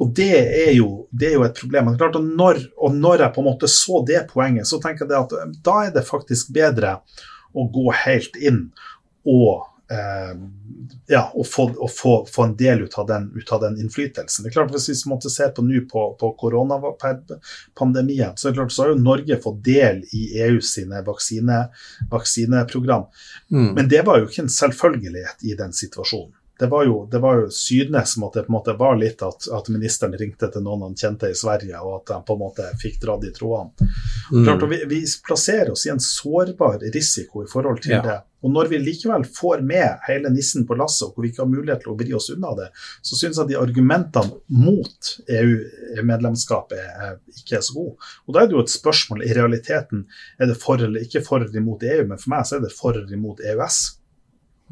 og 0.00 0.12
det 0.16 0.32
er, 0.32 0.70
jo, 0.72 1.06
det 1.12 1.28
er 1.28 1.34
jo 1.36 1.42
et 1.44 1.58
problem. 1.60 1.92
Klart, 2.00 2.16
og 2.16 2.24
når, 2.24 2.62
og 2.80 2.94
når 2.96 3.26
jeg 3.26 3.34
på 3.34 3.42
en 3.42 3.50
måte 3.50 3.68
så 3.68 4.00
det 4.08 4.22
poenget, 4.30 4.68
så 4.68 4.80
tenker 4.80 5.04
jeg 5.04 5.26
at 5.26 5.34
eh, 5.36 5.50
da 5.66 5.74
er 5.86 5.92
det 5.96 6.06
faktisk 6.08 6.54
bedre 6.56 7.00
å 7.52 7.66
gå 7.68 7.90
helt 8.06 8.38
inn 8.40 8.70
og 9.28 9.66
eh, 9.92 10.32
ja, 11.10 11.26
og, 11.34 11.44
få, 11.50 11.66
og 11.76 11.90
få, 11.92 12.14
få 12.32 12.46
en 12.46 12.56
del 12.56 12.86
ut 12.86 12.96
av, 12.96 13.06
den, 13.10 13.28
ut 13.36 13.52
av 13.52 13.60
den 13.66 13.76
innflytelsen. 13.82 14.46
Det 14.46 14.48
er 14.52 14.56
klart 14.56 14.72
Hvis 14.72 14.88
vi 14.88 15.10
måtte 15.10 15.32
se 15.32 15.50
på 15.52 15.66
nå 15.66 15.84
på, 15.90 16.06
på 16.20 16.32
koronapandemien, 16.40 18.32
så 18.36 18.48
det 18.48 18.56
klart 18.56 18.72
så 18.72 18.86
har 18.86 18.94
jo 18.94 19.04
Norge 19.04 19.36
fått 19.42 19.60
del 19.66 20.00
i 20.16 20.30
EU 20.46 20.62
sine 20.64 21.04
vaksine, 21.04 21.66
vaksineprogram. 22.08 23.10
Mm. 23.52 23.72
Men 23.76 23.92
det 23.92 24.06
var 24.08 24.22
jo 24.22 24.30
ikke 24.30 24.46
en 24.46 24.54
selvfølgelighet 24.62 25.44
i 25.44 25.58
den 25.60 25.76
situasjonen. 25.76 26.39
Det 26.60 26.66
var 26.68 26.84
jo, 26.84 27.08
det 27.10 27.18
var 27.18 27.38
jo 27.40 27.50
synes 27.50 28.10
som 28.12 28.26
at 28.26 28.34
det 28.36 28.42
på 28.44 28.52
en 28.52 28.56
måte 28.58 28.72
var 28.76 28.98
litt 29.00 29.22
at, 29.24 29.46
at 29.48 29.68
ministeren 29.72 30.12
ringte 30.20 30.50
til 30.52 30.64
noen 30.64 30.82
han 30.90 30.96
kjente 30.98 31.30
i 31.32 31.36
Sverige, 31.38 31.78
og 31.80 32.02
at 32.02 32.10
de 32.10 32.18
på 32.28 32.34
en 32.36 32.42
måte 32.42 32.66
fikk 32.82 32.98
dratt 33.00 33.24
i 33.24 33.30
trådene. 33.32 33.88
Mm. 34.28 34.42
Klart, 34.44 34.66
vi, 34.68 34.80
vi 34.90 34.98
plasserer 35.26 35.70
oss 35.72 35.86
i 35.88 35.92
en 35.94 36.02
sårbar 36.04 36.82
risiko 36.92 37.46
i 37.46 37.48
forhold 37.48 37.80
til 37.86 37.96
Ja. 37.96 38.02
det. 38.04 38.18
Og 38.40 38.52
når 38.52 38.70
vi 38.70 38.78
likevel 38.80 39.24
får 39.24 39.60
med 39.68 40.04
hele 40.06 40.30
nissen 40.32 40.66
på 40.68 40.76
lasset, 40.76 41.08
og 41.08 41.14
hvor 41.14 41.24
vi 41.24 41.30
ikke 41.32 41.42
har 41.42 41.50
mulighet 41.50 41.82
til 41.84 41.92
å 41.92 41.96
vri 42.00 42.14
oss 42.16 42.30
unna 42.32 42.52
det, 42.56 42.68
så 43.04 43.18
syns 43.18 43.40
jeg 43.40 43.50
de 43.50 43.58
argumentene 43.60 44.38
mot 44.64 45.10
EU-medlemskapet 45.28 46.80
er, 46.80 47.18
ikke 47.36 47.58
er 47.58 47.64
så 47.66 47.76
gode. 47.76 48.10
Og 48.26 48.36
da 48.36 48.42
er 48.42 48.48
det 48.50 48.56
jo 48.56 48.64
et 48.64 48.72
spørsmål 48.72 49.24
i 49.26 49.32
realiteten 49.36 50.06
er 50.40 50.52
det 50.52 50.56
for 50.60 50.80
eller 50.80 51.04
ikke 51.04 51.24
for 51.24 51.44
eller 51.44 51.60
imot 51.60 51.84
EU, 51.84 52.04
men 52.08 52.20
for 52.20 52.32
meg 52.32 52.48
så 52.48 52.56
er 52.56 52.64
det 52.64 52.72
for 52.76 52.96
eller 52.96 53.16
imot 53.16 53.44
EØS. 53.44 53.80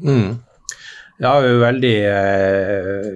Mm. 0.01 0.39
Ja, 1.19 1.33
veldig, 1.41 1.95
eh, 2.07 3.07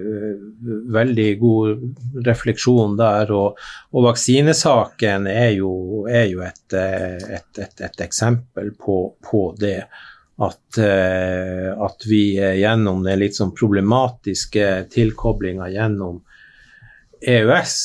veldig 0.92 1.28
god 1.40 2.24
refleksjon 2.26 2.98
der. 3.00 3.30
Og, 3.32 3.60
og 3.96 4.08
vaksinesaken 4.10 5.28
er 5.30 5.54
jo, 5.56 6.04
er 6.04 6.26
jo 6.28 6.42
et, 6.44 6.66
eh, 6.76 7.16
et, 7.38 7.62
et, 7.64 7.80
et 7.88 8.04
eksempel 8.04 8.74
på, 8.76 8.98
på 9.24 9.46
det. 9.60 9.78
At, 10.44 10.78
eh, 10.82 11.70
at 11.72 12.04
vi 12.10 12.34
gjennom 12.36 13.04
den 13.06 13.20
litt 13.22 13.38
sånn 13.38 13.54
problematiske 13.56 14.66
tilkoblinga 14.92 15.70
gjennom 15.72 16.18
EØS 17.24 17.76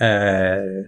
eh, 0.00 0.86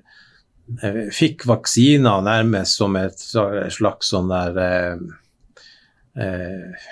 fikk 1.14 1.47
vaksiner 1.49 2.22
nærmest 2.24 2.79
som 2.79 2.97
et 3.01 3.18
slags 3.18 4.12
sånn 4.12 4.31
der 4.31 4.62
eh, 4.62 4.97
eh, 6.22 6.89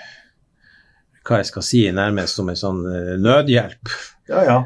hva 1.27 1.41
jeg 1.41 1.49
skal 1.51 1.65
si, 1.67 1.81
nærmest 1.91 2.37
som 2.39 2.49
en 2.51 2.59
sånn 2.59 2.81
eh, 2.87 3.13
nødhjelp. 3.21 3.91
Ja, 4.31 4.43
ja. 4.47 4.57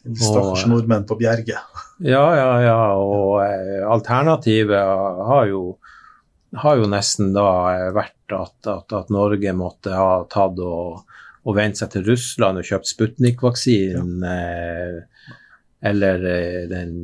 Stakkars 0.00 0.64
Og- 0.64 0.70
nordmenn 0.74 1.06
på 1.08 1.18
Bjerge. 1.20 1.60
Ja, 2.00 2.22
ja, 2.32 2.52
ja. 2.64 2.76
Og 2.96 3.42
eh, 3.44 3.82
alternativet 3.84 4.72
har 5.28 5.42
jo, 5.50 5.58
har 6.56 6.78
jo 6.80 6.86
nesten 6.88 7.34
da 7.36 7.42
eh, 7.74 7.90
vært 7.92 8.32
at, 8.32 8.54
at, 8.72 8.94
at 8.96 9.10
Norge 9.12 9.52
måtte 9.52 9.92
ha 9.92 10.22
tatt 10.32 10.56
og, 10.64 11.02
og 11.44 11.58
vendt 11.58 11.76
seg 11.76 11.90
til 11.92 12.06
Russland 12.08 12.62
og 12.62 12.64
kjøpt 12.64 12.88
Sputnik-vaksinen. 12.94 14.24
Eh, 14.24 15.26
eller 15.92 16.24
eh, 16.32 16.62
den 16.72 16.94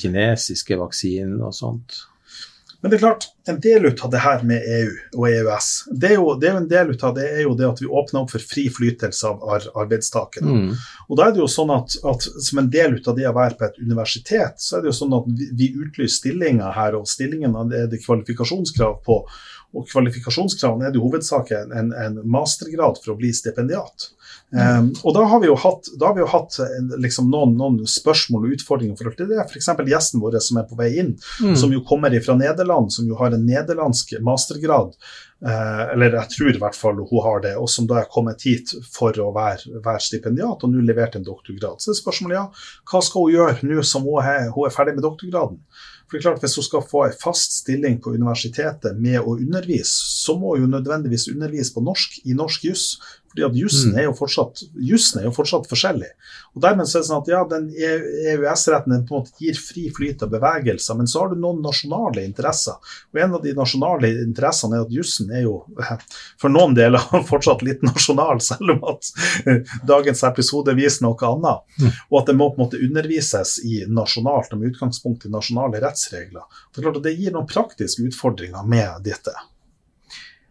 kinesiske 0.00 0.80
vaksinen 0.82 1.38
og 1.46 1.54
sånt. 1.54 2.00
Men 2.80 2.90
det 2.90 2.96
er 2.96 3.02
klart, 3.02 3.26
en 3.48 3.58
del 3.60 3.86
ut 3.90 4.00
av 4.04 4.10
det 4.12 4.22
her 4.24 4.44
med 4.46 4.64
EU 4.64 4.92
og 5.18 5.26
EØS, 5.28 5.68
det 6.00 6.12
er 6.12 6.14
jo, 6.16 6.30
det 6.40 6.48
er 6.48 6.60
en 6.62 6.68
del 6.70 6.92
ut 6.94 7.02
av 7.04 7.12
det 7.18 7.26
er 7.28 7.42
jo 7.44 7.52
det 7.58 7.66
at 7.68 7.82
vi 7.82 7.88
åpner 7.88 8.22
opp 8.22 8.32
for 8.32 8.46
fri 8.52 8.64
flytelse 8.72 9.28
av 9.28 9.42
ar 9.52 9.66
arbeidstakere. 9.82 10.48
Mm. 10.48 10.70
Og 11.08 11.18
da 11.20 11.26
er 11.26 11.36
det 11.36 11.42
jo 11.42 11.50
sånn 11.52 11.72
at, 11.74 11.98
at 12.08 12.24
som 12.46 12.62
en 12.62 12.70
del 12.72 12.96
ut 12.96 13.10
av 13.10 13.18
det 13.18 13.28
å 13.28 13.34
være 13.36 13.58
på 13.58 13.68
et 13.68 13.80
universitet, 13.84 14.62
så 14.64 14.78
er 14.78 14.84
det 14.84 14.92
jo 14.94 14.98
sånn 15.02 15.16
at 15.18 15.28
vi, 15.28 15.50
vi 15.60 15.70
utlyser 15.76 16.16
stillinger 16.22 16.72
her, 16.76 16.96
og 16.96 17.08
stillingene 17.10 17.66
er 17.82 17.90
det 17.92 18.00
kvalifikasjonskrav 18.06 19.02
på. 19.04 19.20
Og 19.76 19.86
kvalifikasjonskravene 19.90 20.88
er 20.88 20.94
det 20.94 20.98
i 20.98 21.04
hovedsak 21.04 21.52
en, 21.54 21.76
en, 21.76 21.92
en 21.92 22.16
mastergrad 22.24 22.96
for 23.02 23.12
å 23.12 23.20
bli 23.20 23.34
stipendiat. 23.36 24.08
Um, 24.50 24.88
og 25.06 25.14
da 25.14 25.24
har 25.30 25.38
vi 25.40 25.46
jo 25.46 25.54
hatt, 25.62 25.86
da 26.00 26.08
har 26.08 26.16
vi 26.16 26.24
jo 26.24 26.26
hatt 26.32 26.56
liksom 26.98 27.28
noen, 27.30 27.52
noen 27.54 27.76
spørsmål 27.86 28.48
og 28.48 28.56
utfordringer 28.56 28.98
for 28.98 29.12
det. 29.14 29.28
er. 29.30 29.44
F.eks. 29.46 29.68
gjesten 29.86 30.22
vår 30.22 30.40
som 30.42 30.58
er 30.58 30.66
på 30.66 30.78
vei 30.80 30.88
inn, 30.98 31.12
Mm. 31.40 31.54
som 31.56 31.70
jo 31.72 31.84
kommer 31.86 32.10
fra 32.24 32.34
Nederland, 32.34 32.90
som 32.92 33.06
jo 33.06 33.14
har 33.20 33.30
en 33.30 33.46
nederlandsk 33.46 34.16
mastergrad. 34.26 34.96
Eh, 35.46 35.92
eller 35.94 36.18
jeg 36.18 36.28
tror 36.34 36.50
i 36.50 36.58
hvert 36.60 36.76
fall 36.76 36.98
hun 36.98 37.22
har 37.24 37.40
det, 37.40 37.54
og 37.56 37.70
som 37.70 37.86
da 37.86 38.00
er 38.00 38.10
kommet 38.12 38.42
hit 38.42 38.74
for 38.92 39.12
å 39.22 39.30
være, 39.32 39.80
være 39.84 40.02
stipendiat, 40.02 40.64
og 40.66 40.68
nå 40.74 40.82
leverte 40.84 41.16
en 41.16 41.24
doktorgrad. 41.24 41.78
Så 41.80 41.94
er 41.94 42.00
spørsmålet 42.02 42.36
ja, 42.36 42.48
hva 42.90 43.00
skal 43.06 43.24
hun 43.24 43.32
gjøre 43.38 43.70
nå 43.70 43.86
som 43.86 44.02
hun 44.04 44.20
er, 44.20 44.50
hun 44.50 44.66
er 44.66 44.74
ferdig 44.74 44.98
med 44.98 45.06
doktorgraden? 45.06 45.62
For 46.10 46.18
det 46.18 46.24
er 46.24 46.26
klart, 46.26 46.40
Hvis 46.42 46.56
hun 46.58 46.64
skal 46.66 46.82
få 46.82 47.04
en 47.06 47.12
fast 47.22 47.52
stilling 47.62 48.00
på 48.02 48.10
universitetet 48.18 48.98
med 48.98 49.20
å 49.22 49.36
undervise, 49.38 49.94
så 50.26 50.34
må 50.36 50.56
hun 50.56 50.64
jo 50.66 50.70
nødvendigvis 50.72 51.28
undervise 51.30 51.72
på 51.72 51.84
norsk 51.86 52.18
i 52.26 52.34
norsk 52.34 52.64
juss. 52.66 52.98
Fordi 53.30 53.44
at 53.46 53.54
jussen 53.54 53.92
Mm. 53.92 53.98
er, 53.98 54.02
jo 54.08 54.12
fortsatt- 54.18 54.64
er 54.74 55.24
jo 55.24 55.30
fortsatt 55.30 55.68
forskjellig. 55.70 56.08
Og 56.56 56.62
dermed 56.64 56.86
så 56.90 56.98
er 56.98 57.02
det 57.02 57.08
sånn 57.08 57.22
at 57.22 57.28
ja, 57.30 57.44
den 57.46 57.68
EØS-retten 57.70 59.06
på 59.06 59.14
en 59.16 59.22
måte 59.22 59.38
gir 59.38 59.54
fri 59.54 59.84
flyt 59.94 60.22
av 60.26 60.30
bevegelser, 60.32 60.96
men 60.98 61.06
så 61.06 61.20
har 61.22 61.28
du 61.30 61.36
noen 61.40 61.60
nasjonale 61.62 62.24
interesser. 62.26 62.74
Og 63.14 63.20
en 63.22 63.34
av 63.38 63.42
de 63.44 63.52
nasjonale 63.54 64.10
interessene 64.24 64.78
er 64.80 64.82
at 64.86 64.90
jussen 64.94 65.30
er 65.30 65.44
jo 65.44 65.54
for 66.42 66.50
noen 66.50 66.74
deler 66.74 66.98
fortsatt 67.30 67.62
litt 67.66 67.82
nasjonal, 67.86 68.40
selv 68.42 68.74
om 68.74 68.82
at 68.90 69.12
eh, 69.46 69.62
dagens 69.86 70.24
episode 70.26 70.74
viser 70.78 71.06
noe 71.06 71.30
annet. 71.30 71.62
Mm. 71.80 71.92
Og 72.10 72.18
at 72.22 72.26
det 72.32 72.36
må 72.40 72.50
på 72.50 72.58
en 72.60 72.64
måte 72.66 72.82
undervises 72.82 73.58
i 73.64 73.84
nasjonalt 73.86 74.52
og 74.52 74.58
med 74.60 74.72
utgangspunkt 74.74 75.26
i 75.26 75.32
nasjonale 75.32 75.80
rettsregler. 75.86 76.42
Det 76.74 76.80
er 76.82 76.88
klart 76.88 77.00
at 77.02 77.06
det 77.06 77.16
gir 77.18 77.30
noen 77.36 77.46
praktiske 77.50 78.02
utfordringer 78.10 78.66
med 78.66 79.04
dette. 79.06 79.34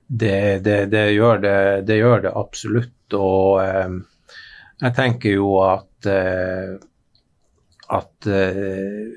Det, 0.09 0.63
det, 0.65 0.77
det, 0.89 1.03
gjør 1.13 1.43
det, 1.43 1.97
gjør 1.99 2.23
det 2.25 2.31
absolutt. 2.33 3.13
Og 3.13 3.61
eh, 3.61 3.99
jeg 4.81 4.95
tenker 4.97 5.37
jo 5.37 5.51
at 5.61 6.09
eh, 6.09 6.79
at 7.89 8.27
eh, 8.29 9.09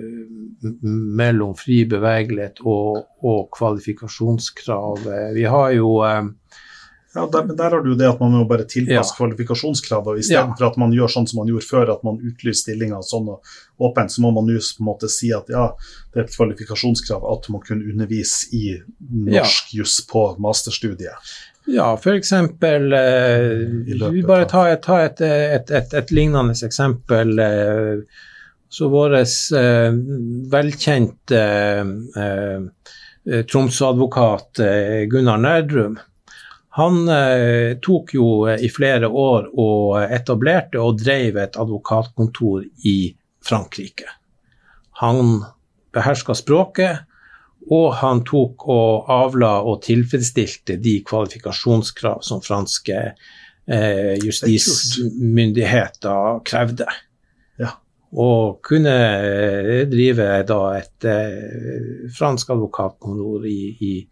mellom 1.22 1.56
fri 1.58 1.82
bevegelighet 1.90 2.62
og, 2.66 3.06
og 3.26 3.48
kvalifikasjonskrav. 3.58 5.08
Vi 5.36 5.48
har 5.50 5.72
jo 5.78 5.96
eh, 6.06 6.28
Ja, 7.16 7.24
der, 7.26 7.42
men 7.48 7.56
der 7.58 7.74
har 7.74 7.82
du 7.82 7.96
det 7.98 8.06
at 8.06 8.20
man 8.22 8.36
må 8.38 8.44
bare 8.46 8.68
tilpasse 8.70 9.16
Ja. 9.16 9.18
kvalifikasjonskravet. 9.18 10.20
Istedenfor 10.22 10.60
for 10.60 10.68
at 10.68 10.76
man 10.78 10.92
gjør 10.94 11.10
sånn 11.10 11.26
som 11.28 11.40
man 11.42 11.50
gjorde 11.50 11.66
før, 11.66 11.90
at 11.96 12.04
man 12.06 12.20
utlyser 12.22 12.60
stillinger 12.68 13.02
sånn 13.02 13.32
og 13.34 13.42
åpent, 13.82 14.14
så 14.14 14.22
må 14.22 14.30
man 14.36 14.46
nå 14.46 14.60
på 14.62 14.84
en 14.84 14.86
måte 14.92 15.10
si 15.10 15.32
at 15.34 15.50
ja, 15.50 15.72
det 16.14 16.22
er 16.22 16.28
et 16.28 16.36
kvalifikasjonskrav 16.36 17.26
at 17.34 17.50
man 17.50 17.64
kunne 17.66 17.90
undervise 17.90 18.54
i 18.54 18.76
norsk 19.26 19.74
juss 19.74 19.98
på 20.06 20.22
masterstudiet. 20.38 21.18
Ja, 21.66 21.94
f.eks. 21.98 22.32
Eh, 22.32 22.50
vi 24.12 24.24
bare 24.24 24.46
et, 24.46 24.82
ta 24.84 25.02
et, 25.04 25.22
et, 25.22 25.72
et, 25.72 25.94
et 25.94 26.12
lignende 26.12 26.56
eksempel. 26.66 27.40
Eh, 27.40 28.26
så 28.70 28.90
vår 28.90 29.16
eh, 29.20 29.94
velkjente 30.52 31.40
eh, 31.40 31.90
eh, 32.24 33.42
Tromsø-advokat 33.50 34.62
eh, 34.66 35.04
Gunnar 35.10 35.42
Nerdrum, 35.42 35.98
han 36.80 37.10
eh, 37.10 37.78
tok 37.82 38.14
jo 38.14 38.28
i 38.50 38.70
flere 38.72 39.10
år 39.10 39.50
og 39.60 39.98
etablerte 40.06 40.80
og 40.80 41.02
drev 41.02 41.40
et 41.42 41.58
advokatkontor 41.60 42.64
i 42.88 42.98
Frankrike. 43.46 44.06
Han 45.02 45.42
beherska 45.96 46.36
språket, 46.38 47.09
og 47.70 47.92
han 48.00 48.24
tok 48.26 48.64
og 48.74 49.12
avla 49.14 49.60
og 49.62 49.84
tilfredsstilte 49.86 50.80
de 50.82 51.04
kvalifikasjonskrav 51.06 52.24
som 52.26 52.42
franske 52.42 53.14
eh, 53.70 54.18
justismyndigheter 54.26 56.42
krevde. 56.50 56.88
Ja. 57.62 57.70
Og 58.18 58.58
kunne 58.66 58.90
eh, 58.90 59.86
drive 59.92 60.44
da 60.50 60.78
et 60.80 61.06
eh, 61.06 62.10
fransk 62.16 62.50
advokatkontor 62.56 63.46
i, 63.46 63.78
i, 63.86 64.08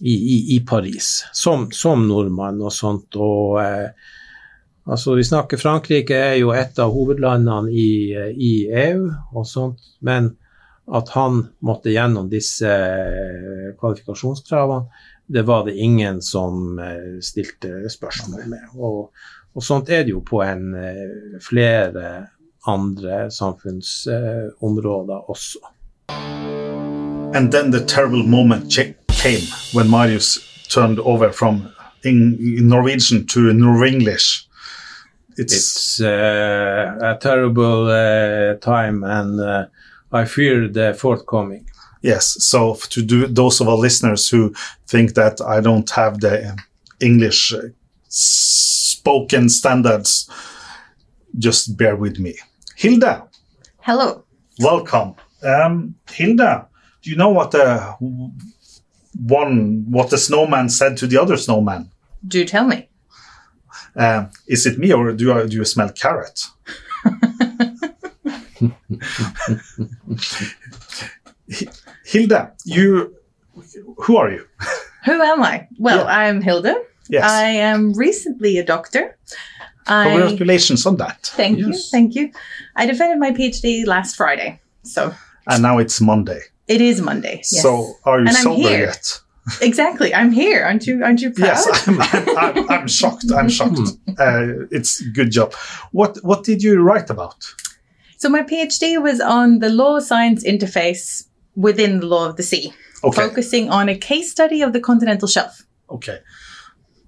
i, 0.00 0.14
i, 0.14 0.56
i 0.56 0.60
Paris, 0.66 1.24
som, 1.32 1.70
som 1.70 2.08
nordmann 2.08 2.60
og 2.64 2.72
sånt. 2.74 3.14
Og 3.14 3.62
eh, 3.62 3.90
altså, 4.90 5.14
vi 5.14 5.24
snakker 5.30 5.56
Frankrike 5.62 6.18
er 6.32 6.36
jo 6.42 6.50
et 6.50 6.78
av 6.82 6.90
hovedlandene 6.98 7.70
i, 7.70 8.10
i 8.34 8.66
EU 8.88 9.06
og 9.38 9.46
sånt, 9.46 9.78
men 10.02 10.34
at 10.92 11.08
han 11.08 11.48
måtte 11.58 11.90
gjennom 11.90 12.30
disse 12.30 12.70
eh, 12.70 13.74
kvalifikasjonskravene, 13.78 14.84
det 15.30 15.42
var 15.46 15.66
det 15.66 15.76
ingen 15.78 16.22
som 16.22 16.78
eh, 16.78 17.20
stilte 17.22 17.90
spørsmål 17.90 18.48
med. 18.50 18.62
Og, 18.74 19.10
og 19.54 19.64
sånt 19.64 19.90
er 19.90 20.04
det 20.04 20.10
jo 20.16 20.24
på 20.26 20.42
en 20.42 20.74
eh, 20.74 21.38
flere 21.44 22.26
andre 22.66 23.30
samfunnsområder 23.30 25.30
også. 25.30 25.58
And 27.32 27.52
then 27.52 27.70
the 27.70 27.80
terrible 27.80 28.26
moment 28.26 28.76
came 29.08 29.46
when 29.72 29.90
Marius 29.90 30.38
turned 30.68 30.98
over 30.98 31.32
from 31.32 31.68
Norwegian 32.04 33.26
to 33.28 33.52
Norwenglish. 33.52 34.46
It's, 35.36 35.54
It's 35.54 36.00
uh, 36.00 36.98
a 37.00 37.18
terrible 37.20 37.88
uh, 37.88 38.56
time, 38.56 39.04
and 39.04 39.40
uh, 39.40 39.66
I 40.12 40.24
fear 40.24 40.68
the 40.68 40.94
forthcoming. 40.94 41.66
yes. 42.02 42.36
So 42.44 42.74
to 42.90 43.02
do 43.02 43.26
those 43.26 43.60
of 43.60 43.68
our 43.68 43.76
listeners 43.76 44.28
who 44.30 44.54
think 44.86 45.14
that 45.14 45.40
I 45.40 45.60
don't 45.60 45.88
have 45.90 46.20
the 46.20 46.56
English 47.00 47.52
uh, 47.54 47.68
spoken 48.08 49.48
standards, 49.48 50.28
just 51.38 51.76
bear 51.76 51.96
with 51.96 52.18
me. 52.18 52.34
Hilda, 52.76 53.28
Hello. 53.80 54.24
welcome. 54.58 55.14
Um, 55.42 55.94
Hilda, 56.10 56.66
do 57.02 57.10
you 57.10 57.16
know 57.16 57.30
what 57.30 57.50
the 57.52 57.68
one 59.16 59.84
what 59.90 60.10
the 60.10 60.18
snowman 60.18 60.68
said 60.68 60.96
to 60.98 61.06
the 61.06 61.20
other 61.20 61.36
snowman? 61.36 61.90
Do 62.26 62.44
tell 62.44 62.66
me. 62.66 62.88
Um, 63.96 64.30
is 64.46 64.66
it 64.66 64.78
me 64.78 64.92
or 64.92 65.12
do 65.12 65.32
I, 65.32 65.46
do 65.46 65.56
you 65.56 65.64
smell 65.64 65.90
carrot? 65.90 66.44
Hi- 68.60 68.70
Hilda, 72.04 72.52
you 72.64 73.14
who 73.98 74.16
are 74.16 74.30
you? 74.30 74.46
Who 75.04 75.20
am 75.20 75.42
I? 75.42 75.66
Well, 75.78 75.98
Yeah. 76.04 76.18
I'm 76.28 76.40
Hilda. 76.40 76.74
Yes. 77.08 77.24
I 77.24 77.44
am 77.44 77.92
recently 77.94 78.58
a 78.58 78.64
doctor. 78.64 79.16
I 79.86 80.10
Congratulations 80.10 80.86
on 80.86 80.96
that. 80.96 81.18
thank 81.36 81.58
you, 81.58 81.72
thank 81.90 82.14
you. 82.14 82.30
I 82.76 82.86
defended 82.86 83.18
my 83.18 83.32
PhD 83.32 83.84
last 83.86 84.16
Friday, 84.16 84.60
so 84.82 85.12
And 85.48 85.62
now 85.62 85.78
it's 85.78 86.00
Monday. 86.00 86.40
it 86.68 86.80
is 86.80 87.00
Monday. 87.00 87.36
Yes. 87.38 87.62
So 87.62 87.94
are 88.04 88.20
you 88.20 88.26
And 88.28 88.36
sober 88.36 88.68
here. 88.68 88.86
yet? 88.86 89.20
exactly, 89.60 90.14
I'm 90.14 90.30
here. 90.32 90.64
Aren't 90.64 90.86
you? 90.86 91.02
Aren't 91.02 91.20
you 91.22 91.30
proud? 91.32 91.46
Yes, 91.48 91.88
I'm, 91.88 92.00
I'm, 92.00 92.38
I'm, 92.38 92.70
I'm 92.70 92.88
shocked. 92.88 93.24
I'm 93.36 93.48
shocked. 93.48 93.80
Uh, 94.18 94.66
it's 94.70 95.00
good 95.14 95.30
job. 95.30 95.54
What 95.92 96.18
what 96.22 96.44
did 96.44 96.62
you 96.62 96.82
write 96.82 97.08
about? 97.10 97.38
So 98.20 98.28
my 98.28 98.42
PhD 98.42 99.00
was 99.02 99.18
on 99.18 99.60
the 99.60 99.70
law 99.70 99.98
science 99.98 100.44
interface 100.44 101.24
within 101.56 102.00
the 102.00 102.06
law 102.06 102.28
of 102.28 102.36
the 102.36 102.42
sea, 102.42 102.72
Okay. 103.02 103.16
focusing 103.22 103.70
on 103.70 103.88
a 103.88 103.96
case 103.96 104.30
study 104.30 104.60
of 104.62 104.72
the 104.74 104.80
continental 104.80 105.26
shelf. 105.26 105.62
Okay. 105.88 106.18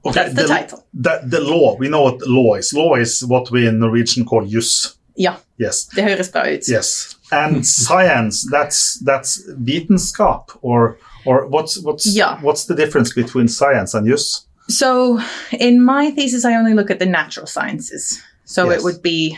Okay. 0.07 0.15
That's 0.15 0.35
the 0.35 0.47
title. 0.49 0.87
The, 0.95 1.21
the 1.27 1.41
law. 1.41 1.77
We 1.79 1.89
know 1.91 2.03
what 2.03 2.27
law 2.27 2.55
is. 2.55 2.73
Law 2.73 2.95
is 2.97 3.23
what 3.27 3.51
we 3.51 3.67
in 3.69 3.79
Norwegian 3.79 4.25
call 4.25 4.47
jus. 4.47 4.97
Ja, 5.17 5.35
Yes. 5.59 5.85
det 5.95 6.03
høres 6.03 6.33
bra 6.33 6.43
ut. 6.55 6.67
Yes. 6.69 7.17
And 7.31 7.67
science. 7.87 8.47
That's 8.51 8.99
that's 9.05 9.39
vitenskap, 9.61 10.45
or 10.63 10.97
or 11.27 11.47
what's 11.47 11.77
what's 11.85 12.07
Yeah. 12.07 12.41
what's 12.43 12.65
the 12.65 12.75
difference 12.75 13.13
between 13.15 13.49
science 13.49 13.93
and 13.99 14.07
jus? 14.09 14.47
So 14.69 15.21
in 15.61 15.85
my 15.85 16.11
thesis, 16.11 16.45
I 16.47 16.55
only 16.57 16.73
look 16.75 16.91
at 16.91 16.99
the 16.99 17.07
natural 17.07 17.47
sciences. 17.47 18.19
So 18.47 18.71
Yes. 18.71 18.79
it 18.79 18.85
would 18.85 19.03
be 19.03 19.37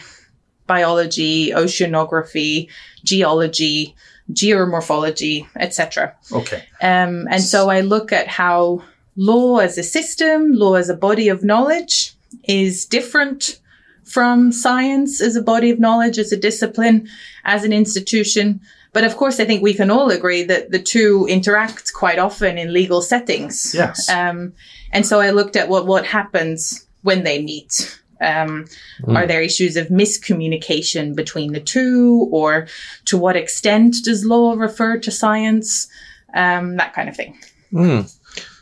biology, 0.66 1.50
oceanography, 1.50 2.68
geology, 3.02 3.94
geomorphology, 4.32 5.46
etc. 5.56 6.14
Okay. 6.32 6.64
Um, 6.80 7.26
and 7.30 7.42
so 7.42 7.68
I 7.68 7.80
look 7.80 8.12
at 8.12 8.28
how 8.28 8.82
law 9.16 9.58
as 9.58 9.76
a 9.78 9.82
system, 9.82 10.52
law 10.52 10.74
as 10.74 10.88
a 10.88 10.96
body 10.96 11.28
of 11.28 11.44
knowledge 11.44 12.14
is 12.44 12.86
different 12.86 13.60
from 14.04 14.52
science 14.52 15.20
as 15.20 15.36
a 15.36 15.42
body 15.42 15.70
of 15.70 15.78
knowledge, 15.78 16.18
as 16.18 16.32
a 16.32 16.36
discipline, 16.36 17.08
as 17.44 17.64
an 17.64 17.72
institution. 17.72 18.60
But 18.92 19.04
of 19.04 19.16
course, 19.16 19.40
I 19.40 19.44
think 19.44 19.62
we 19.62 19.74
can 19.74 19.90
all 19.90 20.10
agree 20.10 20.44
that 20.44 20.70
the 20.70 20.78
two 20.78 21.26
interact 21.28 21.92
quite 21.94 22.18
often 22.18 22.58
in 22.58 22.72
legal 22.72 23.02
settings. 23.02 23.74
Yes. 23.74 24.08
Um, 24.08 24.52
and 24.92 25.04
so 25.06 25.20
I 25.20 25.30
looked 25.30 25.56
at 25.56 25.68
what, 25.68 25.86
what 25.86 26.06
happens 26.06 26.86
when 27.02 27.24
they 27.24 27.42
meet. 27.42 28.00
Um, 28.24 28.64
Are 29.08 29.26
there 29.26 29.42
issues 29.42 29.76
of 29.76 29.88
miscommunication 29.88 31.14
between 31.14 31.52
the 31.52 31.60
two, 31.60 32.28
or 32.32 32.66
to 33.06 33.18
what 33.18 33.36
extent 33.36 33.96
does 34.04 34.24
law 34.24 34.54
refer 34.54 34.98
to 34.98 35.10
science? 35.10 35.88
Um, 36.34 36.76
that 36.76 36.94
kind 36.94 37.08
of 37.08 37.16
thing. 37.16 37.38
Mm. 37.72 38.12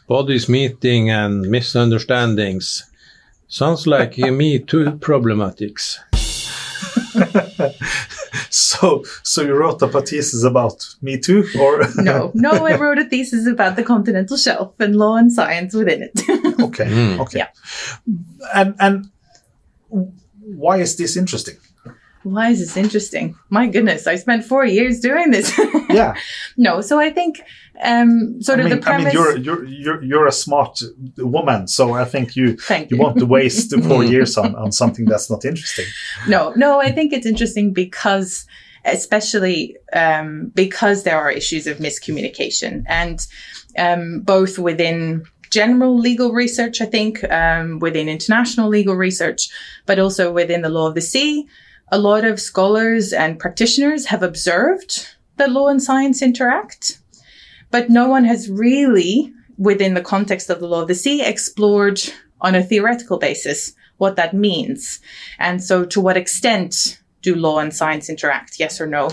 Bodies 0.08 0.48
meeting 0.48 1.10
and 1.10 1.42
misunderstandings. 1.42 2.84
Sounds 3.48 3.86
like 3.86 4.18
a 4.18 4.30
Me 4.30 4.58
Too 4.58 4.92
problematics. 4.98 5.98
So 8.52 9.02
so 9.22 9.42
you 9.42 9.54
wrote 9.54 9.82
up 9.82 9.94
a 9.94 10.02
thesis 10.02 10.44
about 10.44 10.84
Me 11.02 11.18
Too, 11.18 11.46
or 11.58 11.82
No, 11.96 12.32
no, 12.34 12.66
I 12.66 12.76
wrote 12.76 12.98
a 12.98 13.04
thesis 13.04 13.46
about 13.46 13.76
the 13.76 13.82
continental 13.82 14.36
shelf 14.36 14.74
and 14.78 14.96
law 14.96 15.16
and 15.16 15.32
science 15.32 15.72
within 15.74 16.02
it. 16.02 16.20
okay. 16.60 16.84
Mm. 16.84 17.18
Okay. 17.20 17.38
Yeah. 17.38 17.48
And 18.54 18.74
and 18.78 19.10
why 20.40 20.78
is 20.78 20.96
this 20.96 21.16
interesting? 21.16 21.56
Why 22.24 22.50
is 22.50 22.60
this 22.60 22.76
interesting? 22.76 23.36
My 23.50 23.66
goodness, 23.66 24.06
I 24.06 24.14
spent 24.16 24.44
four 24.44 24.64
years 24.64 25.00
doing 25.00 25.30
this. 25.30 25.52
Yeah. 25.92 26.14
no, 26.56 26.80
so 26.80 26.98
I 26.98 27.10
think 27.10 27.42
um, 27.82 28.40
sort 28.40 28.60
I 28.60 28.62
of 28.62 28.70
mean, 28.70 28.80
the 28.80 28.90
I 28.90 28.96
mean, 28.96 29.10
premise. 29.10 29.12
you're 29.12 29.36
you're 29.36 29.64
you're 29.66 30.02
you're 30.02 30.26
a 30.26 30.32
smart 30.32 30.80
woman, 31.18 31.68
so 31.68 31.92
I 31.92 32.06
think 32.06 32.34
you 32.34 32.56
Thank 32.68 32.90
you 32.90 32.96
you. 32.96 33.02
want 33.02 33.18
to 33.18 33.26
waste 33.26 33.76
four 33.88 34.02
years 34.02 34.38
on, 34.38 34.54
on 34.54 34.72
something 34.72 35.04
that's 35.04 35.28
not 35.28 35.44
interesting. 35.44 35.84
No, 36.26 36.54
no, 36.56 36.80
I 36.80 36.90
think 36.92 37.12
it's 37.12 37.26
interesting 37.26 37.74
because, 37.74 38.46
especially 38.86 39.76
um, 39.92 40.50
because 40.54 41.02
there 41.02 41.18
are 41.20 41.30
issues 41.30 41.66
of 41.66 41.76
miscommunication 41.76 42.84
and 42.86 43.26
um, 43.76 44.20
both 44.20 44.58
within 44.58 45.24
general 45.52 45.96
legal 45.96 46.32
research, 46.32 46.80
I 46.80 46.86
think, 46.86 47.22
um, 47.30 47.78
within 47.78 48.08
international 48.08 48.68
legal 48.68 48.96
research, 48.96 49.50
but 49.86 49.98
also 49.98 50.32
within 50.32 50.62
the 50.62 50.70
law 50.70 50.88
of 50.88 50.94
the 50.94 51.00
sea. 51.00 51.46
A 51.92 51.98
lot 51.98 52.24
of 52.24 52.40
scholars 52.40 53.12
and 53.12 53.38
practitioners 53.38 54.06
have 54.06 54.22
observed 54.22 55.06
that 55.36 55.52
law 55.52 55.68
and 55.68 55.82
science 55.82 56.22
interact, 56.22 56.98
but 57.70 57.90
no 57.90 58.08
one 58.08 58.24
has 58.24 58.50
really, 58.50 59.32
within 59.58 59.92
the 59.92 60.00
context 60.00 60.48
of 60.48 60.58
the 60.58 60.66
law 60.66 60.82
of 60.82 60.88
the 60.88 60.94
sea, 60.94 61.22
explored 61.22 62.00
on 62.40 62.54
a 62.54 62.64
theoretical 62.64 63.18
basis 63.18 63.74
what 63.98 64.16
that 64.16 64.34
means. 64.34 65.00
And 65.38 65.62
so, 65.62 65.84
to 65.84 66.00
what 66.00 66.16
extent 66.16 66.98
do 67.20 67.36
law 67.36 67.58
and 67.58 67.74
science 67.74 68.08
interact? 68.08 68.58
Yes 68.58 68.80
or 68.80 68.86
no? 68.86 69.10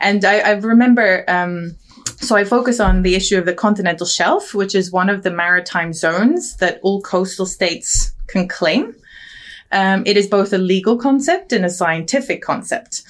And 0.00 0.24
I, 0.24 0.40
I 0.40 0.50
remember, 0.52 1.24
um, 1.28 1.76
so 2.20 2.36
I 2.36 2.44
focus 2.44 2.80
on 2.80 3.02
the 3.02 3.14
issue 3.14 3.38
of 3.38 3.46
the 3.46 3.54
continental 3.54 4.06
shelf, 4.06 4.54
which 4.54 4.74
is 4.74 4.90
one 4.92 5.08
of 5.10 5.22
the 5.22 5.30
maritime 5.30 5.92
zones 5.92 6.56
that 6.56 6.80
all 6.82 7.00
coastal 7.02 7.46
states 7.46 8.12
can 8.26 8.48
claim. 8.48 8.94
Um, 9.72 10.02
it 10.06 10.16
is 10.16 10.26
both 10.26 10.52
a 10.52 10.58
legal 10.58 10.96
concept 10.96 11.52
and 11.52 11.64
a 11.64 11.70
scientific 11.70 12.42
concept. 12.42 13.02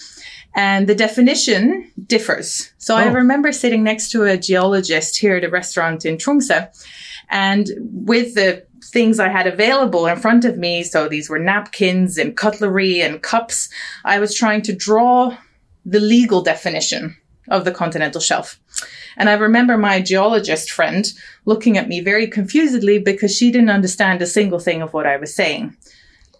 And 0.56 0.88
the 0.88 0.94
definition 0.94 1.90
differs. 2.06 2.72
So 2.78 2.96
I 2.96 3.08
Oh. 3.08 3.12
remember 3.12 3.52
sitting 3.52 3.84
next 3.84 4.10
to 4.10 4.24
a 4.24 4.36
geologist 4.36 5.18
here 5.18 5.36
at 5.36 5.44
a 5.44 5.50
restaurant 5.50 6.04
in 6.04 6.16
Tromsø. 6.16 6.68
And 7.30 7.68
with 7.92 8.34
the 8.34 8.64
things 8.92 9.20
I 9.20 9.28
had 9.28 9.46
available 9.46 10.06
in 10.06 10.16
front 10.16 10.44
of 10.44 10.56
me, 10.56 10.82
so 10.82 11.08
these 11.08 11.28
were 11.28 11.38
napkins 11.38 12.16
and 12.18 12.36
cutlery 12.36 13.00
and 13.02 13.22
cups, 13.22 13.68
I 14.04 14.18
was 14.18 14.34
trying 14.34 14.62
to 14.62 14.72
draw 14.72 15.36
the 15.84 16.00
legal 16.00 16.42
definition 16.42 17.16
of 17.48 17.64
the 17.64 17.70
continental 17.70 18.20
shelf. 18.20 18.58
And 19.18 19.28
I 19.28 19.34
remember 19.34 19.76
my 19.76 20.00
geologist 20.00 20.70
friend 20.70 21.04
looking 21.44 21.76
at 21.76 21.88
me 21.88 22.00
very 22.00 22.26
confusedly 22.26 22.98
because 22.98 23.36
she 23.36 23.50
didn't 23.50 23.70
understand 23.70 24.22
a 24.22 24.26
single 24.26 24.60
thing 24.60 24.80
of 24.80 24.92
what 24.94 25.06
I 25.06 25.16
was 25.16 25.34
saying. 25.34 25.76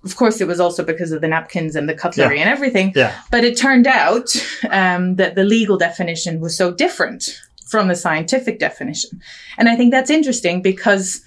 Of 0.05 0.14
course, 0.16 0.41
it 0.41 0.47
was 0.47 0.61
also 0.61 0.85
because 0.85 1.11
of 1.11 1.20
the 1.20 1.29
napkins 1.29 1.74
and 1.74 1.89
the 1.89 1.95
cutlery 1.95 2.37
Yeah. 2.37 2.43
and 2.43 2.51
everything. 2.51 2.93
Yeah. 2.95 3.20
But 3.33 3.43
it 3.45 3.59
turned 3.59 3.89
out 3.89 4.35
um, 4.70 5.16
that 5.16 5.35
the 5.35 5.43
legal 5.45 5.76
definition 5.76 6.41
was 6.41 6.57
so 6.57 6.72
different 6.72 7.39
from 7.66 7.89
the 7.89 7.97
scientific 7.97 8.61
definition. 8.61 9.20
And 9.59 9.68
I 9.68 9.76
think 9.76 9.91
that's 9.91 10.09
interesting 10.09 10.62
because 10.62 11.20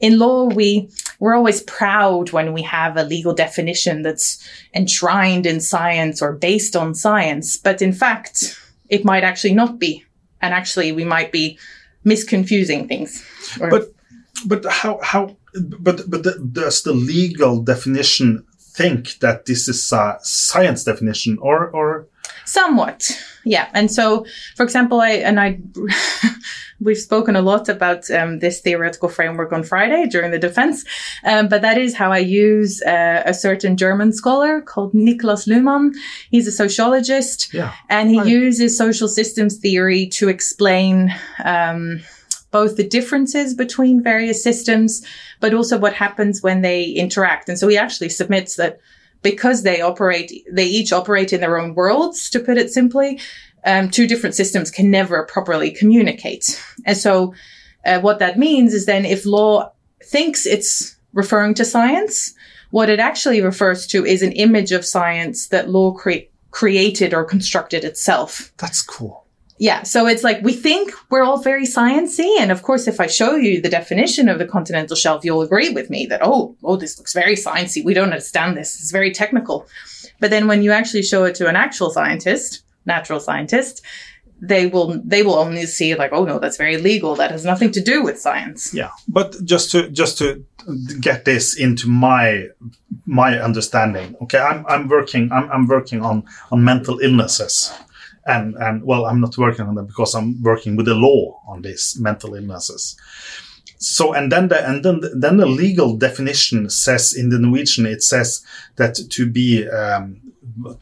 in 0.00 0.18
law 0.18 0.44
we 0.44 0.90
we're 1.20 1.34
always 1.34 1.62
proud 1.62 2.32
when 2.32 2.52
we 2.52 2.62
have 2.62 2.96
a 2.96 3.04
legal 3.04 3.32
definition 3.34 4.02
that's 4.02 4.42
enshrined 4.74 5.46
in 5.46 5.60
science 5.60 6.20
or 6.20 6.32
based 6.32 6.74
on 6.76 6.94
science, 6.94 7.56
but 7.56 7.80
in 7.82 7.92
fact 7.92 8.58
it 8.88 9.04
might 9.04 9.24
actually 9.24 9.54
not 9.54 9.78
be. 9.78 10.04
And 10.40 10.54
actually 10.54 10.92
we 10.92 11.04
might 11.04 11.32
be 11.32 11.58
misconfusing 12.04 12.88
things. 12.88 13.24
Or- 13.60 13.70
But 13.70 13.92
but 14.46 14.64
how 14.66 15.00
how 15.02 15.36
but 15.54 16.08
but 16.10 16.22
the, 16.22 16.38
does 16.52 16.82
the 16.82 16.92
legal 16.92 17.62
definition 17.62 18.44
think 18.58 19.18
that 19.20 19.46
this 19.46 19.68
is 19.68 19.92
a 19.92 20.18
science 20.22 20.84
definition 20.84 21.38
or 21.40 21.68
or 21.70 22.06
Somewhat, 22.44 23.10
yeah. 23.44 23.68
And 23.74 23.90
so, 23.90 24.24
for 24.56 24.62
example, 24.62 25.00
I 25.00 25.10
and 25.10 25.40
I, 25.40 25.58
we've 26.80 26.96
spoken 26.98 27.34
a 27.36 27.42
lot 27.42 27.68
about 27.68 28.08
um, 28.10 28.38
this 28.38 28.60
theoretical 28.60 29.08
framework 29.08 29.52
on 29.52 29.62
Friday 29.64 30.06
during 30.06 30.30
the 30.30 30.38
defense, 30.38 30.84
um, 31.24 31.48
but 31.48 31.62
that 31.62 31.76
is 31.78 31.94
how 31.96 32.12
I 32.12 32.18
use 32.18 32.82
uh, 32.82 33.22
a 33.26 33.34
certain 33.34 33.76
German 33.76 34.12
scholar 34.12 34.60
called 34.60 34.92
Niklas 34.94 35.46
Luhmann. 35.48 35.92
He's 36.30 36.46
a 36.46 36.52
sociologist, 36.52 37.52
yeah 37.52 37.72
and 37.88 38.10
he 38.10 38.18
Right. 38.18 38.28
uses 38.28 38.78
social 38.78 39.08
systems 39.08 39.56
theory 39.58 40.06
to 40.18 40.28
explain. 40.28 41.12
Um, 41.44 42.00
both 42.52 42.76
the 42.76 42.88
differences 42.88 43.52
between 43.54 44.02
various 44.02 44.42
systems, 44.42 45.04
but 45.40 45.52
also 45.52 45.76
what 45.78 45.92
happens 45.92 46.42
when 46.42 46.62
they 46.62 46.84
interact. 46.84 47.48
And 47.50 47.58
so 47.58 47.68
he 47.68 47.76
actually 47.76 48.08
submits 48.08 48.56
that 48.56 48.78
because 49.26 49.64
they 49.64 49.80
operate, 49.80 50.46
they 50.48 50.66
each 50.66 50.92
operate 50.92 51.32
in 51.32 51.40
their 51.40 51.58
own 51.58 51.74
worlds, 51.74 52.30
to 52.30 52.38
put 52.38 52.56
it 52.56 52.70
simply, 52.70 53.20
um, 53.64 53.90
two 53.90 54.06
different 54.06 54.36
systems 54.36 54.70
can 54.70 54.88
never 54.88 55.24
properly 55.24 55.72
communicate. 55.72 56.62
And 56.84 56.96
so 56.96 57.34
uh, 57.84 57.98
what 57.98 58.20
that 58.20 58.38
means 58.38 58.72
is 58.72 58.86
then 58.86 59.04
if 59.04 59.26
law 59.26 59.72
thinks 60.00 60.46
it's 60.46 60.96
referring 61.12 61.54
to 61.54 61.64
science, 61.64 62.34
what 62.70 62.88
it 62.88 63.00
actually 63.00 63.40
refers 63.40 63.88
to 63.88 64.06
is 64.06 64.22
an 64.22 64.30
image 64.30 64.70
of 64.70 64.84
science 64.84 65.48
that 65.48 65.70
law 65.70 65.90
cre- 65.90 66.28
created 66.52 67.12
or 67.12 67.24
constructed 67.24 67.82
itself. 67.82 68.52
that's 68.58 68.80
cool 68.80 69.25
Yeah, 69.58 69.84
so 69.84 70.06
it's 70.06 70.22
like 70.22 70.42
we 70.42 70.52
think 70.52 70.92
we're 71.10 71.22
all 71.22 71.42
very 71.42 71.64
sciencey, 71.66 72.38
and 72.38 72.52
of 72.52 72.62
course, 72.62 72.86
if 72.86 73.00
I 73.00 73.06
show 73.06 73.36
you 73.36 73.60
the 73.60 73.70
definition 73.70 74.28
of 74.28 74.38
the 74.38 74.46
continental 74.46 74.96
shelf, 74.96 75.24
you'll 75.24 75.40
agree 75.40 75.70
with 75.70 75.88
me 75.88 76.06
that 76.06 76.20
oh, 76.22 76.54
oh, 76.62 76.76
this 76.76 76.98
looks 76.98 77.14
very 77.14 77.36
sciencey. 77.36 77.84
We 77.84 77.94
don't 77.94 78.12
understand 78.12 78.56
this. 78.56 78.74
It's 78.78 78.90
very 78.90 79.12
technical. 79.12 79.66
But 80.20 80.30
then 80.30 80.46
when 80.46 80.62
you 80.62 80.72
actually 80.72 81.02
show 81.02 81.24
it 81.24 81.34
to 81.36 81.48
an 81.48 81.56
actual 81.56 81.90
scientist, 81.90 82.62
natural 82.84 83.18
scientist, 83.18 83.82
they 84.40 84.66
will 84.66 85.00
they 85.04 85.22
will 85.22 85.36
only 85.36 85.64
see 85.64 85.94
like 85.94 86.12
oh 86.12 86.24
no, 86.24 86.38
that's 86.38 86.58
very 86.58 86.76
legal. 86.76 87.14
That 87.16 87.30
has 87.30 87.44
nothing 87.44 87.70
to 87.72 87.80
do 87.82 88.02
with 88.02 88.20
science. 88.20 88.74
yeah 88.74 88.90
but 89.08 89.36
just 89.44 89.70
to 89.70 89.88
just 89.90 90.18
to 90.18 90.44
get 91.00 91.24
this 91.24 91.56
into 91.56 91.88
my 91.88 92.48
my 93.06 93.38
understanding 93.38 94.16
okay 94.20 94.38
i'm 94.38 94.66
i'm 94.66 94.88
working 94.88 95.30
i'm, 95.32 95.50
I'm 95.50 95.66
working 95.68 96.02
on 96.02 96.24
on 96.50 96.64
mental 96.64 96.98
illnesses 96.98 97.72
and 98.26 98.54
and 98.56 98.82
well 98.84 99.06
i'm 99.06 99.20
not 99.20 99.36
working 99.38 99.66
on 99.66 99.74
them 99.74 99.86
because 99.86 100.14
i'm 100.14 100.42
working 100.42 100.76
with 100.76 100.86
the 100.86 100.94
law 100.94 101.40
on 101.46 101.62
these 101.62 101.96
mental 102.00 102.34
illnesses 102.34 102.96
so 103.78 104.14
and 104.14 104.32
then 104.32 104.48
the 104.48 104.68
and 104.68 104.84
then 104.84 105.00
then 105.14 105.36
the 105.36 105.46
legal 105.46 105.96
definition 105.96 106.70
says 106.70 107.14
in 107.14 107.28
the 107.28 107.38
Norwegian 107.38 107.84
it 107.84 108.02
says 108.02 108.42
that 108.76 108.94
to 109.10 109.30
be 109.30 109.68
um, 109.68 110.20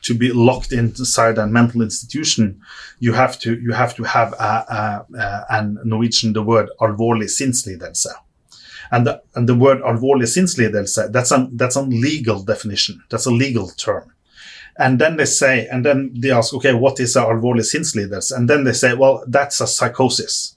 to 0.03 0.14
be 0.14 0.32
locked 0.32 0.72
inside 0.72 1.38
a 1.38 1.47
mental 1.47 1.82
institution, 1.82 2.61
you 3.01 3.12
have 3.12 3.38
to 3.40 3.61
you 3.61 3.72
have 3.72 3.95
to 3.97 4.05
have 4.05 4.32
a, 4.34 5.07
a, 5.14 5.18
a, 5.18 5.47
an 5.51 5.78
Norwegian 5.84 6.32
the 6.32 6.42
word 6.42 6.68
alvorlig 6.80 7.30
sinnslidelse. 7.30 8.07
And 8.92 9.07
the, 9.07 9.22
and 9.34 9.49
the 9.49 9.55
word 9.55 9.80
alvorlig 9.82 10.28
sinnslidelse, 10.28 11.11
that's 11.11 11.32
a, 11.32 11.49
that's 11.53 11.74
a 11.74 11.82
legal 11.82 12.42
definition. 12.42 13.03
That's 13.11 13.26
a 13.26 13.30
legal 13.30 13.68
term. 13.68 14.14
And 14.77 14.99
then 14.99 15.16
they 15.16 15.25
say, 15.25 15.68
and 15.68 15.85
then 15.85 16.12
they 16.14 16.31
ask, 16.31 16.53
okay, 16.55 16.75
what 16.75 16.99
is 16.99 17.16
a 17.16 17.20
alvorlig 17.20 17.95
leaders? 17.95 18.33
And 18.33 18.51
then 18.51 18.64
they 18.64 18.72
say, 18.72 18.95
well, 18.95 19.22
that's 19.29 19.61
a 19.61 19.66
psychosis. 19.66 20.57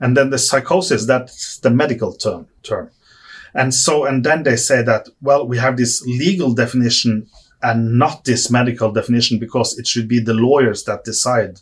And 0.00 0.16
then 0.16 0.30
the 0.30 0.38
psychosis, 0.38 1.06
that's 1.06 1.58
the 1.58 1.70
medical 1.70 2.12
term, 2.12 2.48
term. 2.64 2.90
And 3.54 3.72
so, 3.72 4.04
and 4.04 4.24
then 4.24 4.42
they 4.42 4.56
say 4.56 4.82
that, 4.82 5.08
well, 5.20 5.46
we 5.46 5.58
have 5.58 5.76
this 5.76 6.02
legal 6.06 6.54
definition 6.54 7.28
and 7.62 7.98
not 7.98 8.24
this 8.24 8.50
medical 8.50 8.90
definition 8.90 9.38
because 9.38 9.78
it 9.78 9.86
should 9.86 10.08
be 10.08 10.18
the 10.18 10.34
lawyers 10.34 10.84
that 10.84 11.04
decide 11.04 11.60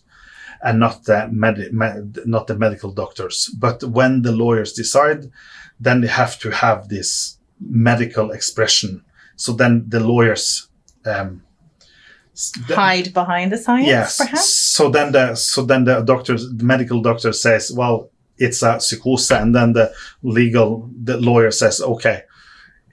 and 0.63 0.79
not 0.79 1.05
the 1.05 1.29
med- 1.31 1.73
med- 1.73 2.19
not 2.25 2.47
the 2.47 2.57
medical 2.57 2.93
doctors. 2.93 3.51
But 3.59 3.85
when 3.85 4.23
the 4.23 4.33
lawyers 4.33 4.73
decide, 4.73 5.31
then 5.79 6.01
they 6.01 6.09
have 6.09 6.39
to 6.41 6.51
have 6.51 6.89
this 6.89 7.39
medical 7.61 8.31
expression. 8.31 9.05
So 9.37 9.53
then 9.53 9.85
the 9.89 10.01
lawyers 10.01 10.69
um, 11.05 11.43
hide 12.69 13.13
behind 13.13 13.53
the 13.53 13.59
science, 13.59 13.87
yes. 13.87 14.19
perhaps. 14.19 14.49
So 14.49 14.91
then 14.91 15.13
the 15.13 15.35
so 15.35 15.63
then 15.63 15.85
the 15.85 16.01
doctor, 16.01 16.37
the 16.37 16.65
medical 16.65 17.03
doctor 17.03 17.33
says, 17.33 17.73
well, 17.73 18.11
it's 18.39 18.63
a 18.63 18.81
psychosis, 18.81 19.31
and 19.31 19.55
then 19.55 19.73
the 19.73 19.93
legal 20.23 20.89
the 21.03 21.17
lawyer 21.19 21.51
says, 21.51 21.81
okay, 21.81 22.23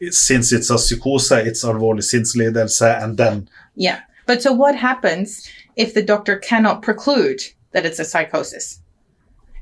since 0.10 0.52
it's 0.52 0.70
a 0.70 0.76
psykose, 0.76 1.46
it's 1.46 1.64
alvorlig 1.64 2.04
sinnslidelse, 2.04 3.04
and 3.04 3.18
then 3.18 3.50
yeah. 3.76 4.02
But 4.26 4.42
so 4.42 4.52
what 4.52 4.76
happens 4.76 5.48
if 5.76 5.94
the 5.94 6.04
doctor 6.04 6.38
cannot 6.38 6.82
preclude 6.82 7.42
that 7.72 7.86
it's 7.86 8.00
a 8.00 8.06
psychosis? 8.06 8.82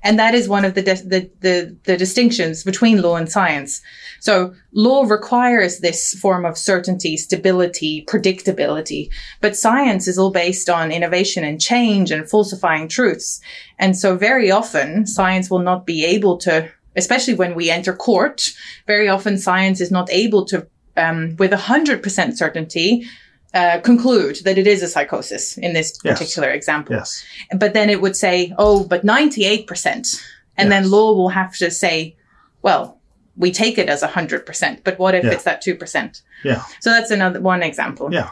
And 0.06 0.20
that 0.20 0.36
is 0.36 0.47
one 0.47 0.64
of 0.64 0.76
the, 0.76 0.84
the, 0.84 1.30
the, 1.41 1.76
the, 1.84 1.97
distinctions 1.97 2.64
between 2.64 3.01
law 3.01 3.16
and 3.16 3.28
science. 3.30 3.82
So 4.20 4.53
law 4.72 5.03
requires 5.03 5.80
this 5.80 6.14
form 6.14 6.45
of 6.45 6.60
certainty, 6.60 7.18
stability, 7.18 8.06
predictability, 8.08 9.10
but 9.41 9.58
science 9.58 10.08
is 10.08 10.20
all 10.20 10.30
based 10.30 10.70
on 10.70 10.91
innovation 10.91 11.43
and 11.43 11.60
change 11.60 12.12
and 12.12 12.30
falsifying 12.30 12.88
truths. 12.88 13.41
And 13.80 13.97
so 13.97 14.16
very 14.16 14.51
often 14.51 15.08
science 15.08 15.49
will 15.49 15.60
not 15.60 15.88
be 15.88 16.06
able 16.06 16.38
to 16.38 16.70
especially 16.95 17.34
when 17.34 17.56
we 17.56 17.70
enter 17.70 17.93
court, 17.93 18.51
very 18.88 19.10
often 19.10 19.38
science 19.38 19.82
is 19.82 19.91
not 19.91 20.10
able 20.12 20.45
to, 20.45 20.66
um, 20.95 21.36
with 21.38 21.51
100% 21.51 22.38
certainty, 22.38 23.06
uh, 23.56 23.80
conclude 23.82 24.36
that 24.43 24.58
it 24.58 24.68
is 24.68 24.84
a 24.84 24.88
psychosis 24.88 25.58
in 25.58 25.74
this 25.74 25.97
Yes. 26.03 26.20
particular 26.20 26.49
example. 26.49 26.95
yes, 26.95 27.24
But 27.58 27.74
then 27.74 27.89
it 27.89 27.99
would 28.01 28.16
say, 28.16 28.53
oh, 28.58 28.84
but 28.84 29.03
98%. 29.03 30.22
And 30.58 30.72
then 30.72 30.89
law 30.91 31.14
will 31.16 31.30
have 31.30 31.56
to 31.58 31.70
say, 31.72 32.16
well, 32.62 32.97
we 33.38 33.51
take 33.51 33.78
it 33.78 33.89
as 33.89 34.01
100%, 34.03 34.84
but 34.84 34.97
what 34.99 35.14
if 35.16 35.24
Yeah. 35.24 35.32
it's 35.34 35.43
that 35.43 35.62
2%? 35.64 36.22
yeah, 36.43 36.62
So 36.82 36.89
that's 36.91 37.12
another 37.12 37.41
one 37.41 37.64
example. 37.64 38.10
yeah. 38.14 38.30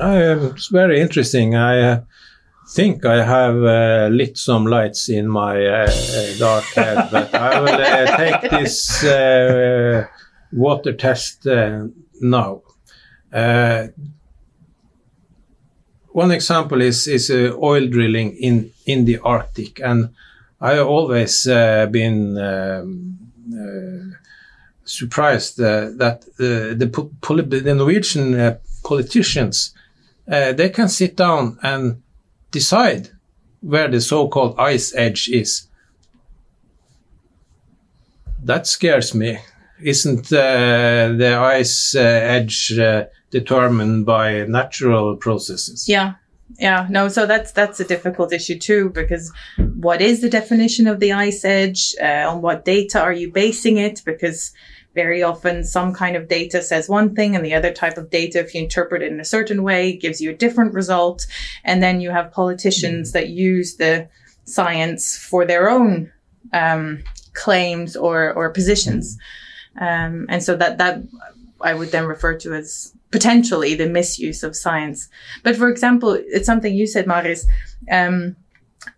Uh, 0.00 0.50
it's 0.54 0.68
very 0.68 1.00
interesting. 1.00 1.54
I 1.54 1.80
uh, 1.92 2.00
think 2.74 3.04
I 3.04 3.22
have 3.24 3.56
uh, 3.62 4.08
lit 4.10 4.36
some 4.38 4.66
lights 4.66 5.08
in 5.08 5.28
my 5.28 5.64
uh, 5.66 5.86
uh, 5.90 6.38
dark 6.38 6.64
head, 6.74 7.08
but 7.12 7.34
I 7.34 7.60
will 7.60 7.80
uh, 7.80 8.16
take 8.16 8.50
this 8.50 9.04
uh, 9.04 10.06
water 10.52 10.92
test 10.92 11.46
uh, 11.46 11.86
now. 12.20 12.62
Uh, 13.34 13.88
one 16.12 16.30
example 16.30 16.80
is 16.80 17.08
is 17.08 17.28
uh, 17.30 17.52
oil 17.60 17.88
drilling 17.88 18.36
in 18.36 18.70
in 18.86 19.04
the 19.04 19.18
Arctic, 19.18 19.80
and 19.80 20.10
I 20.60 20.78
always 20.78 21.46
uh, 21.48 21.86
been 21.90 22.38
um, 22.38 23.18
uh, 23.52 24.16
surprised 24.84 25.60
uh, 25.60 25.90
that 25.98 26.24
the 26.36 26.76
the 26.78 27.74
Norwegian 27.74 28.34
uh, 28.38 28.58
politicians 28.84 29.74
they 30.26 30.70
can 30.70 30.88
sit 30.88 31.16
down 31.16 31.58
and 31.62 32.02
decide 32.50 33.10
where 33.60 33.88
the 33.88 34.00
so-called 34.00 34.54
ice 34.58 34.94
edge 34.94 35.28
is. 35.28 35.68
That 38.42 38.66
scares 38.66 39.14
me. 39.14 39.38
Isn't 39.82 40.28
the 40.28 41.36
ice 41.40 41.94
edge 41.94 42.72
determined 43.34 44.06
by 44.06 44.44
natural 44.46 45.16
processes? 45.16 45.88
Yeah. 45.88 46.14
Yeah, 46.58 46.86
no, 46.88 47.08
so 47.08 47.26
that's 47.26 47.52
that's 47.52 47.80
a 47.80 47.84
difficult 47.84 48.32
issue 48.32 48.58
too 48.58 48.90
because 48.90 49.32
what 49.86 50.00
is 50.00 50.20
the 50.20 50.30
definition 50.30 50.86
of 50.86 51.00
the 51.00 51.12
ice 51.12 51.44
edge? 51.44 51.94
Uh, 52.00 52.30
on 52.30 52.42
what 52.42 52.64
data 52.64 53.00
are 53.00 53.12
you 53.12 53.32
basing 53.32 53.78
it? 53.78 54.02
Because 54.04 54.52
very 54.94 55.22
often 55.22 55.64
some 55.64 55.92
kind 55.92 56.14
of 56.16 56.28
data 56.28 56.62
says 56.62 56.88
one 56.88 57.14
thing 57.16 57.34
and 57.34 57.44
the 57.44 57.54
other 57.54 57.72
type 57.72 57.96
of 57.96 58.10
data, 58.10 58.38
if 58.38 58.54
you 58.54 58.62
interpret 58.62 59.02
it 59.02 59.10
in 59.10 59.18
a 59.18 59.24
certain 59.24 59.62
way, 59.64 59.96
gives 59.96 60.20
you 60.20 60.30
a 60.30 60.40
different 60.44 60.74
result. 60.74 61.26
And 61.64 61.82
then 61.82 62.00
you 62.00 62.10
have 62.10 62.30
politicians 62.30 63.12
that 63.12 63.30
use 63.30 63.76
the 63.76 64.08
science 64.44 65.16
for 65.16 65.44
their 65.44 65.68
own 65.68 66.12
um, 66.52 67.02
claims 67.32 67.96
or 67.96 68.32
or 68.34 68.50
positions. 68.50 69.18
Um, 69.80 70.26
and 70.28 70.40
so 70.42 70.54
that 70.56 70.78
that 70.78 71.02
I 71.60 71.74
would 71.74 71.90
then 71.90 72.06
refer 72.06 72.38
to 72.38 72.54
as 72.54 72.94
potentially 73.14 73.76
the 73.76 73.88
misuse 73.88 74.42
of 74.42 74.56
science. 74.56 75.08
But 75.44 75.54
for 75.54 75.68
example, 75.68 76.18
it's 76.26 76.46
something 76.46 76.74
you 76.74 76.88
said, 76.88 77.06
Maris, 77.06 77.46
um, 77.88 78.34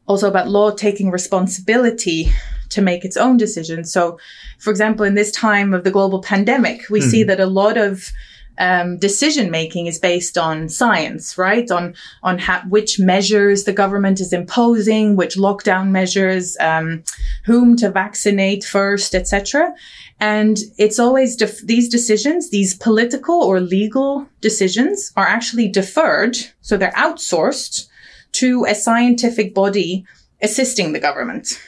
also 0.06 0.26
about 0.26 0.48
law 0.48 0.70
taking 0.70 1.10
responsibility 1.10 2.32
to 2.70 2.80
make 2.80 3.04
its 3.04 3.18
own 3.18 3.36
decisions. 3.36 3.92
So, 3.92 4.18
for 4.58 4.70
example, 4.70 5.04
in 5.04 5.16
this 5.16 5.30
time 5.30 5.74
of 5.74 5.84
the 5.84 5.90
global 5.90 6.22
pandemic, 6.22 6.88
we 6.88 7.02
see 7.02 7.24
that 7.24 7.40
a 7.40 7.44
lot 7.44 7.76
of 7.76 8.10
um, 8.58 8.98
decision 8.98 9.50
making 9.50 9.86
is 9.86 9.98
based 9.98 10.38
on 10.38 10.68
science, 10.68 11.36
right? 11.36 11.70
On 11.70 11.94
on 12.22 12.38
ha- 12.38 12.64
which 12.68 12.98
measures 12.98 13.64
the 13.64 13.72
government 13.72 14.20
is 14.20 14.32
imposing, 14.32 15.16
which 15.16 15.36
lockdown 15.36 15.90
measures, 15.90 16.56
um, 16.60 17.04
whom 17.44 17.76
to 17.76 17.90
vaccinate 17.90 18.64
first, 18.64 19.14
etc. 19.14 19.72
And 20.20 20.58
it's 20.78 20.98
always 20.98 21.36
def- 21.36 21.60
these 21.66 21.88
decisions, 21.88 22.50
these 22.50 22.74
political 22.74 23.42
or 23.42 23.60
legal 23.60 24.26
decisions, 24.40 25.12
are 25.16 25.26
actually 25.26 25.68
deferred, 25.68 26.36
so 26.62 26.76
they're 26.76 26.92
outsourced 26.92 27.88
to 28.32 28.64
a 28.64 28.74
scientific 28.74 29.54
body 29.54 30.04
assisting 30.42 30.92
the 30.92 31.00
government. 31.00 31.60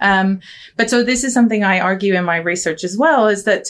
Um, 0.00 0.40
but 0.76 0.90
so 0.90 1.02
this 1.02 1.24
is 1.24 1.32
something 1.32 1.62
I 1.64 1.80
argue 1.80 2.14
in 2.14 2.24
my 2.24 2.36
research 2.36 2.84
as 2.84 2.96
well: 2.96 3.28
is 3.28 3.44
that 3.44 3.68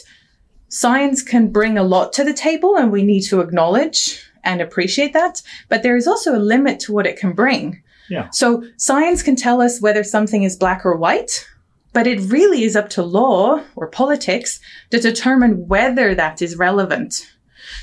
science 0.74 1.22
can 1.22 1.52
bring 1.52 1.78
a 1.78 1.84
lot 1.84 2.12
to 2.12 2.24
the 2.24 2.34
table 2.34 2.76
and 2.76 2.90
we 2.90 3.04
need 3.04 3.20
to 3.20 3.40
acknowledge 3.40 4.20
and 4.42 4.60
appreciate 4.60 5.12
that. 5.12 5.40
But 5.68 5.84
there 5.84 5.96
is 5.96 6.08
also 6.08 6.34
a 6.34 6.46
limit 6.52 6.80
to 6.80 6.92
what 6.92 7.06
it 7.06 7.16
can 7.16 7.32
bring. 7.32 7.80
Yeah. 8.10 8.28
So 8.30 8.64
science 8.76 9.22
can 9.22 9.36
tell 9.36 9.62
us 9.62 9.80
whether 9.80 10.02
something 10.02 10.42
is 10.42 10.56
black 10.56 10.84
or 10.84 10.96
white, 10.96 11.48
but 11.92 12.08
it 12.08 12.20
really 12.28 12.64
is 12.64 12.74
up 12.74 12.88
to 12.90 13.04
law 13.04 13.60
or 13.76 13.86
politics 13.86 14.58
to 14.90 14.98
determine 14.98 15.68
whether 15.68 16.12
that 16.16 16.42
is 16.42 16.56
relevant. 16.56 17.24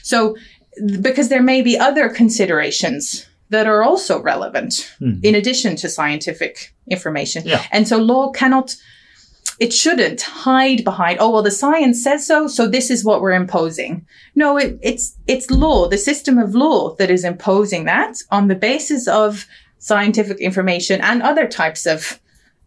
So, 0.04 0.36
because 1.00 1.30
there 1.30 1.42
may 1.42 1.62
be 1.62 1.80
other 1.80 2.10
considerations 2.10 3.26
that 3.52 3.68
are 3.68 3.84
also 3.84 4.22
relevant 4.22 4.94
mm-hmm. 5.00 5.24
in 5.24 5.36
addition 5.36 5.78
to 5.78 5.88
scientific 5.88 6.76
information. 6.89 7.44
Yeah. 7.46 7.64
And 7.72 7.88
so 7.88 7.98
law 7.98 8.32
cannot 8.32 8.76
it 9.66 9.72
shouldn't 9.82 10.22
hide 10.47 10.82
behind 10.91 11.16
oh 11.20 11.30
well 11.34 11.43
the 11.49 11.57
science 11.64 11.97
says 12.03 12.22
so 12.32 12.38
so 12.57 12.64
this 12.68 12.88
is 12.95 13.03
what 13.07 13.22
we're 13.22 13.41
imposing. 13.43 13.93
No 14.36 14.57
it, 14.64 14.72
it's 14.82 15.05
it's 15.34 15.47
law 15.64 15.88
the 15.93 15.97
system 16.09 16.36
of 16.45 16.55
law 16.66 16.95
that 16.99 17.09
is 17.12 17.24
imposing 17.24 17.86
that 17.86 18.14
on 18.38 18.47
the 18.47 18.55
basis 18.70 19.07
of 19.07 19.45
scientific 19.78 20.38
information 20.49 20.97
and 21.01 21.22
other 21.22 21.47
types 21.47 21.86
of 21.86 22.20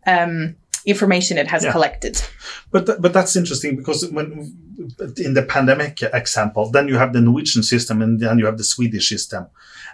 um, 0.06 0.54
information 0.94 1.38
it 1.38 1.48
has 1.54 1.62
Yeah. 1.64 1.72
collected. 1.72 2.14
But 2.72 2.86
th- 2.86 2.98
but 3.04 3.12
that's 3.16 3.36
interesting 3.36 3.76
because 3.80 4.00
when 4.16 4.26
in 5.26 5.34
the 5.34 5.42
pandemic 5.56 5.94
example, 6.22 6.70
then 6.70 6.88
you 6.88 6.98
have 6.98 7.12
the 7.12 7.20
Norwegian 7.20 7.62
system 7.62 8.02
and 8.02 8.20
then 8.20 8.38
you 8.38 8.46
have 8.46 8.58
the 8.58 8.64
Swedish 8.74 9.08
system, 9.08 9.46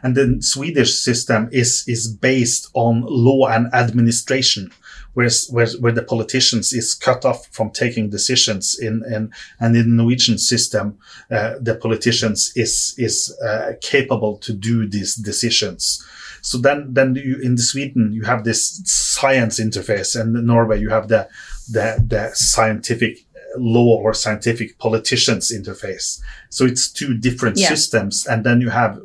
and 0.02 0.14
the 0.16 0.26
Swedish 0.40 0.92
system 1.08 1.48
is 1.52 1.84
is 1.86 2.02
based 2.30 2.64
on 2.74 3.04
law 3.26 3.42
and 3.54 3.64
administration, 3.74 4.70
whereas 5.14 5.48
where, 5.50 5.66
where 5.80 5.92
the 5.92 6.02
politicians 6.02 6.72
is 6.72 6.94
cut 6.94 7.24
off 7.24 7.46
from 7.52 7.70
taking 7.70 8.10
decisions 8.10 8.78
in 8.78 9.02
in 9.14 9.30
and 9.58 9.76
in 9.76 9.90
the 9.90 10.02
Norwegian 10.02 10.38
system, 10.38 10.98
uh, 11.30 11.54
the 11.60 11.74
politicians 11.74 12.52
is 12.56 12.94
is 12.98 13.36
uh, 13.44 13.72
capable 13.80 14.38
to 14.38 14.52
do 14.52 14.86
these 14.88 15.14
decisions. 15.14 16.04
So 16.42 16.56
then, 16.56 16.94
then 16.94 17.14
you, 17.16 17.38
in 17.42 17.56
the 17.56 17.62
Sweden, 17.62 18.12
you 18.12 18.24
have 18.24 18.44
this 18.44 18.80
science 18.86 19.60
interface, 19.60 20.18
and 20.18 20.34
in 20.36 20.46
Norway, 20.46 20.80
you 20.80 20.90
have 20.90 21.08
the 21.08 21.28
the, 21.70 22.02
the 22.08 22.30
scientific 22.34 23.26
law 23.56 23.98
or 23.98 24.14
scientific 24.14 24.78
politicians 24.78 25.52
interface. 25.52 26.20
So 26.50 26.64
it's 26.64 26.90
two 26.90 27.14
different 27.18 27.58
Yeah. 27.58 27.68
systems. 27.68 28.26
And 28.26 28.44
then 28.44 28.60
you 28.60 28.70
have 28.70 28.98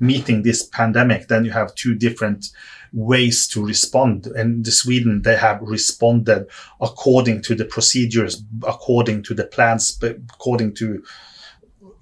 meeting 0.00 0.42
this 0.42 0.62
pandemic, 0.62 1.28
then 1.28 1.44
you 1.44 1.52
have 1.52 1.74
two 1.74 1.94
different 1.94 2.50
ways 2.92 3.48
to 3.48 3.64
respond. 3.64 4.26
And 4.26 4.66
in 4.66 4.72
Sweden, 4.72 5.22
they 5.22 5.36
have 5.36 5.60
responded 5.62 6.46
according 6.80 7.42
to 7.42 7.54
the 7.54 7.64
procedures, 7.64 8.42
according 8.66 9.22
to 9.24 9.34
the 9.34 9.44
plans, 9.44 9.92
but 9.92 10.16
according 10.34 10.74
to 10.76 11.02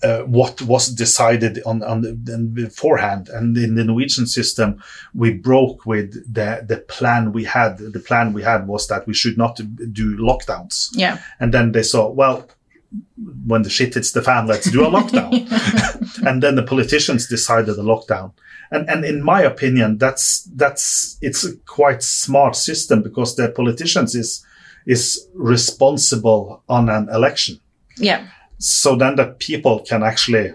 uh, 0.03 0.21
what 0.21 0.63
was 0.63 0.89
decided 0.89 1.61
on, 1.67 1.83
on 1.83 2.01
the, 2.01 2.13
the 2.13 2.39
beforehand. 2.39 3.29
And 3.29 3.57
in 3.57 3.75
the 3.75 3.85
Norwegian 3.85 4.27
system, 4.27 4.83
we 5.15 5.33
broke 5.33 5.85
with 5.85 6.13
the, 6.33 6.65
the 6.67 6.79
plan 6.79 7.33
we 7.33 7.45
had. 7.45 7.79
The 7.79 8.01
plan 8.01 8.33
we 8.33 8.43
had 8.43 8.67
was 8.67 8.89
that 8.89 9.07
we 9.07 9.15
should 9.15 9.37
not 9.37 9.61
do 9.93 10.17
lockdowns. 10.17 10.89
Yeah. 10.93 11.19
And 11.39 11.53
then 11.53 11.73
they 11.73 11.83
saw, 11.83 12.09
well, 12.09 12.49
when 13.47 13.63
the 13.63 13.71
shit 13.71 13.95
hits 13.95 14.13
the 14.13 14.23
fan, 14.23 14.47
let's 14.47 14.71
do 14.71 14.85
a 14.85 14.91
lockdown. 14.91 15.47
and 16.27 16.43
then 16.43 16.57
the 16.57 16.63
politicians 16.63 17.29
decided 17.29 17.79
a 17.79 17.83
lockdown. 17.83 18.33
And, 18.71 18.89
and 18.89 19.05
in 19.05 19.23
my 19.23 19.43
opinion, 19.43 19.99
that's, 19.99 20.49
that's, 20.55 21.19
it's 21.21 21.45
a 21.45 21.57
quite 21.67 22.03
smart 22.03 22.57
system 22.57 23.03
because 23.03 23.37
the 23.37 23.51
politicians 23.51 24.15
is, 24.15 24.45
is 24.87 25.29
responsible 25.35 26.63
on 26.69 26.89
an 26.89 27.09
election. 27.09 27.61
Yeah. 27.97 28.29
So 28.59 28.97
then 28.97 29.17
the 29.17 29.27
people 29.39 29.81
can 29.81 30.03
actually, 30.03 30.53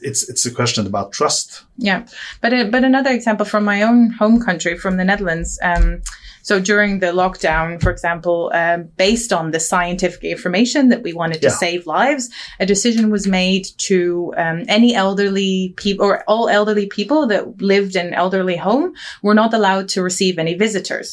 it's, 0.00 0.28
it's 0.28 0.44
a 0.46 0.50
question 0.50 0.86
about 0.86 1.12
trust. 1.12 1.64
Yeah, 1.78 2.06
but 2.40 2.52
uh, 2.52 2.64
but 2.64 2.84
another 2.84 3.10
example 3.10 3.46
from 3.46 3.64
my 3.64 3.82
own 3.82 4.10
home 4.10 4.40
country, 4.40 4.76
from 4.76 4.96
the 4.96 5.04
Netherlands. 5.04 5.58
Um, 5.62 6.02
so 6.48 6.60
during 6.60 7.00
the 7.00 7.12
lockdown, 7.22 7.80
for 7.82 7.90
example, 7.90 8.38
um, 8.62 8.80
based 9.06 9.32
on 9.32 9.44
the 9.50 9.58
scientific 9.70 10.22
information 10.36 10.82
that 10.90 11.02
we 11.02 11.12
wanted 11.20 11.40
to 11.40 11.48
Yeah. 11.48 11.54
save 11.64 11.86
lives, 11.98 12.24
a 12.60 12.66
decision 12.74 13.04
was 13.16 13.24
made 13.26 13.64
to 13.88 13.96
um, 14.44 14.58
any 14.68 14.90
elderly 14.94 15.72
people 15.84 16.04
or 16.06 16.22
all 16.30 16.46
elderly 16.58 16.86
people 16.98 17.20
that 17.32 17.44
lived 17.72 17.94
in 17.96 18.12
elderly 18.22 18.56
home 18.68 18.92
were 19.22 19.34
not 19.42 19.54
allowed 19.54 19.86
to 19.94 20.02
receive 20.02 20.38
any 20.38 20.54
visitors. 20.66 21.08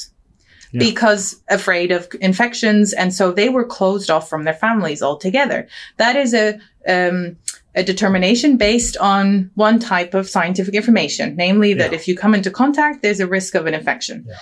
Yeah. 0.74 0.80
Because 0.90 1.24
afraid 1.50 1.92
of 1.92 2.08
infections, 2.22 2.94
and 2.94 3.14
so 3.14 3.32
they 3.32 3.50
were 3.50 3.66
closed 3.78 4.10
off 4.10 4.30
from 4.30 4.44
their 4.46 4.54
families 4.66 5.02
altogether. 5.02 5.60
That 5.98 6.16
is 6.24 6.34
a 6.34 6.48
um, 6.96 7.38
a 7.74 7.84
determination 7.84 8.58
based 8.58 8.98
on 8.98 9.50
one 9.56 9.80
type 9.80 10.14
of 10.20 10.28
scientific 10.28 10.74
information, 10.82 11.36
namely 11.38 11.74
that 11.76 11.92
Yeah. 11.92 11.98
if 12.00 12.04
you 12.08 12.18
come 12.18 12.34
into 12.36 12.52
contact, 12.52 13.02
there's 13.02 13.22
a 13.22 13.28
risk 13.28 13.56
of 13.56 13.66
an 13.66 13.74
infection. 13.74 14.26
Yeah. 14.28 14.36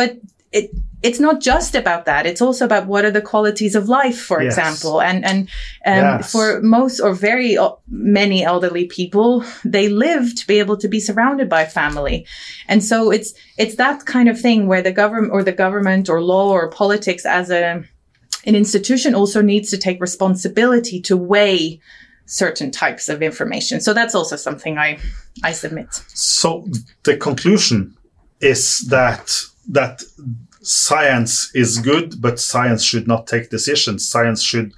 But 0.00 0.10
it, 0.58 0.66
it's 1.02 1.20
not 1.20 1.36
just 1.52 1.74
about 1.82 2.02
that. 2.10 2.22
It's 2.30 2.42
also 2.46 2.64
about 2.64 2.86
what 2.92 3.04
are 3.04 3.14
the 3.18 3.28
qualities 3.32 3.74
of 3.80 3.84
life, 4.00 4.20
for 4.28 4.38
Yes. 4.42 4.52
example. 4.52 5.00
And, 5.08 5.18
and 5.30 5.38
um, 5.86 6.04
Yes. 6.04 6.32
for 6.32 6.46
most 6.78 7.00
or 7.04 7.12
very 7.14 7.50
uh, 7.64 7.70
many 7.88 8.38
elderly 8.52 8.86
people, 8.98 9.44
they 9.76 9.86
live 10.06 10.24
to 10.40 10.44
be 10.46 10.58
able 10.62 10.76
to 10.78 10.88
be 10.88 11.00
surrounded 11.00 11.48
by 11.48 11.64
family. 11.66 12.16
And 12.68 12.80
so 12.90 12.96
it's, 13.16 13.30
it's 13.62 13.76
that 13.76 13.98
kind 14.14 14.28
of 14.28 14.40
thing 14.40 14.68
where 14.70 14.82
the 14.82 14.92
government 15.02 15.32
or 15.32 15.42
the 15.44 15.58
government 15.64 16.08
or 16.08 16.18
law 16.32 16.48
or 16.58 16.70
politics 16.82 17.24
as 17.24 17.50
a, 17.50 17.84
an 18.48 18.54
institution 18.54 19.14
also 19.14 19.40
needs 19.42 19.70
to 19.70 19.78
take 19.78 19.98
responsibility 20.00 21.00
to 21.02 21.16
weigh 21.16 21.80
certain 22.26 22.70
types 22.70 23.08
of 23.08 23.22
information. 23.22 23.80
So 23.80 23.92
that's 23.92 24.14
also 24.14 24.36
something 24.36 24.78
I 24.78 24.98
I 25.42 25.52
submit. 25.52 25.88
So 26.14 26.66
the 27.02 27.16
conclusion 27.16 27.96
is 28.40 28.86
that 28.88 29.24
that 29.70 30.02
science 30.62 31.50
is 31.54 31.78
good, 31.78 32.20
but 32.20 32.38
science 32.38 32.82
should 32.82 33.06
not 33.06 33.26
take 33.26 33.50
decisions. 33.50 34.08
Science 34.08 34.42
should 34.42 34.72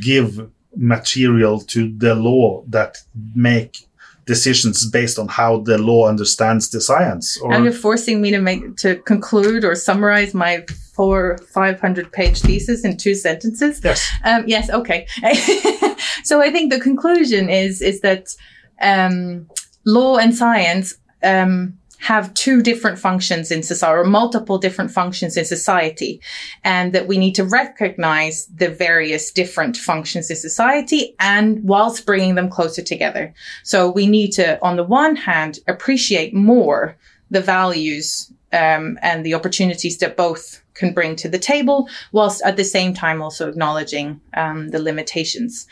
give 0.00 0.50
material 0.76 1.60
to 1.60 1.92
the 1.96 2.14
law 2.14 2.62
that 2.68 2.98
make 3.34 3.86
decisions 4.26 4.88
based 4.90 5.18
on 5.18 5.28
how 5.28 5.58
the 5.58 5.78
law 5.78 6.08
understands 6.08 6.68
the 6.70 6.80
science. 6.80 7.38
Or 7.40 7.50
Now 7.50 7.62
you're 7.62 7.72
forcing 7.72 8.20
me 8.20 8.30
to 8.32 8.40
make 8.40 8.76
to 8.78 8.96
conclude 8.96 9.64
or 9.64 9.74
summarize 9.74 10.34
my 10.34 10.66
four 10.94 11.38
five 11.54 11.80
hundred 11.80 12.12
page 12.12 12.40
thesis 12.40 12.84
in 12.84 12.96
two 12.96 13.14
sentences. 13.14 13.80
yes, 13.82 14.10
Um, 14.24 14.44
yes, 14.46 14.68
okay. 14.70 15.06
so 16.24 16.42
I 16.42 16.50
think 16.50 16.72
the 16.72 16.80
conclusion 16.80 17.48
is 17.48 17.80
is 17.80 18.00
that 18.00 18.34
um, 18.82 19.48
law 19.84 20.16
and 20.16 20.34
science 20.34 20.94
um, 21.22 21.78
have 21.98 22.32
two 22.34 22.62
different 22.62 22.98
functions 22.98 23.50
in 23.50 23.62
society, 23.62 23.98
or 23.98 24.04
multiple 24.04 24.58
different 24.58 24.90
functions 24.90 25.36
in 25.36 25.44
society, 25.44 26.20
and 26.62 26.92
that 26.92 27.06
we 27.06 27.18
need 27.18 27.34
to 27.34 27.44
recognize 27.44 28.46
the 28.54 28.68
various 28.68 29.30
different 29.30 29.76
functions 29.76 30.30
in 30.30 30.36
society, 30.36 31.14
and 31.18 31.62
whilst 31.64 32.06
bringing 32.06 32.34
them 32.34 32.50
closer 32.50 32.82
together. 32.82 33.32
So 33.62 33.90
we 33.90 34.06
need 34.06 34.32
to, 34.32 34.62
on 34.62 34.76
the 34.76 34.84
one 34.84 35.16
hand, 35.16 35.58
appreciate 35.66 36.34
more 36.34 36.96
the 37.30 37.40
values 37.40 38.30
um, 38.52 38.98
and 39.02 39.24
the 39.24 39.34
opportunities 39.34 39.98
that 39.98 40.16
both 40.16 40.62
can 40.74 40.92
bring 40.92 41.16
to 41.16 41.28
the 41.28 41.38
table, 41.38 41.88
whilst 42.12 42.42
at 42.42 42.56
the 42.56 42.64
same 42.64 42.94
time 42.94 43.22
also 43.22 43.48
acknowledging 43.48 44.20
um, 44.34 44.68
the 44.68 44.78
limitations. 44.78 45.66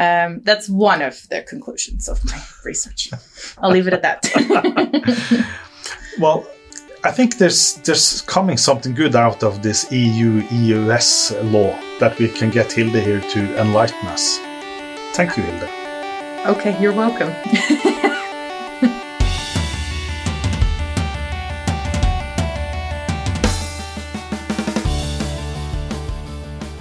Um, 0.00 0.40
that's 0.44 0.66
one 0.66 1.02
of 1.02 1.28
the 1.28 1.42
conclusions 1.42 2.08
of 2.08 2.24
my 2.24 2.40
research. 2.64 3.10
I'll 3.58 3.70
leave 3.70 3.86
it 3.86 3.92
at 3.92 4.00
that. 4.00 5.46
well, 6.18 6.46
I 7.04 7.10
think 7.10 7.36
there's 7.36 7.74
there's 7.84 8.22
coming 8.22 8.56
something 8.56 8.94
good 8.94 9.14
out 9.14 9.42
of 9.42 9.62
this 9.62 9.92
EU 9.92 10.42
EUS 10.50 11.32
law 11.44 11.78
that 11.98 12.18
we 12.18 12.28
can 12.28 12.48
get 12.48 12.72
Hilde 12.72 13.02
here 13.02 13.20
to 13.20 13.60
enlighten 13.60 14.08
us. 14.08 14.38
Thank 15.12 15.36
you, 15.36 15.42
Hilde. 15.42 15.68
okay, 16.56 16.80
you're 16.80 16.94
welcome. 16.94 17.30